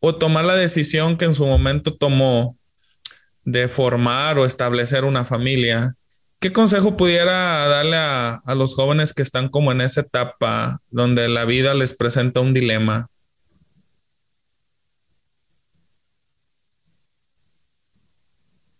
o 0.00 0.16
tomar 0.16 0.44
la 0.44 0.56
decisión 0.56 1.16
que 1.16 1.26
en 1.26 1.34
su 1.34 1.46
momento 1.46 1.94
tomó 1.94 2.56
de 3.44 3.68
formar 3.68 4.38
o 4.38 4.44
establecer 4.44 5.04
una 5.04 5.24
familia. 5.24 5.94
¿Qué 6.40 6.52
consejo 6.52 6.96
pudiera 6.96 7.66
darle 7.66 7.96
a, 7.96 8.40
los 8.54 8.74
jóvenes 8.74 9.12
que 9.12 9.22
están 9.22 9.48
como 9.48 9.72
en 9.72 9.80
esa 9.80 10.02
etapa 10.02 10.78
donde 10.90 11.28
la 11.28 11.44
vida 11.44 11.74
les 11.74 11.96
presenta 11.96 12.40
un 12.40 12.54
dilema? 12.54 13.08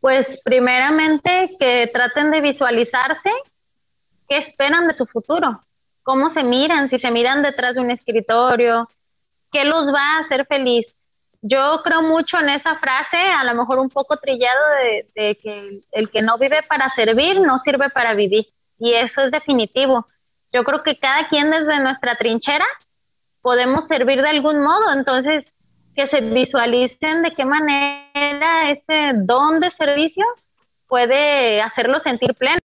Pues 0.00 0.40
primeramente 0.44 1.50
que 1.58 1.90
traten 1.92 2.30
de 2.30 2.40
visualizarse 2.40 3.30
qué 4.28 4.36
esperan 4.36 4.86
de 4.86 4.92
su 4.92 5.06
futuro, 5.06 5.60
cómo 6.02 6.28
se 6.28 6.42
miran, 6.42 6.88
si 6.88 6.98
se 6.98 7.10
miran 7.10 7.42
detrás 7.42 7.74
de 7.74 7.80
un 7.80 7.90
escritorio, 7.90 8.88
qué 9.50 9.64
los 9.64 9.88
va 9.88 10.16
a 10.16 10.18
hacer 10.18 10.46
feliz. 10.46 10.94
Yo 11.40 11.82
creo 11.84 12.02
mucho 12.02 12.38
en 12.40 12.48
esa 12.48 12.76
frase, 12.76 13.16
a 13.16 13.44
lo 13.44 13.54
mejor 13.54 13.78
un 13.78 13.88
poco 13.88 14.16
trillado, 14.16 14.60
de, 15.14 15.36
que 15.36 15.80
el 15.92 16.10
que 16.10 16.20
no 16.20 16.36
vive 16.36 16.58
para 16.68 16.88
servir 16.88 17.40
no 17.40 17.58
sirve 17.58 17.90
para 17.90 18.14
vivir. 18.14 18.46
Y 18.78 18.94
eso 18.94 19.22
es 19.22 19.30
definitivo. 19.30 20.06
Yo 20.52 20.64
creo 20.64 20.82
que 20.82 20.98
cada 20.98 21.28
quien 21.28 21.50
desde 21.50 21.78
nuestra 21.80 22.16
trinchera 22.16 22.66
podemos 23.40 23.86
servir 23.86 24.20
de 24.22 24.30
algún 24.30 24.60
modo. 24.60 24.92
Entonces, 24.92 25.44
que 25.94 26.06
se 26.06 26.20
visualicen 26.20 27.22
de 27.22 27.30
qué 27.32 27.44
manera 27.44 28.70
ese 28.70 29.12
don 29.14 29.60
de 29.60 29.70
servicio 29.70 30.24
puede 30.86 31.60
hacerlo 31.60 31.98
sentir 31.98 32.34
pleno. 32.34 32.58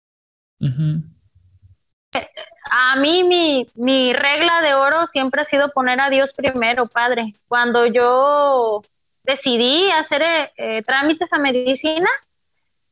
A 2.72 2.96
mí 2.98 3.24
mi, 3.24 3.66
mi, 3.76 4.14
regla 4.14 4.62
de 4.62 4.74
oro 4.74 5.06
siempre 5.06 5.42
ha 5.42 5.46
sido 5.46 5.70
poner 5.70 6.02
a 6.02 6.10
Dios 6.10 6.32
primero, 6.34 6.86
Padre. 6.86 7.34
Cuando 7.48 7.86
yo 7.86 8.82
decidí 9.24 9.90
hacer 9.92 10.22
eh, 10.22 10.52
eh, 10.58 10.82
trámites 10.84 11.32
a 11.34 11.38
medicina, 11.38 12.10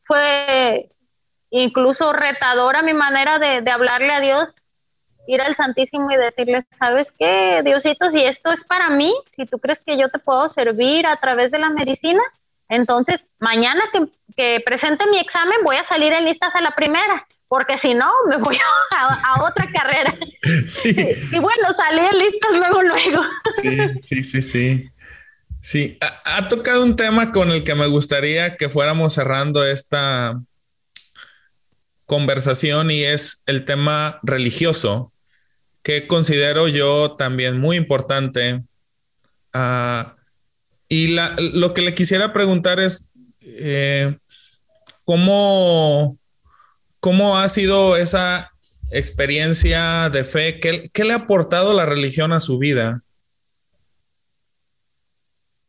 fue 0.04 0.90
incluso 1.52 2.14
retadora 2.14 2.82
mi 2.82 2.94
manera 2.94 3.40
de, 3.40 3.70
hablarle 3.72 4.14
a 4.14 4.20
Dios 4.20 4.56
ir 5.28 5.42
al 5.42 5.56
Santísimo 5.56 6.12
y 6.12 6.16
decirle, 6.16 6.66
¿sabes 6.78 7.12
qué, 7.12 7.62
Diosito? 7.64 8.10
Si 8.10 8.24
esto 8.24 8.52
es 8.52 8.64
para 8.64 8.90
mí, 8.90 9.14
si 9.36 9.46
tú 9.46 9.60
crees 9.60 9.80
que 9.86 9.98
yo 9.98 10.10
te 10.10 10.18
puedo 10.18 10.48
servir 10.48 11.06
a 11.06 11.16
través 11.18 11.52
de 11.52 11.60
la 11.60 11.70
medicina, 11.70 12.22
entonces 12.68 13.24
mañana 13.38 13.82
que, 13.92 14.08
que 14.36 14.60
presente 14.66 15.06
mi 15.08 15.20
examen 15.20 15.58
voy 15.64 15.76
a 15.76 15.84
salir 15.84 16.14
en 16.14 16.26
listas 16.26 16.54
a 16.56 16.62
la 16.62 16.72
primera, 16.72 17.28
porque 17.50 17.78
si 17.80 17.94
no, 17.94 18.10
me 18.30 18.38
voy 18.38 18.58
a, 18.98 19.44
otra 19.44 19.68
carrera. 19.72 20.16
Sí. 20.68 20.96
Y 20.96 21.40
bueno, 21.40 21.68
salí 21.78 22.00
en 22.00 22.18
listas 22.18 22.52
luego, 22.54 22.82
luego. 22.82 23.22
Sí, 23.62 23.78
sí, 24.02 24.24
sí, 24.24 24.42
sí. 24.42 24.90
Sí, 25.60 25.98
ha, 26.00 26.38
ha 26.38 26.48
tocado 26.48 26.86
un 26.86 26.96
tema 26.96 27.34
con 27.34 27.52
el 27.52 27.66
que 27.66 27.76
me 27.76 27.88
gustaría 27.88 28.56
que 28.56 28.70
fuéramos 28.70 29.14
cerrando 29.14 29.66
esta 29.66 30.40
conversación 32.06 32.90
y 32.90 33.04
es 33.04 33.44
el 33.48 33.66
tema 33.66 34.20
religioso 34.24 35.12
que 35.84 36.08
considero 36.08 36.68
yo 36.68 37.16
también 37.18 37.60
muy 37.60 37.76
importante. 37.76 38.64
Ah, 39.54 40.16
y 40.88 41.16
lo 41.54 41.74
que 41.74 41.82
le 41.82 41.96
quisiera 41.96 42.32
preguntar 42.32 42.80
es, 42.80 43.12
eh, 43.42 44.16
¿cómo, 45.04 46.19
¿cómo 47.00 47.38
ha 47.38 47.48
sido 47.48 47.96
esa 47.98 48.52
experiencia 48.92 50.10
de 50.10 50.24
fe? 50.24 50.60
¿Qué, 50.60 50.90
¿Qué, 50.94 51.04
le 51.04 51.14
ha 51.14 51.18
aportado 51.18 51.74
la 51.74 51.86
religión 51.86 52.34
a 52.34 52.40
su 52.40 52.58
vida? 52.58 53.02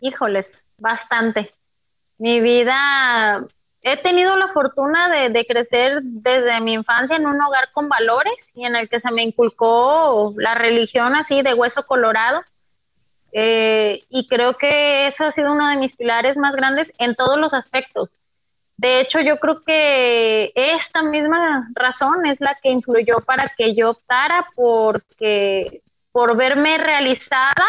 Híjoles, 0.01 0.47
bastante. 0.78 1.51
Mi 2.18 2.41
vida 2.41 3.43
he 3.83 3.97
tenido 3.97 4.37
la 4.37 4.49
fortuna 4.49 5.09
de, 5.31 5.47
crecer 5.47 6.01
desde 6.03 6.61
mi 6.61 6.74
infancia 6.74 7.16
en 7.16 7.26
un 7.26 7.41
hogar 7.41 7.70
con 7.72 7.89
valores 7.89 8.35
y 8.55 8.64
en 8.64 8.76
el 8.76 8.89
que 8.89 9.01
se 9.01 9.11
me 9.11 9.22
inculcó 9.22 10.35
la 10.37 10.55
religión 10.55 11.14
así 11.14 11.43
de 11.43 11.55
hueso 11.55 11.87
colorado. 11.87 12.41
Eh, 13.33 14.01
y 14.09 14.26
creo 14.26 14.55
que 14.55 15.07
eso 15.07 15.24
ha 15.24 15.31
sido 15.31 15.53
uno 15.53 15.68
de 15.68 15.76
mis 15.76 15.97
pilares 15.97 16.37
más 16.37 16.55
grandes 16.55 16.93
en 16.99 17.14
todos 17.14 17.39
los 17.39 17.55
aspectos. 17.55 18.16
De 18.81 19.01
hecho, 19.01 19.20
yo 19.20 19.37
creo 19.39 19.61
que 19.61 20.53
esta 20.55 21.03
misma 21.03 21.68
razón 21.74 22.24
es 22.24 22.41
la 22.41 22.57
que 22.62 22.70
influyó 22.70 23.18
para 23.20 23.53
que 23.55 23.74
yo 23.74 23.91
optara 23.91 24.47
porque, 24.57 25.83
por 26.12 26.35
verme 26.35 26.78
realizada, 26.78 27.66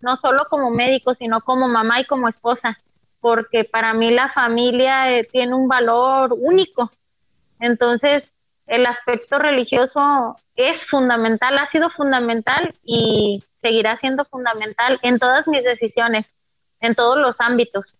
no 0.00 0.16
solo 0.16 0.46
como 0.50 0.70
médico, 0.70 1.14
sino 1.14 1.40
como 1.40 1.68
mamá 1.68 2.00
y 2.00 2.06
como 2.06 2.26
esposa 2.26 2.76
porque 3.20 3.64
para 3.64 3.94
mí 3.94 4.10
la 4.10 4.32
familia 4.32 5.12
eh, 5.12 5.28
tiene 5.30 5.54
un 5.54 5.68
valor 5.68 6.34
único. 6.36 6.90
Entonces, 7.60 8.32
el 8.66 8.86
aspecto 8.86 9.38
religioso 9.38 10.36
es 10.56 10.84
fundamental, 10.84 11.58
ha 11.58 11.66
sido 11.66 11.90
fundamental 11.90 12.74
y 12.82 13.42
seguirá 13.60 13.96
siendo 13.96 14.24
fundamental 14.24 14.98
en 15.02 15.18
todas 15.18 15.46
mis 15.46 15.62
decisiones. 15.62 16.26
en 16.82 16.94
todos 16.94 17.18
los 17.18 17.38
ámbitos, 17.42 17.94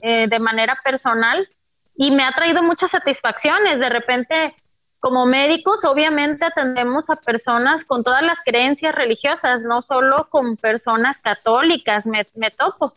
eh, 0.00 0.26
de 0.26 0.38
manera 0.38 0.78
personal, 0.82 1.46
y 1.94 2.10
me 2.10 2.24
ha 2.24 2.32
traído 2.32 2.62
muchas 2.62 2.90
satisfacciones. 2.90 3.78
De 3.78 3.88
repente, 3.88 4.54
como 4.98 5.26
médicos, 5.26 5.84
obviamente 5.84 6.44
atendemos 6.44 7.10
a 7.10 7.16
personas 7.16 7.84
con 7.84 8.04
todas 8.04 8.22
las 8.22 8.38
creencias 8.44 8.94
religiosas, 8.94 9.62
no 9.62 9.82
solo 9.82 10.28
con 10.30 10.56
personas 10.56 11.18
católicas, 11.18 12.06
me, 12.06 12.50
topo, 12.50 12.92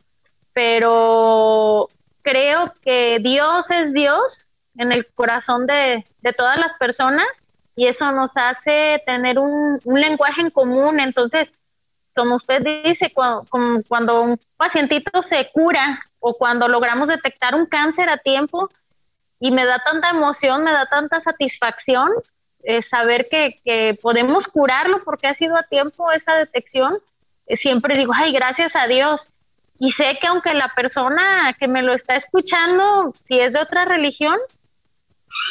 pero 0.53 1.89
creo 2.21 2.73
que 2.81 3.17
Dios 3.21 3.69
es 3.71 3.93
Dios 3.93 4.45
en 4.77 4.91
el 4.91 5.07
corazón 5.13 5.65
de, 5.65 6.03
de 6.21 6.33
todas 6.33 6.57
las 6.57 6.77
personas 6.77 7.27
y 7.75 7.87
eso 7.87 8.11
nos 8.11 8.31
hace 8.35 9.01
tener 9.05 9.37
un, 9.37 9.79
un 9.83 10.01
lenguaje 10.01 10.41
en 10.41 10.49
común. 10.49 10.99
Entonces, 10.99 11.49
como 12.15 12.35
usted 12.35 12.61
dice, 12.85 13.11
cuando, 13.13 13.45
cuando 13.87 14.21
un 14.21 14.39
pacientito 14.55 15.21
se 15.21 15.49
cura 15.53 15.99
o 16.19 16.35
cuando 16.35 16.67
logramos 16.67 17.07
detectar 17.07 17.53
un 17.55 17.65
cáncer 17.65 18.09
a 18.09 18.17
tiempo, 18.17 18.69
y 19.39 19.51
me 19.51 19.65
da 19.65 19.81
tanta 19.83 20.09
emoción, 20.09 20.63
me 20.63 20.71
da 20.71 20.85
tanta 20.85 21.19
satisfacción 21.19 22.09
eh, 22.63 22.81
saber 22.81 23.27
que, 23.29 23.59
que, 23.63 23.97
podemos 24.01 24.45
curarlo 24.47 25.03
porque 25.03 25.27
ha 25.27 25.33
sido 25.33 25.55
a 25.55 25.63
tiempo 25.63 26.11
esa 26.11 26.35
detección. 26.35 26.97
Eh, 27.45 27.55
siempre 27.55 27.95
digo, 27.95 28.11
ay, 28.15 28.31
gracias 28.31 28.75
a 28.75 28.87
Dios. 28.87 29.31
Y 29.77 29.91
sé 29.91 30.17
que 30.19 30.27
aunque 30.27 30.53
la 30.53 30.71
persona 30.75 31.53
que 31.59 31.67
me 31.67 31.83
lo 31.83 31.93
está 31.93 32.15
escuchando, 32.15 33.13
si 33.27 33.39
es 33.39 33.53
de 33.53 33.61
otra 33.61 33.85
religión, 33.85 34.37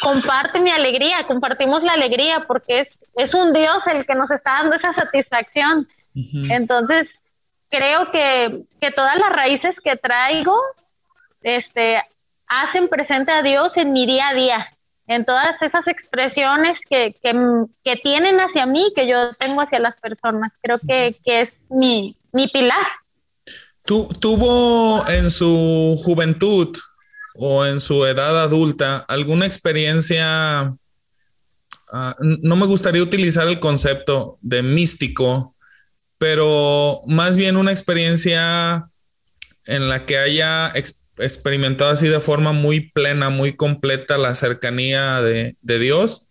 comparte 0.01 0.59
mi 0.59 0.71
alegría, 0.71 1.25
compartimos 1.27 1.83
la 1.83 1.93
alegría 1.93 2.45
porque 2.47 2.79
es, 2.79 2.99
es 3.15 3.33
un 3.33 3.53
Dios 3.53 3.77
el 3.91 4.05
que 4.05 4.15
nos 4.15 4.29
está 4.31 4.53
dando 4.53 4.75
esa 4.75 4.93
satisfacción. 4.93 5.87
Entonces, 6.49 7.09
creo 7.69 8.09
que, 8.11 8.63
que 8.79 8.91
todas 8.91 9.15
las 9.15 9.35
raíces 9.35 9.79
que 9.79 9.97
traigo 9.97 10.57
este, 11.43 12.01
hacen 12.47 12.87
presente 12.87 13.31
a 13.31 13.41
Dios 13.41 13.75
en 13.75 13.91
mi 13.91 14.05
día 14.05 14.29
a 14.29 14.33
día, 14.33 14.67
en 15.07 15.25
todas 15.25 15.61
esas 15.61 15.87
expresiones 15.87 16.77
que, 16.89 17.15
que, 17.21 17.95
tienen 17.97 18.39
hacia 18.39 18.65
mí, 18.65 18.91
que 18.95 19.07
yo 19.07 19.33
tengo 19.35 19.61
hacia 19.61 19.79
las 19.79 19.95
personas. 19.99 20.53
Creo 20.61 20.79
que, 20.79 21.15
que 21.23 21.41
es 21.41 21.49
mi, 21.69 22.15
mi 22.31 22.47
pilar. 22.47 22.85
¿Tu, 23.83 24.07
¿Tuvo 24.19 25.07
en 25.07 25.29
su 25.29 25.95
juventud 26.03 26.75
o 27.35 27.65
en 27.65 27.79
su 27.79 28.05
edad 28.05 28.41
adulta 28.41 28.97
alguna 29.07 29.45
experiencia? 29.45 30.75
Uh, 31.91 32.13
no 32.19 32.55
me 32.55 32.65
gustaría 32.65 33.03
utilizar 33.03 33.47
el 33.47 33.59
concepto 33.59 34.39
de 34.41 34.63
místico, 34.63 35.55
pero 36.17 37.01
más 37.05 37.37
bien 37.37 37.57
una 37.57 37.71
experiencia 37.71 38.89
en 39.65 39.87
la 39.87 40.05
que 40.05 40.17
haya 40.17 40.71
experimentado 41.17 41.91
así 41.91 42.07
de 42.07 42.19
forma 42.19 42.51
muy 42.51 42.89
plena, 42.91 43.29
muy 43.29 43.55
completa 43.55 44.17
la 44.17 44.35
cercanía 44.35 45.21
de, 45.21 45.55
Dios. 45.61 46.29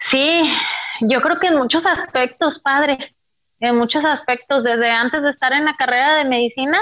Sí, 0.00 0.42
yo 1.00 1.20
creo 1.20 1.38
que 1.38 1.46
en 1.48 1.56
muchos 1.56 1.86
aspectos, 1.86 2.58
padre, 2.58 2.98
en 3.60 3.76
muchos 3.76 4.04
aspectos, 4.04 4.64
desde 4.64 4.90
antes 4.90 5.22
de 5.22 5.30
estar 5.30 5.52
en 5.52 5.64
la 5.64 5.74
carrera 5.74 6.16
de 6.16 6.24
medicina 6.24 6.78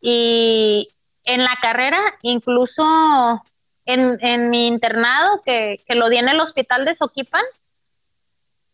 y 0.00 0.88
en 1.24 1.42
la 1.42 1.58
carrera, 1.60 2.00
incluso 2.22 3.42
en, 3.84 4.50
mi 4.50 4.66
internado, 4.66 5.40
que, 5.44 5.80
que, 5.86 5.94
lo 5.94 6.08
di 6.08 6.18
en 6.18 6.28
el 6.28 6.40
hospital 6.40 6.84
de 6.84 6.94
Soquipan, 6.94 7.44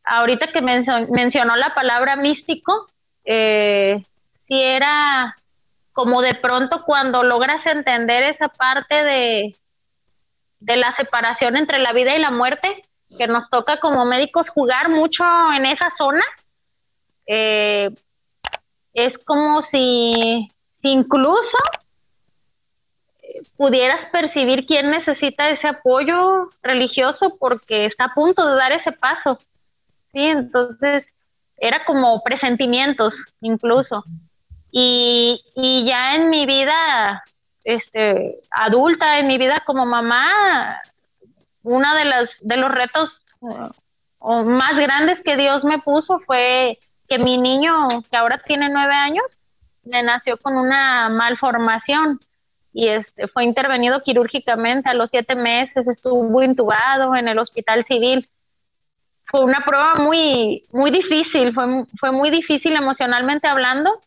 ahorita 0.05 0.49
que 0.53 0.61
mencionó 0.61 1.57
la 1.57 1.72
palabra 1.74 2.16
místico, 2.16 2.87
eh, 3.24 4.05
si 4.47 4.61
era 4.61 5.37
como 5.93 6.23
de 6.23 6.35
pronto 6.35 6.83
cuando 6.85 7.23
logras 7.23 7.65
entender 7.67 8.25
esa 8.25 8.49
parte 8.49 9.03
de, 9.05 9.57
de 10.61 10.77
la 10.77 10.93
separación 10.93 11.57
entre 11.57 11.79
la 11.79 11.93
vida 11.93 12.17
y 12.17 12.21
la 12.21 12.31
muerte, 12.31 12.83
que 13.17 13.27
nos 13.27 13.49
toca 13.49 13.79
como 13.79 14.05
médicos 14.05 14.49
jugar 14.49 14.89
mucho 14.89 15.23
en 15.55 15.67
esa 15.67 15.91
zona, 15.91 16.25
eh, 17.27 17.91
es 18.93 19.17
como 19.19 19.63
si, 19.63 20.49
si 20.83 20.89
incluso 20.89 21.57
pudieras 23.57 24.05
percibir 24.11 24.67
quién 24.67 24.91
necesita 24.91 25.49
ese 25.49 25.69
apoyo 25.69 26.51
religioso 26.63 27.37
porque 27.39 27.85
está 27.85 28.07
a 28.07 28.15
punto 28.15 28.47
de 28.47 28.57
dar 28.57 28.73
ese 28.73 28.93
paso. 28.93 29.39
Sí, 30.13 30.21
entonces 30.21 31.09
era 31.57 31.85
como 31.85 32.21
presentimientos 32.23 33.15
incluso. 33.41 34.05
Y, 34.77 35.41
y 35.55 35.85
ya 35.85 36.16
en 36.16 36.31
mi 36.31 36.47
vida 36.47 37.22
este, 37.62 38.35
adulta, 38.51 39.20
en 39.20 39.29
mi 39.29 39.39
vida 39.39 39.62
como 39.64 39.87
mamá, 39.87 40.83
uno 41.62 41.95
de 41.95 42.05
los, 42.07 42.31
de 42.41 42.57
los 42.57 42.72
retos 42.72 43.22
uh, 43.39 44.43
más 44.43 44.77
grandes 44.77 45.20
que 45.20 45.37
Dios 45.37 45.62
me 45.62 45.79
puso 45.79 46.18
fue 46.27 46.81
que 47.09 47.20
mi 47.20 47.39
niño, 47.39 48.03
que 48.11 48.16
ahora 48.16 48.43
tiene 48.45 48.68
nueve 48.68 48.95
años, 48.95 49.25
me 49.85 50.03
nació 50.03 50.39
con 50.39 50.57
una 50.57 51.09
malformación 51.09 52.18
y 52.72 52.89
este, 52.89 53.29
fue 53.29 53.45
intervenido 53.45 54.01
quirúrgicamente. 54.01 54.91
A 54.91 54.95
los 54.95 55.11
siete 55.11 55.37
meses, 55.37 55.87
estuvo 55.87 56.43
intubado 56.43 57.14
en 57.14 57.29
el 57.29 57.39
hospital 57.39 57.85
civil. 57.85 58.29
Fue 59.27 59.45
una 59.45 59.61
prueba 59.64 59.95
muy, 60.01 60.64
muy 60.72 60.91
difícil, 60.91 61.55
fue, 61.55 61.85
fue 62.01 62.11
muy 62.11 62.31
difícil 62.31 62.75
emocionalmente 62.75 63.47
hablando 63.47 64.01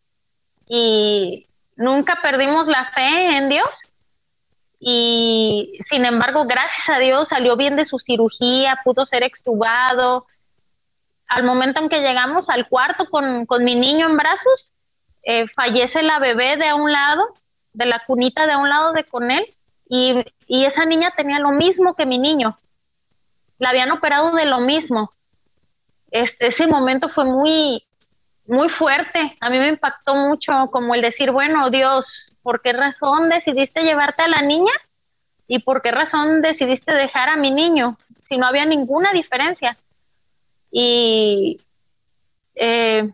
y 0.67 1.47
nunca 1.75 2.19
perdimos 2.21 2.67
la 2.67 2.91
fe 2.93 3.37
en 3.37 3.49
Dios. 3.49 3.79
Y 4.79 5.79
sin 5.89 6.05
embargo, 6.05 6.45
gracias 6.45 6.89
a 6.89 6.99
Dios 6.99 7.27
salió 7.27 7.55
bien 7.55 7.75
de 7.75 7.85
su 7.85 7.97
cirugía, 7.97 8.79
pudo 8.83 9.05
ser 9.05 9.23
extubado. 9.23 10.27
Al 11.27 11.43
momento 11.43 11.81
en 11.81 11.89
que 11.89 12.01
llegamos 12.01 12.49
al 12.49 12.67
cuarto 12.67 13.09
con, 13.09 13.45
con 13.45 13.63
mi 13.63 13.75
niño 13.75 14.07
en 14.07 14.17
brazos, 14.17 14.71
eh, 15.23 15.47
fallece 15.47 16.03
la 16.03 16.19
bebé 16.19 16.55
de 16.57 16.73
un 16.73 16.91
lado, 16.91 17.33
de 17.73 17.85
la 17.85 18.01
cunita 18.05 18.45
de 18.45 18.55
un 18.55 18.69
lado 18.69 18.93
de 18.93 19.03
con 19.03 19.31
él, 19.31 19.45
y, 19.89 20.23
y 20.47 20.65
esa 20.65 20.85
niña 20.85 21.11
tenía 21.15 21.39
lo 21.39 21.51
mismo 21.51 21.95
que 21.95 22.05
mi 22.05 22.17
niño 22.17 22.57
la 23.59 23.69
habían 23.69 23.91
operado 23.91 24.31
de 24.31 24.45
lo 24.45 24.59
mismo. 24.59 25.11
Este, 26.11 26.47
ese 26.47 26.67
momento 26.67 27.09
fue 27.09 27.25
muy, 27.25 27.86
muy 28.47 28.69
fuerte. 28.69 29.35
A 29.39 29.49
mí 29.49 29.59
me 29.59 29.67
impactó 29.67 30.15
mucho 30.15 30.67
como 30.71 30.95
el 30.95 31.01
decir, 31.01 31.31
bueno, 31.31 31.69
Dios, 31.69 32.31
¿por 32.41 32.61
qué 32.61 32.73
razón 32.73 33.29
decidiste 33.29 33.83
llevarte 33.83 34.23
a 34.23 34.27
la 34.27 34.41
niña? 34.41 34.71
¿Y 35.47 35.59
por 35.59 35.81
qué 35.81 35.91
razón 35.91 36.41
decidiste 36.41 36.93
dejar 36.93 37.29
a 37.29 37.37
mi 37.37 37.51
niño? 37.51 37.97
Si 38.27 38.37
no 38.37 38.47
había 38.47 38.65
ninguna 38.65 39.11
diferencia. 39.11 39.77
Y 40.71 41.59
eh, 42.55 43.09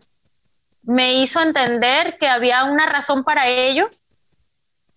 me 0.82 1.20
hizo 1.20 1.40
entender 1.40 2.16
que 2.18 2.28
había 2.28 2.64
una 2.64 2.86
razón 2.86 3.24
para 3.24 3.48
ello 3.48 3.88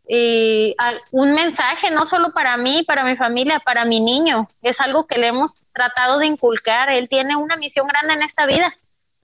y 0.10 0.74
un 1.12 1.34
mensaje 1.34 1.92
no 1.92 2.06
solo 2.06 2.32
para 2.32 2.56
mí, 2.56 2.84
para 2.84 3.04
mi 3.04 3.18
familia, 3.18 3.60
para 3.60 3.86
mi 3.86 4.00
niño. 4.00 4.48
Es 4.62 4.80
algo 4.80 5.06
que 5.06 5.18
le 5.18 5.28
hemos 5.28 5.64
tratado 5.74 6.18
de 6.18 6.28
inculcar. 6.28 6.90
Él 6.90 7.10
tiene 7.10 7.36
una 7.36 7.58
misión 7.58 7.88
grande 7.88 8.14
en 8.14 8.22
esta 8.22 8.46
vida 8.46 8.74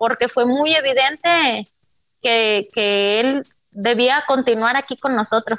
porque 0.04 0.28
fue 0.28 0.46
muy 0.46 0.76
evidente 0.76 1.66
que, 2.22 2.68
que 2.74 3.22
él 3.22 3.44
debía 3.72 4.22
continuar 4.28 4.76
aquí 4.76 4.98
con 4.98 5.16
nosotros. 5.16 5.58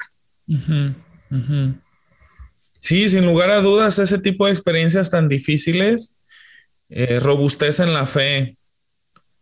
Sí, 2.79 3.09
sin 3.09 3.25
lugar 3.25 3.51
a 3.51 3.63
dudas, 3.63 3.99
ese 3.99 4.19
tipo 4.19 4.45
de 4.45 4.53
experiencias 4.53 5.09
tan 5.09 5.31
difíciles 5.31 6.19
eh, 6.91 7.21
robustecen 7.21 7.95
la 7.95 8.05
fe 8.05 8.59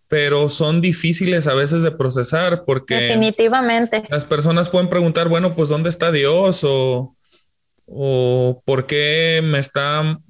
pero 0.07 0.49
son 0.49 0.81
difíciles 0.81 1.49
a 1.49 1.55
veces 1.55 1.83
de 1.83 1.91
procesar 1.91 2.65
porque 2.65 2.95
definitivamente 2.95 4.05
las 4.09 4.25
personas 4.25 4.69
pueden 4.69 4.89
preguntar, 4.89 5.29
bueno, 5.29 5.55
pues 5.57 5.69
¿dónde 5.69 5.89
está 5.89 6.13
Dios? 6.13 6.63
o, 6.65 7.17
o 7.87 8.63
¿por 8.65 8.87
qué 8.87 9.41
me 9.43 9.59
está, 9.59 10.21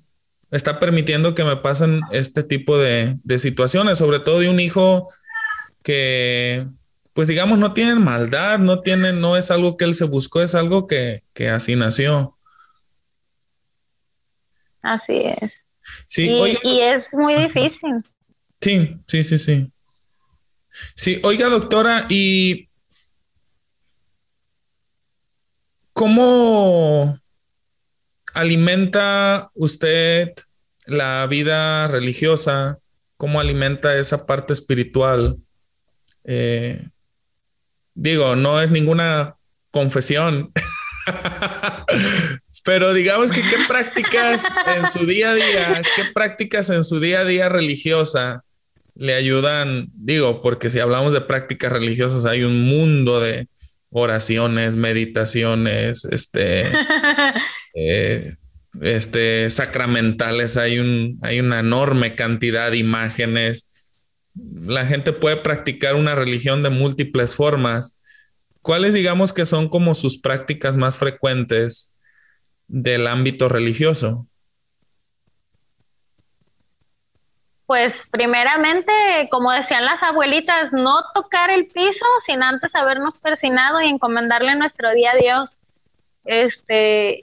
está 0.53 0.79
permitiendo 0.79 1.35
que 1.35 1.43
me 1.43 1.57
pasen 1.57 2.01
este 2.13 2.45
tipo 2.45 2.79
de, 2.79 3.19
de 3.25 3.39
situaciones? 3.39 3.99
Sobre 3.99 4.21
todo 4.21 4.39
de 4.39 4.49
un 4.49 4.61
hijo 4.61 5.09
que, 5.83 6.69
pues 7.15 7.27
digamos, 7.27 7.59
no 7.59 7.73
tiene 7.75 7.97
maldad, 7.97 8.59
no 8.59 8.81
tiene, 8.81 9.13
no 9.13 9.37
es 9.37 9.51
algo 9.51 9.77
que 9.77 9.87
él 9.87 9.95
se 9.95 10.05
buscó, 10.05 10.43
es 10.43 10.55
algo 10.55 10.87
que, 10.87 11.23
que 11.33 11.49
así 11.51 11.75
nació. 11.75 12.37
Así 14.83 15.23
es. 15.25 15.55
Sí, 16.07 16.31
y, 16.31 16.59
y 16.69 16.81
es 16.81 17.13
muy 17.13 17.35
difícil. 17.35 18.05
Sí, 18.61 18.97
sí, 19.09 19.25
sí, 19.25 19.39
sí. 19.39 19.73
Sí, 20.95 21.21
oiga, 21.25 21.49
doctora, 21.49 22.07
¿y 22.09 22.69
cómo 25.93 27.19
alimenta 28.35 29.51
usted 29.55 30.33
la 30.87 31.27
vida 31.27 31.87
religiosa? 31.87 32.79
¿Cómo 33.17 33.41
alimenta 33.41 33.97
esa 33.99 34.27
parte 34.27 34.53
espiritual 34.53 35.39
Eh, 36.25 36.89
digo, 37.95 38.37
no 38.37 38.61
es 38.63 38.71
ninguna 38.71 39.37
confesión, 39.71 40.53
pero 42.65 42.95
digamos 42.95 43.33
que 43.33 43.43
qué 43.43 43.57
prácticas 43.67 44.45
en 44.67 44.89
su 44.89 45.05
día 45.05 45.31
a 45.31 45.35
día, 45.35 45.83
qué 45.97 46.05
prácticas 46.15 46.71
en 46.71 46.85
su 46.85 47.01
día 47.01 47.21
a 47.21 47.25
día 47.25 47.49
religiosa 47.49 48.45
le 48.95 49.15
ayudan, 49.15 49.89
digo, 49.95 50.41
porque 50.41 50.71
si 50.71 50.79
hablamos 50.79 51.13
de 51.13 51.23
prácticas 51.23 51.73
religiosas 51.73 52.27
hay 52.27 52.45
un 52.45 52.63
mundo 52.63 53.21
de 53.21 53.49
oraciones, 53.91 54.77
meditaciones, 54.77 56.05
este, 56.05 56.71
eh, 57.75 58.35
este, 58.81 59.51
sacramentales, 59.51 60.57
hay, 60.57 60.79
un, 60.79 61.19
hay 61.23 61.41
una 61.41 61.61
enorme 61.61 62.15
cantidad 62.15 62.71
de 62.71 62.79
imágenes. 62.79 64.09
La 64.35 64.87
gente 64.87 65.13
puede 65.13 65.37
practicar 65.37 65.95
una 65.95 66.15
religión 66.15 66.63
de 66.63 66.71
múltiples 66.71 67.35
formas. 67.35 68.01
¿Cuáles 68.63 68.95
digamos 68.95 69.33
que 69.33 69.45
son 69.45 69.69
como 69.69 69.95
sus 69.95 70.21
prácticas 70.21 70.77
más 70.77 70.97
frecuentes 70.97 71.97
del 72.69 73.07
ámbito 73.07 73.49
religioso? 73.49 74.27
Pues 77.67 77.95
primeramente, 78.11 78.93
como 79.31 79.51
decían 79.51 79.85
las 79.85 80.03
abuelitas, 80.03 80.73
no 80.73 81.05
tocar 81.15 81.51
el 81.51 81.67
piso 81.67 82.05
sin 82.27 82.43
antes 82.43 82.75
habernos 82.75 83.19
persinado 83.19 83.81
y 83.81 83.89
encomendarle 83.89 84.55
nuestro 84.57 84.93
día 84.93 85.13
a 85.13 85.17
Dios. 85.17 85.57
Este, 86.25 87.23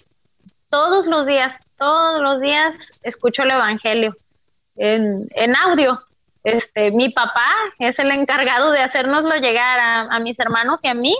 todos 0.69 1.05
los 1.05 1.25
días, 1.25 1.53
todos 1.77 2.21
los 2.21 2.41
días 2.41 2.75
escucho 3.03 3.43
el 3.43 3.51
Evangelio 3.51 4.15
en, 4.75 5.27
en 5.35 5.55
audio. 5.57 5.99
Este, 6.43 6.91
mi 6.91 7.09
papá 7.09 7.51
es 7.79 7.99
el 7.99 8.11
encargado 8.11 8.71
de 8.71 8.79
hacérnoslo 8.79 9.35
llegar 9.35 9.79
a, 10.09 10.19
mis 10.19 10.39
hermanos 10.39 10.79
y 10.83 10.87
a 10.87 10.93
mí 10.93 11.17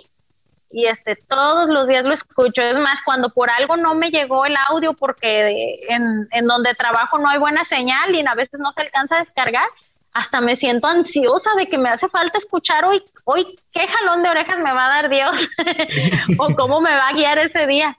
y 0.71 0.85
este 0.85 1.15
todos 1.27 1.67
los 1.67 1.87
días 1.87 2.05
lo 2.05 2.13
escucho. 2.13 2.61
Es 2.61 2.77
más, 2.77 2.99
cuando 3.03 3.29
por 3.29 3.49
algo 3.49 3.75
no 3.75 3.95
me 3.95 4.11
llegó 4.11 4.45
el 4.45 4.55
audio 4.69 4.93
porque 4.93 5.79
en, 5.89 6.27
en, 6.31 6.45
donde 6.45 6.73
trabajo 6.75 7.17
no 7.17 7.27
hay 7.27 7.39
buena 7.39 7.63
señal 7.65 8.15
y 8.15 8.25
a 8.25 8.35
veces 8.35 8.59
no 8.59 8.71
se 8.71 8.81
alcanza 8.81 9.17
a 9.17 9.19
descargar, 9.19 9.67
hasta 10.13 10.41
me 10.41 10.55
siento 10.55 10.87
ansiosa 10.87 11.49
de 11.57 11.67
que 11.67 11.77
me 11.77 11.89
hace 11.89 12.07
falta 12.07 12.37
escuchar 12.37 12.85
hoy, 12.85 13.03
hoy 13.25 13.45
qué 13.73 13.87
jalón 13.87 14.21
de 14.21 14.29
orejas 14.29 14.57
me 14.59 14.71
va 14.73 14.85
a 14.85 14.89
dar 14.89 15.09
Dios 15.09 15.31
o 16.37 16.55
cómo 16.55 16.81
me 16.81 16.91
va 16.91 17.09
a 17.09 17.13
guiar 17.13 17.39
ese 17.39 17.67
día. 17.67 17.97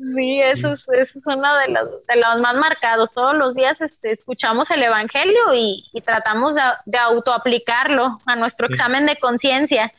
Sí, 0.00 0.40
eso 0.40 0.72
es, 0.72 0.80
eso 0.80 1.18
es 1.18 1.26
uno 1.26 1.56
de 1.58 1.68
los, 1.68 2.06
de 2.06 2.16
los 2.16 2.40
más 2.40 2.54
marcados. 2.54 3.12
Todos 3.12 3.34
los 3.36 3.54
días 3.54 3.80
este, 3.80 4.12
escuchamos 4.12 4.70
el 4.70 4.82
Evangelio 4.82 5.52
y, 5.54 5.84
y 5.92 6.00
tratamos 6.00 6.54
de, 6.54 6.62
de 6.86 6.98
autoaplicarlo 6.98 8.18
a 8.24 8.36
nuestro 8.36 8.66
examen 8.66 9.04
de 9.04 9.16
conciencia 9.16 9.92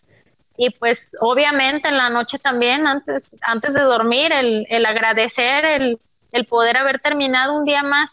y 0.63 0.69
pues 0.69 1.09
obviamente 1.19 1.89
en 1.89 1.97
la 1.97 2.09
noche 2.09 2.37
también, 2.37 2.85
antes, 2.85 3.29
antes 3.41 3.73
de 3.73 3.81
dormir, 3.81 4.31
el, 4.31 4.67
el 4.69 4.85
agradecer, 4.85 5.65
el, 5.65 5.99
el, 6.31 6.45
poder 6.45 6.77
haber 6.77 6.99
terminado 6.99 7.55
un 7.55 7.65
día 7.65 7.81
más. 7.81 8.11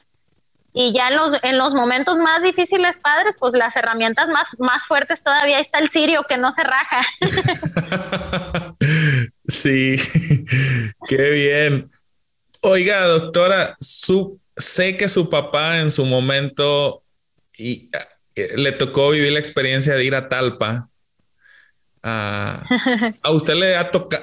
Y 0.72 0.94
ya 0.94 1.08
en 1.08 1.16
los, 1.16 1.32
en 1.42 1.58
los 1.58 1.74
momentos 1.74 2.16
más 2.16 2.42
difíciles, 2.42 2.96
padres, 3.02 3.34
pues 3.38 3.52
las 3.52 3.76
herramientas 3.76 4.28
más, 4.28 4.46
más 4.58 4.82
fuertes 4.84 5.22
todavía 5.22 5.58
está 5.58 5.78
el 5.78 5.90
sirio 5.90 6.24
que 6.26 6.38
no 6.38 6.52
se 6.52 6.62
raja. 6.62 7.06
sí, 9.48 9.96
qué 11.08 11.30
bien. 11.30 11.90
Oiga, 12.60 13.06
doctora, 13.06 13.76
su, 13.80 14.40
sé 14.56 14.96
que 14.96 15.08
su 15.08 15.30
papá 15.30 15.80
en 15.80 15.90
su 15.90 16.04
momento 16.04 17.02
y, 17.56 17.90
eh, 18.34 18.56
le 18.56 18.72
tocó 18.72 19.10
vivir 19.10 19.32
la 19.32 19.38
experiencia 19.38 19.94
de 19.94 20.04
ir 20.04 20.14
a 20.14 20.28
Talpa 20.28 20.88
Ah, 22.02 22.64
¿A 23.22 23.30
usted 23.30 23.54
le, 23.54 23.74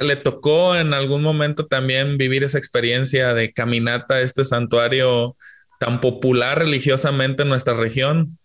le 0.05 0.15
tocó 0.15 0.75
en 0.75 0.93
algún 0.93 1.21
momento 1.21 1.65
también 1.65 2.17
vivir 2.17 2.43
esa 2.43 2.57
experiencia 2.57 3.33
de 3.33 3.51
caminata 3.51 4.15
a 4.15 4.21
este 4.21 4.43
santuario 4.43 5.35
tan 5.79 5.99
popular 5.99 6.59
religiosamente 6.59 7.43
en 7.43 7.49
nuestra 7.49 7.73
región? 7.73 8.37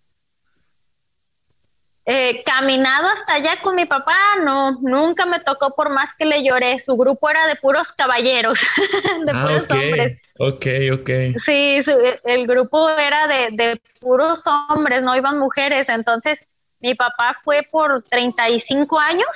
Eh, 2.12 2.42
caminado 2.44 3.06
hasta 3.06 3.34
allá 3.34 3.60
con 3.62 3.76
mi 3.76 3.84
papá, 3.84 4.16
no, 4.44 4.72
nunca 4.80 5.26
me 5.26 5.38
tocó 5.38 5.76
por 5.76 5.90
más 5.90 6.08
que 6.18 6.24
le 6.24 6.42
lloré. 6.42 6.76
Su 6.80 6.96
grupo 6.96 7.30
era 7.30 7.46
de 7.46 7.54
puros 7.54 7.86
caballeros, 7.92 8.58
de 9.26 9.32
ah, 9.32 9.42
puros 9.46 9.66
hombres. 9.70 10.20
Ok, 10.36 10.66
ok. 10.92 11.10
Sí, 11.44 11.80
el 12.24 12.46
grupo 12.48 12.90
era 12.90 13.28
de, 13.28 13.48
de 13.52 13.80
puros 14.00 14.42
hombres, 14.44 15.04
no 15.04 15.14
iban 15.14 15.38
mujeres. 15.38 15.88
Entonces, 15.88 16.40
mi 16.80 16.96
papá 16.96 17.38
fue 17.44 17.62
por 17.70 18.02
35 18.02 18.98
años 18.98 19.28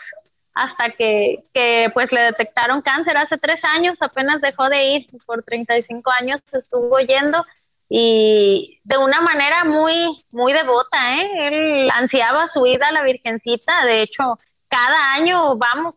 hasta 0.53 0.91
que, 0.91 1.37
que, 1.53 1.93
pues 1.95 2.11
le 2.11 2.23
detectaron 2.23 2.83
cáncer 2.83 3.17
hace 3.17 3.39
tres 3.39 3.61
años, 3.63 3.99
apenas 4.01 4.41
dejó 4.41 4.69
de 4.69 4.85
ir, 4.85 5.07
por 5.27 5.45
35 5.45 6.11
años 6.21 6.41
estuvo 6.53 6.99
yendo 6.99 7.45
y 7.89 8.81
de 8.85 8.97
una 8.99 9.21
manera 9.21 9.65
muy, 9.65 10.25
muy 10.31 10.53
devota, 10.53 11.17
¿eh? 11.17 11.31
Él 11.49 11.91
ansiaba 11.95 12.47
su 12.47 12.67
ida 12.67 12.89
a 12.89 12.93
la 12.93 13.03
Virgencita, 13.03 13.85
de 13.85 14.03
hecho, 14.03 14.39
cada 14.69 15.13
año 15.13 15.57
vamos 15.57 15.97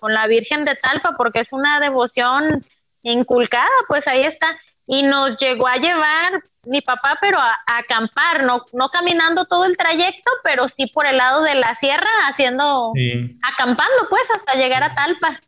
con 0.00 0.12
la 0.12 0.26
Virgen 0.26 0.64
de 0.64 0.74
Talpa 0.74 1.14
porque 1.16 1.40
es 1.40 1.52
una 1.52 1.78
devoción 1.80 2.62
inculcada, 3.02 3.70
pues 3.88 4.06
ahí 4.06 4.24
está, 4.24 4.58
y 4.86 5.02
nos 5.02 5.36
llegó 5.36 5.68
a 5.68 5.76
llevar 5.76 6.42
mi 6.64 6.80
papá, 6.80 7.18
pero 7.20 7.38
a, 7.40 7.58
acampar, 7.66 8.44
no, 8.44 8.64
no 8.72 8.88
caminando 8.88 9.46
todo 9.46 9.64
el 9.64 9.76
trayecto, 9.76 10.30
pero 10.44 10.68
sí 10.68 10.86
por 10.86 11.06
el 11.06 11.16
lado 11.16 11.42
de 11.42 11.54
la 11.54 11.74
sierra, 11.76 12.10
haciendo, 12.28 12.92
acampando 13.42 14.06
pues 14.08 14.22
hasta 14.34 14.54
llegar 14.54 14.82
a 14.82 14.94
Talpa. 14.94 15.40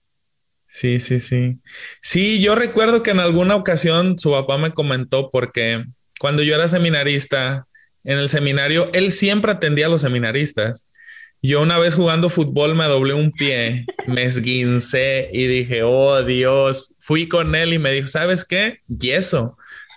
Sí, 0.74 0.98
sí, 0.98 1.20
sí. 1.20 1.60
Sí, 2.02 2.40
yo 2.40 2.56
recuerdo 2.56 3.04
que 3.04 3.12
en 3.12 3.20
alguna 3.20 3.54
ocasión 3.54 4.18
su 4.18 4.32
papá 4.32 4.58
me 4.58 4.72
comentó 4.72 5.30
porque 5.30 5.84
cuando 6.18 6.42
yo 6.42 6.52
era 6.52 6.66
seminarista 6.66 7.68
en 8.02 8.18
el 8.18 8.28
seminario, 8.28 8.90
él 8.92 9.12
siempre 9.12 9.52
atendía 9.52 9.86
a 9.86 9.88
los 9.88 10.00
seminaristas. 10.00 10.88
Yo 11.40 11.62
una 11.62 11.78
vez 11.78 11.94
jugando 11.94 12.28
fútbol 12.28 12.74
me 12.74 12.86
doblé 12.86 13.14
un 13.14 13.30
pie, 13.30 13.86
me 14.08 14.24
esguincé 14.24 15.30
y 15.32 15.46
dije, 15.46 15.84
oh 15.84 16.24
Dios, 16.24 16.96
fui 16.98 17.28
con 17.28 17.54
él 17.54 17.72
y 17.72 17.78
me 17.78 17.92
dijo, 17.92 18.08
¿sabes 18.08 18.44
qué? 18.44 18.78
Yeso 18.88 19.50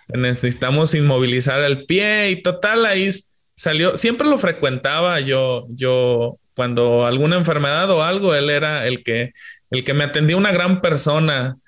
necesitamos 0.09 0.93
inmovilizar 0.93 1.63
el 1.63 1.87
pie 1.87 2.29
y 2.29 2.43
total 2.43 2.85
ahí 2.85 3.09
salió, 3.55 3.97
siempre 3.97 4.27
lo 4.27 4.37
frecuentaba 4.37 5.19
yo, 5.21 5.65
yo 5.71 6.35
cuando 6.57 7.05
alguna 7.05 7.35
enfermedad 7.35 7.87
o 7.91 8.03
algo, 8.03 8.33
él 8.33 8.49
era 8.49 8.87
el 8.87 9.03
que, 9.03 9.31
el 9.69 9.83
que 9.83 9.93
me 9.93 10.05
atendía 10.05 10.37
una 10.37 10.51
gran 10.51 10.81
persona, 10.81 11.59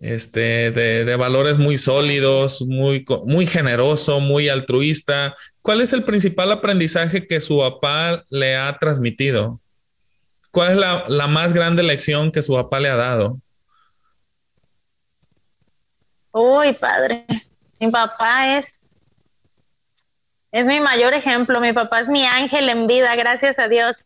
este, 0.00 0.70
de, 0.70 1.04
de, 1.04 1.16
valores 1.16 1.58
muy 1.58 1.76
sólidos, 1.76 2.62
muy, 2.62 3.04
muy 3.26 3.46
generoso, 3.46 4.20
muy 4.20 4.48
altruista. 4.48 5.34
¿Cuál 5.60 5.82
es 5.82 5.92
el 5.92 6.04
principal 6.04 6.50
aprendizaje 6.50 7.26
que 7.26 7.40
su 7.40 7.58
papá 7.58 8.24
le 8.30 8.56
ha 8.56 8.78
transmitido? 8.78 9.60
¿Cuál 10.50 10.70
es 10.70 10.76
la, 10.78 11.04
la 11.08 11.26
más 11.26 11.52
grande 11.52 11.82
lección 11.82 12.32
que 12.32 12.40
su 12.40 12.54
papá 12.54 12.80
le 12.80 12.88
ha 12.88 12.96
dado? 12.96 13.38
Uy, 16.32 16.72
padre. 16.72 17.26
Mi 17.78 17.90
papá 17.90 18.56
es, 18.56 18.78
es 20.52 20.66
mi 20.66 20.80
mayor 20.80 21.14
ejemplo, 21.14 21.60
mi 21.60 21.74
papá 21.74 22.00
es 22.00 22.08
mi 22.08 22.24
ángel 22.24 22.70
en 22.70 22.86
vida, 22.86 23.14
gracias 23.14 23.58
a 23.58 23.68
Dios. 23.68 23.98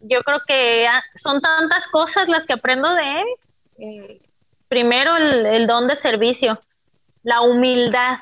Yo 0.00 0.22
creo 0.22 0.40
que 0.46 0.86
son 1.20 1.40
tantas 1.40 1.86
cosas 1.86 2.28
las 2.28 2.44
que 2.44 2.54
aprendo 2.54 2.92
de 2.94 3.20
él. 3.20 3.26
Eh, 3.78 4.20
primero 4.68 5.16
el, 5.16 5.66
don 5.66 5.86
de 5.86 5.96
servicio, 5.96 6.58
la 7.22 7.40
humildad. 7.40 8.18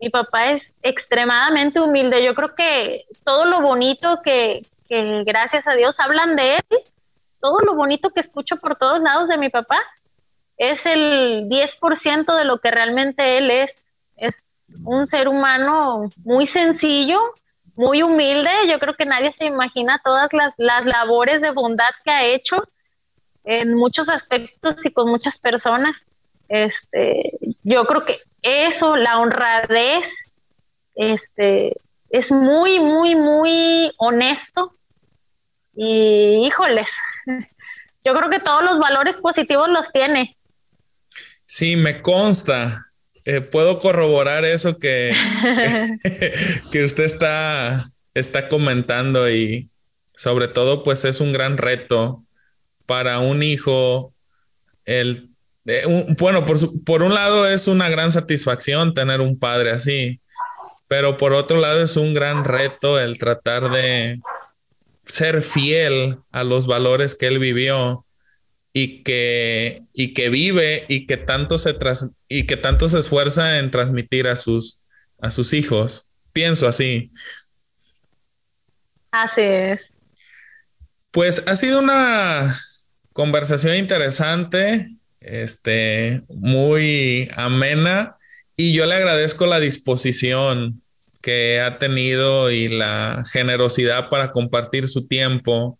Mi 0.00 0.10
papá 0.10 0.50
es 0.50 0.72
extremadamente 0.82 1.80
humilde. 1.80 2.24
Yo 2.24 2.34
creo 2.34 2.54
que 2.54 3.04
todo 3.24 3.44
lo 3.44 3.60
bonito 3.60 4.20
que, 4.22 4.62
que 4.88 5.24
gracias 5.24 5.66
a 5.66 5.74
Dios 5.74 5.98
hablan 6.00 6.36
de 6.36 6.56
él, 6.56 6.78
todo 7.40 7.60
lo 7.60 7.74
bonito 7.74 8.10
que 8.10 8.20
escucho 8.20 8.56
por 8.56 8.76
todos 8.76 9.02
lados 9.02 9.28
de 9.28 9.38
mi 9.38 9.48
papá, 9.48 9.80
es 10.56 10.84
el 10.86 11.48
10% 11.48 12.36
de 12.36 12.44
lo 12.44 12.58
que 12.58 12.70
realmente 12.70 13.38
él 13.38 13.50
es 13.50 13.80
es 14.20 14.44
un 14.84 15.06
ser 15.06 15.28
humano 15.28 16.10
muy 16.24 16.46
sencillo, 16.46 17.18
muy 17.80 18.02
humilde. 18.02 18.50
Yo 18.70 18.78
creo 18.78 18.94
que 18.94 19.06
nadie 19.06 19.32
se 19.32 19.46
imagina 19.46 19.98
todas 20.04 20.32
las, 20.34 20.52
las 20.58 20.84
labores 20.84 21.40
de 21.40 21.50
bondad 21.50 21.88
que 22.04 22.10
ha 22.10 22.26
hecho 22.26 22.62
en 23.44 23.74
muchos 23.74 24.08
aspectos 24.10 24.84
y 24.84 24.92
con 24.92 25.08
muchas 25.08 25.38
personas. 25.38 25.96
Este, 26.48 27.32
yo 27.62 27.86
creo 27.86 28.04
que 28.04 28.20
eso, 28.42 28.96
la 28.96 29.18
honradez, 29.18 30.06
este, 30.94 31.72
es 32.10 32.30
muy, 32.30 32.78
muy, 32.80 33.14
muy 33.14 33.90
honesto. 33.96 34.76
Y 35.74 36.46
híjoles, 36.46 36.88
yo 38.04 38.14
creo 38.14 38.28
que 38.28 38.40
todos 38.40 38.62
los 38.62 38.78
valores 38.78 39.16
positivos 39.16 39.70
los 39.70 39.90
tiene. 39.90 40.36
Sí, 41.46 41.76
me 41.76 42.02
consta. 42.02 42.89
Eh, 43.24 43.40
puedo 43.40 43.78
corroborar 43.78 44.44
eso 44.44 44.78
que, 44.78 45.12
que 46.72 46.84
usted 46.84 47.04
está, 47.04 47.84
está 48.14 48.48
comentando 48.48 49.30
y 49.30 49.70
sobre 50.14 50.48
todo 50.48 50.82
pues 50.84 51.04
es 51.04 51.20
un 51.20 51.32
gran 51.32 51.58
reto 51.58 52.24
para 52.86 53.18
un 53.20 53.42
hijo 53.42 54.14
el 54.84 55.30
bueno, 56.18 56.46
por, 56.46 56.56
por 56.84 57.02
un 57.02 57.14
lado 57.14 57.46
es 57.48 57.68
una 57.68 57.88
gran 57.88 58.12
satisfacción 58.12 58.94
tener 58.94 59.20
un 59.20 59.38
padre 59.38 59.70
así, 59.70 60.20
pero 60.88 61.16
por 61.16 61.32
otro 61.32 61.60
lado 61.60 61.82
es 61.82 61.96
un 61.96 62.14
gran 62.14 62.44
reto 62.44 62.98
el 62.98 63.18
tratar 63.18 63.70
de 63.70 64.20
ser 65.06 65.42
fiel 65.42 66.18
a 66.32 66.44
los 66.44 66.66
valores 66.66 67.14
que 67.14 67.26
él 67.26 67.38
vivió 67.38 68.04
y 68.72 69.02
que, 69.02 69.82
y 69.92 70.14
que 70.14 70.28
vive 70.28 70.84
y 70.88 71.06
que 71.06 71.16
tanto 71.16 71.58
se 71.58 71.76
y 72.28 72.46
que 72.46 72.56
tanto 72.56 72.88
se 72.88 73.00
esfuerza 73.00 73.58
en 73.58 73.70
transmitir 73.70 74.28
a 74.28 74.36
sus, 74.36 74.86
a 75.20 75.30
sus 75.30 75.52
hijos. 75.52 76.12
Pienso 76.32 76.68
así. 76.68 77.10
Así 79.10 79.40
es. 79.40 79.80
Pues 81.10 81.42
ha 81.46 81.56
sido 81.56 81.80
una 81.80 82.56
conversación 83.12 83.76
interesante, 83.76 84.94
este, 85.20 86.22
muy 86.28 87.28
amena 87.34 88.16
y 88.56 88.72
yo 88.72 88.86
le 88.86 88.94
agradezco 88.94 89.46
la 89.46 89.58
disposición 89.58 90.82
que 91.20 91.60
ha 91.60 91.78
tenido 91.78 92.50
y 92.50 92.68
la 92.68 93.24
generosidad 93.30 94.08
para 94.08 94.30
compartir 94.32 94.86
su 94.86 95.08
tiempo 95.08 95.78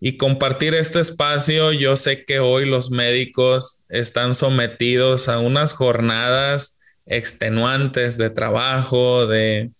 y 0.00 0.16
compartir 0.16 0.74
este 0.74 1.00
espacio. 1.00 1.72
Yo 1.72 1.96
sé 1.96 2.24
que 2.24 2.38
hoy 2.40 2.66
los 2.66 2.90
médicos 2.90 3.82
están 3.88 4.34
sometidos 4.34 5.28
a 5.28 5.38
unas 5.40 5.72
jornadas 5.72 6.78
extenuantes 7.06 8.18
de 8.18 8.30
trabajo, 8.30 9.26
de, 9.26 9.70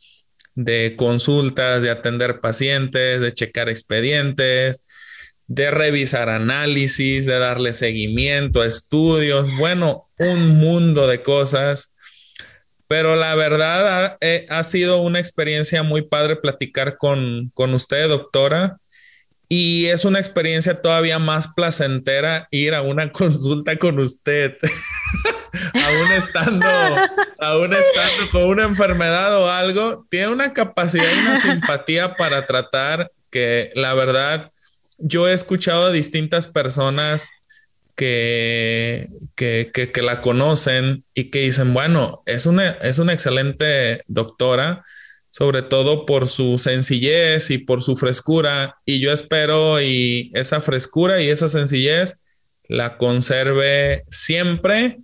de 0.55 0.95
consultas, 0.97 1.83
de 1.83 1.91
atender 1.91 2.41
pacientes, 2.41 3.21
de 3.21 3.33
checar 3.33 3.69
expedientes, 3.69 4.81
de 5.47 5.71
revisar 5.71 6.29
análisis, 6.29 7.27
de 7.27 7.39
darle 7.39 7.73
seguimiento 7.73 8.61
a 8.61 8.67
estudios, 8.67 9.49
bueno, 9.57 10.09
un 10.19 10.59
mundo 10.59 11.07
de 11.07 11.23
cosas. 11.23 11.95
Pero 12.87 13.17
la 13.17 13.35
verdad 13.35 14.07
ha, 14.07 14.19
eh, 14.21 14.47
ha 14.49 14.63
sido 14.63 15.03
una 15.03 15.21
experiencia 15.21 15.83
muy 15.83 16.03
padre 16.03 16.37
platicar 16.37 16.97
con, 16.97 17.51
con 17.55 17.75
usted, 17.75 18.09
doctora. 18.09 18.79
Y 19.49 19.87
es 19.87 20.05
una 20.05 20.19
experiencia 20.19 20.83
todavía 20.83 21.19
más 21.19 21.49
placentera 21.55 22.49
ir 22.51 22.75
a 22.75 22.83
una 22.83 23.11
consulta 23.13 23.79
con 23.79 23.99
usted, 23.99 24.57
aún 25.75 26.13
estando, 26.13 26.69
aún 27.39 27.73
estando 27.73 28.31
con 28.31 28.45
una 28.45 28.65
enfermedad 28.65 29.37
o 29.39 29.51
algo, 29.51 30.07
tiene 30.11 30.29
una 30.29 30.53
capacidad 30.53 31.11
y 31.15 31.19
una 31.19 31.37
simpatía 31.37 32.17
para 32.17 32.47
tratar 32.47 33.11
que 33.31 33.73
la 33.75 33.95
verdad 33.95 34.51
yo 34.99 35.29
he 35.29 35.33
escuchado 35.33 35.87
a 35.87 35.93
distintas 35.93 36.49
personas 36.49 37.31
que, 37.95 39.09
que, 39.35 39.71
que, 39.73 40.03
la 40.03 40.21
conocen 40.21 41.05
y 41.15 41.31
que 41.31 41.41
dicen, 41.41 41.75
bueno, 41.75 42.23
es 42.27 42.47
una, 42.47 42.71
es 42.71 43.01
una 43.01 43.13
excelente 43.13 44.03
doctora, 44.07 44.85
sobre 45.39 45.63
todo 45.63 46.05
por 46.05 46.27
su 46.27 46.59
sencillez 46.59 47.53
y 47.53 47.59
por 47.59 47.81
su 47.81 47.95
frescura. 47.95 48.77
Y 48.85 48.99
yo 48.99 49.13
espero 49.13 49.81
y 49.81 50.33
esa 50.35 50.61
frescura 50.61 51.23
y 51.23 51.31
esa 51.31 51.49
sencillez 51.49 52.25
la 52.65 52.97
conserve 52.97 54.03
siempre. 54.09 54.99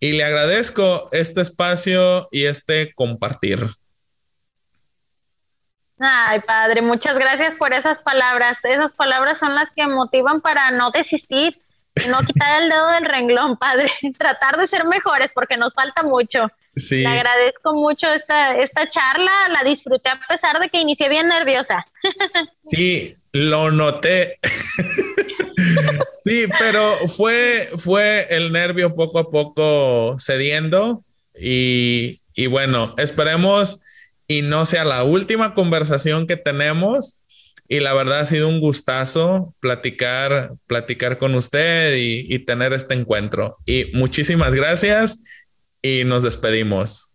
Y 0.00 0.14
le 0.14 0.24
agradezco 0.24 1.08
este 1.12 1.42
espacio 1.42 2.26
y 2.32 2.46
este 2.46 2.92
compartir. 2.92 3.60
Ay, 6.00 6.40
padre, 6.40 6.82
muchas 6.82 7.14
gracias 7.14 7.54
por 7.54 7.72
esas 7.72 7.98
palabras. 7.98 8.58
Esas 8.64 8.92
palabras 8.94 9.38
son 9.38 9.54
las 9.54 9.70
que 9.76 9.86
motivan 9.86 10.40
para 10.40 10.72
no 10.72 10.90
desistir, 10.90 11.56
no 12.08 12.18
quitar 12.26 12.62
el 12.62 12.68
dedo 12.68 12.88
del 12.88 13.04
renglón, 13.04 13.56
padre. 13.56 13.92
Tratar 14.18 14.56
de 14.56 14.66
ser 14.66 14.86
mejores 14.86 15.30
porque 15.32 15.56
nos 15.56 15.72
falta 15.72 16.02
mucho. 16.02 16.48
Sí. 16.78 17.02
Le 17.02 17.08
agradezco 17.08 17.74
mucho 17.74 18.06
esta, 18.12 18.56
esta 18.56 18.86
charla, 18.86 19.32
la 19.54 19.68
disfruté 19.68 20.08
a 20.08 20.20
pesar 20.28 20.60
de 20.60 20.68
que 20.68 20.78
inicié 20.78 21.08
bien 21.08 21.28
nerviosa. 21.28 21.84
Sí, 22.70 23.16
lo 23.32 23.70
noté. 23.70 24.38
sí, 26.24 26.44
pero 26.58 26.94
fue, 27.08 27.70
fue 27.78 28.26
el 28.28 28.52
nervio 28.52 28.94
poco 28.94 29.18
a 29.18 29.30
poco 29.30 30.16
cediendo 30.18 31.02
y, 31.34 32.20
y 32.34 32.46
bueno, 32.46 32.94
esperemos 32.98 33.82
y 34.26 34.42
no 34.42 34.66
sea 34.66 34.84
la 34.84 35.02
última 35.02 35.54
conversación 35.54 36.26
que 36.26 36.36
tenemos. 36.36 37.22
Y 37.70 37.80
la 37.80 37.92
verdad 37.92 38.20
ha 38.20 38.24
sido 38.24 38.48
un 38.48 38.60
gustazo 38.60 39.54
platicar, 39.60 40.52
platicar 40.66 41.18
con 41.18 41.34
usted 41.34 41.96
y, 41.96 42.26
y 42.34 42.38
tener 42.40 42.72
este 42.72 42.94
encuentro. 42.94 43.58
Y 43.66 43.90
muchísimas 43.92 44.54
gracias 44.54 45.24
y 45.82 46.04
nos 46.04 46.22
despedimos. 46.22 47.07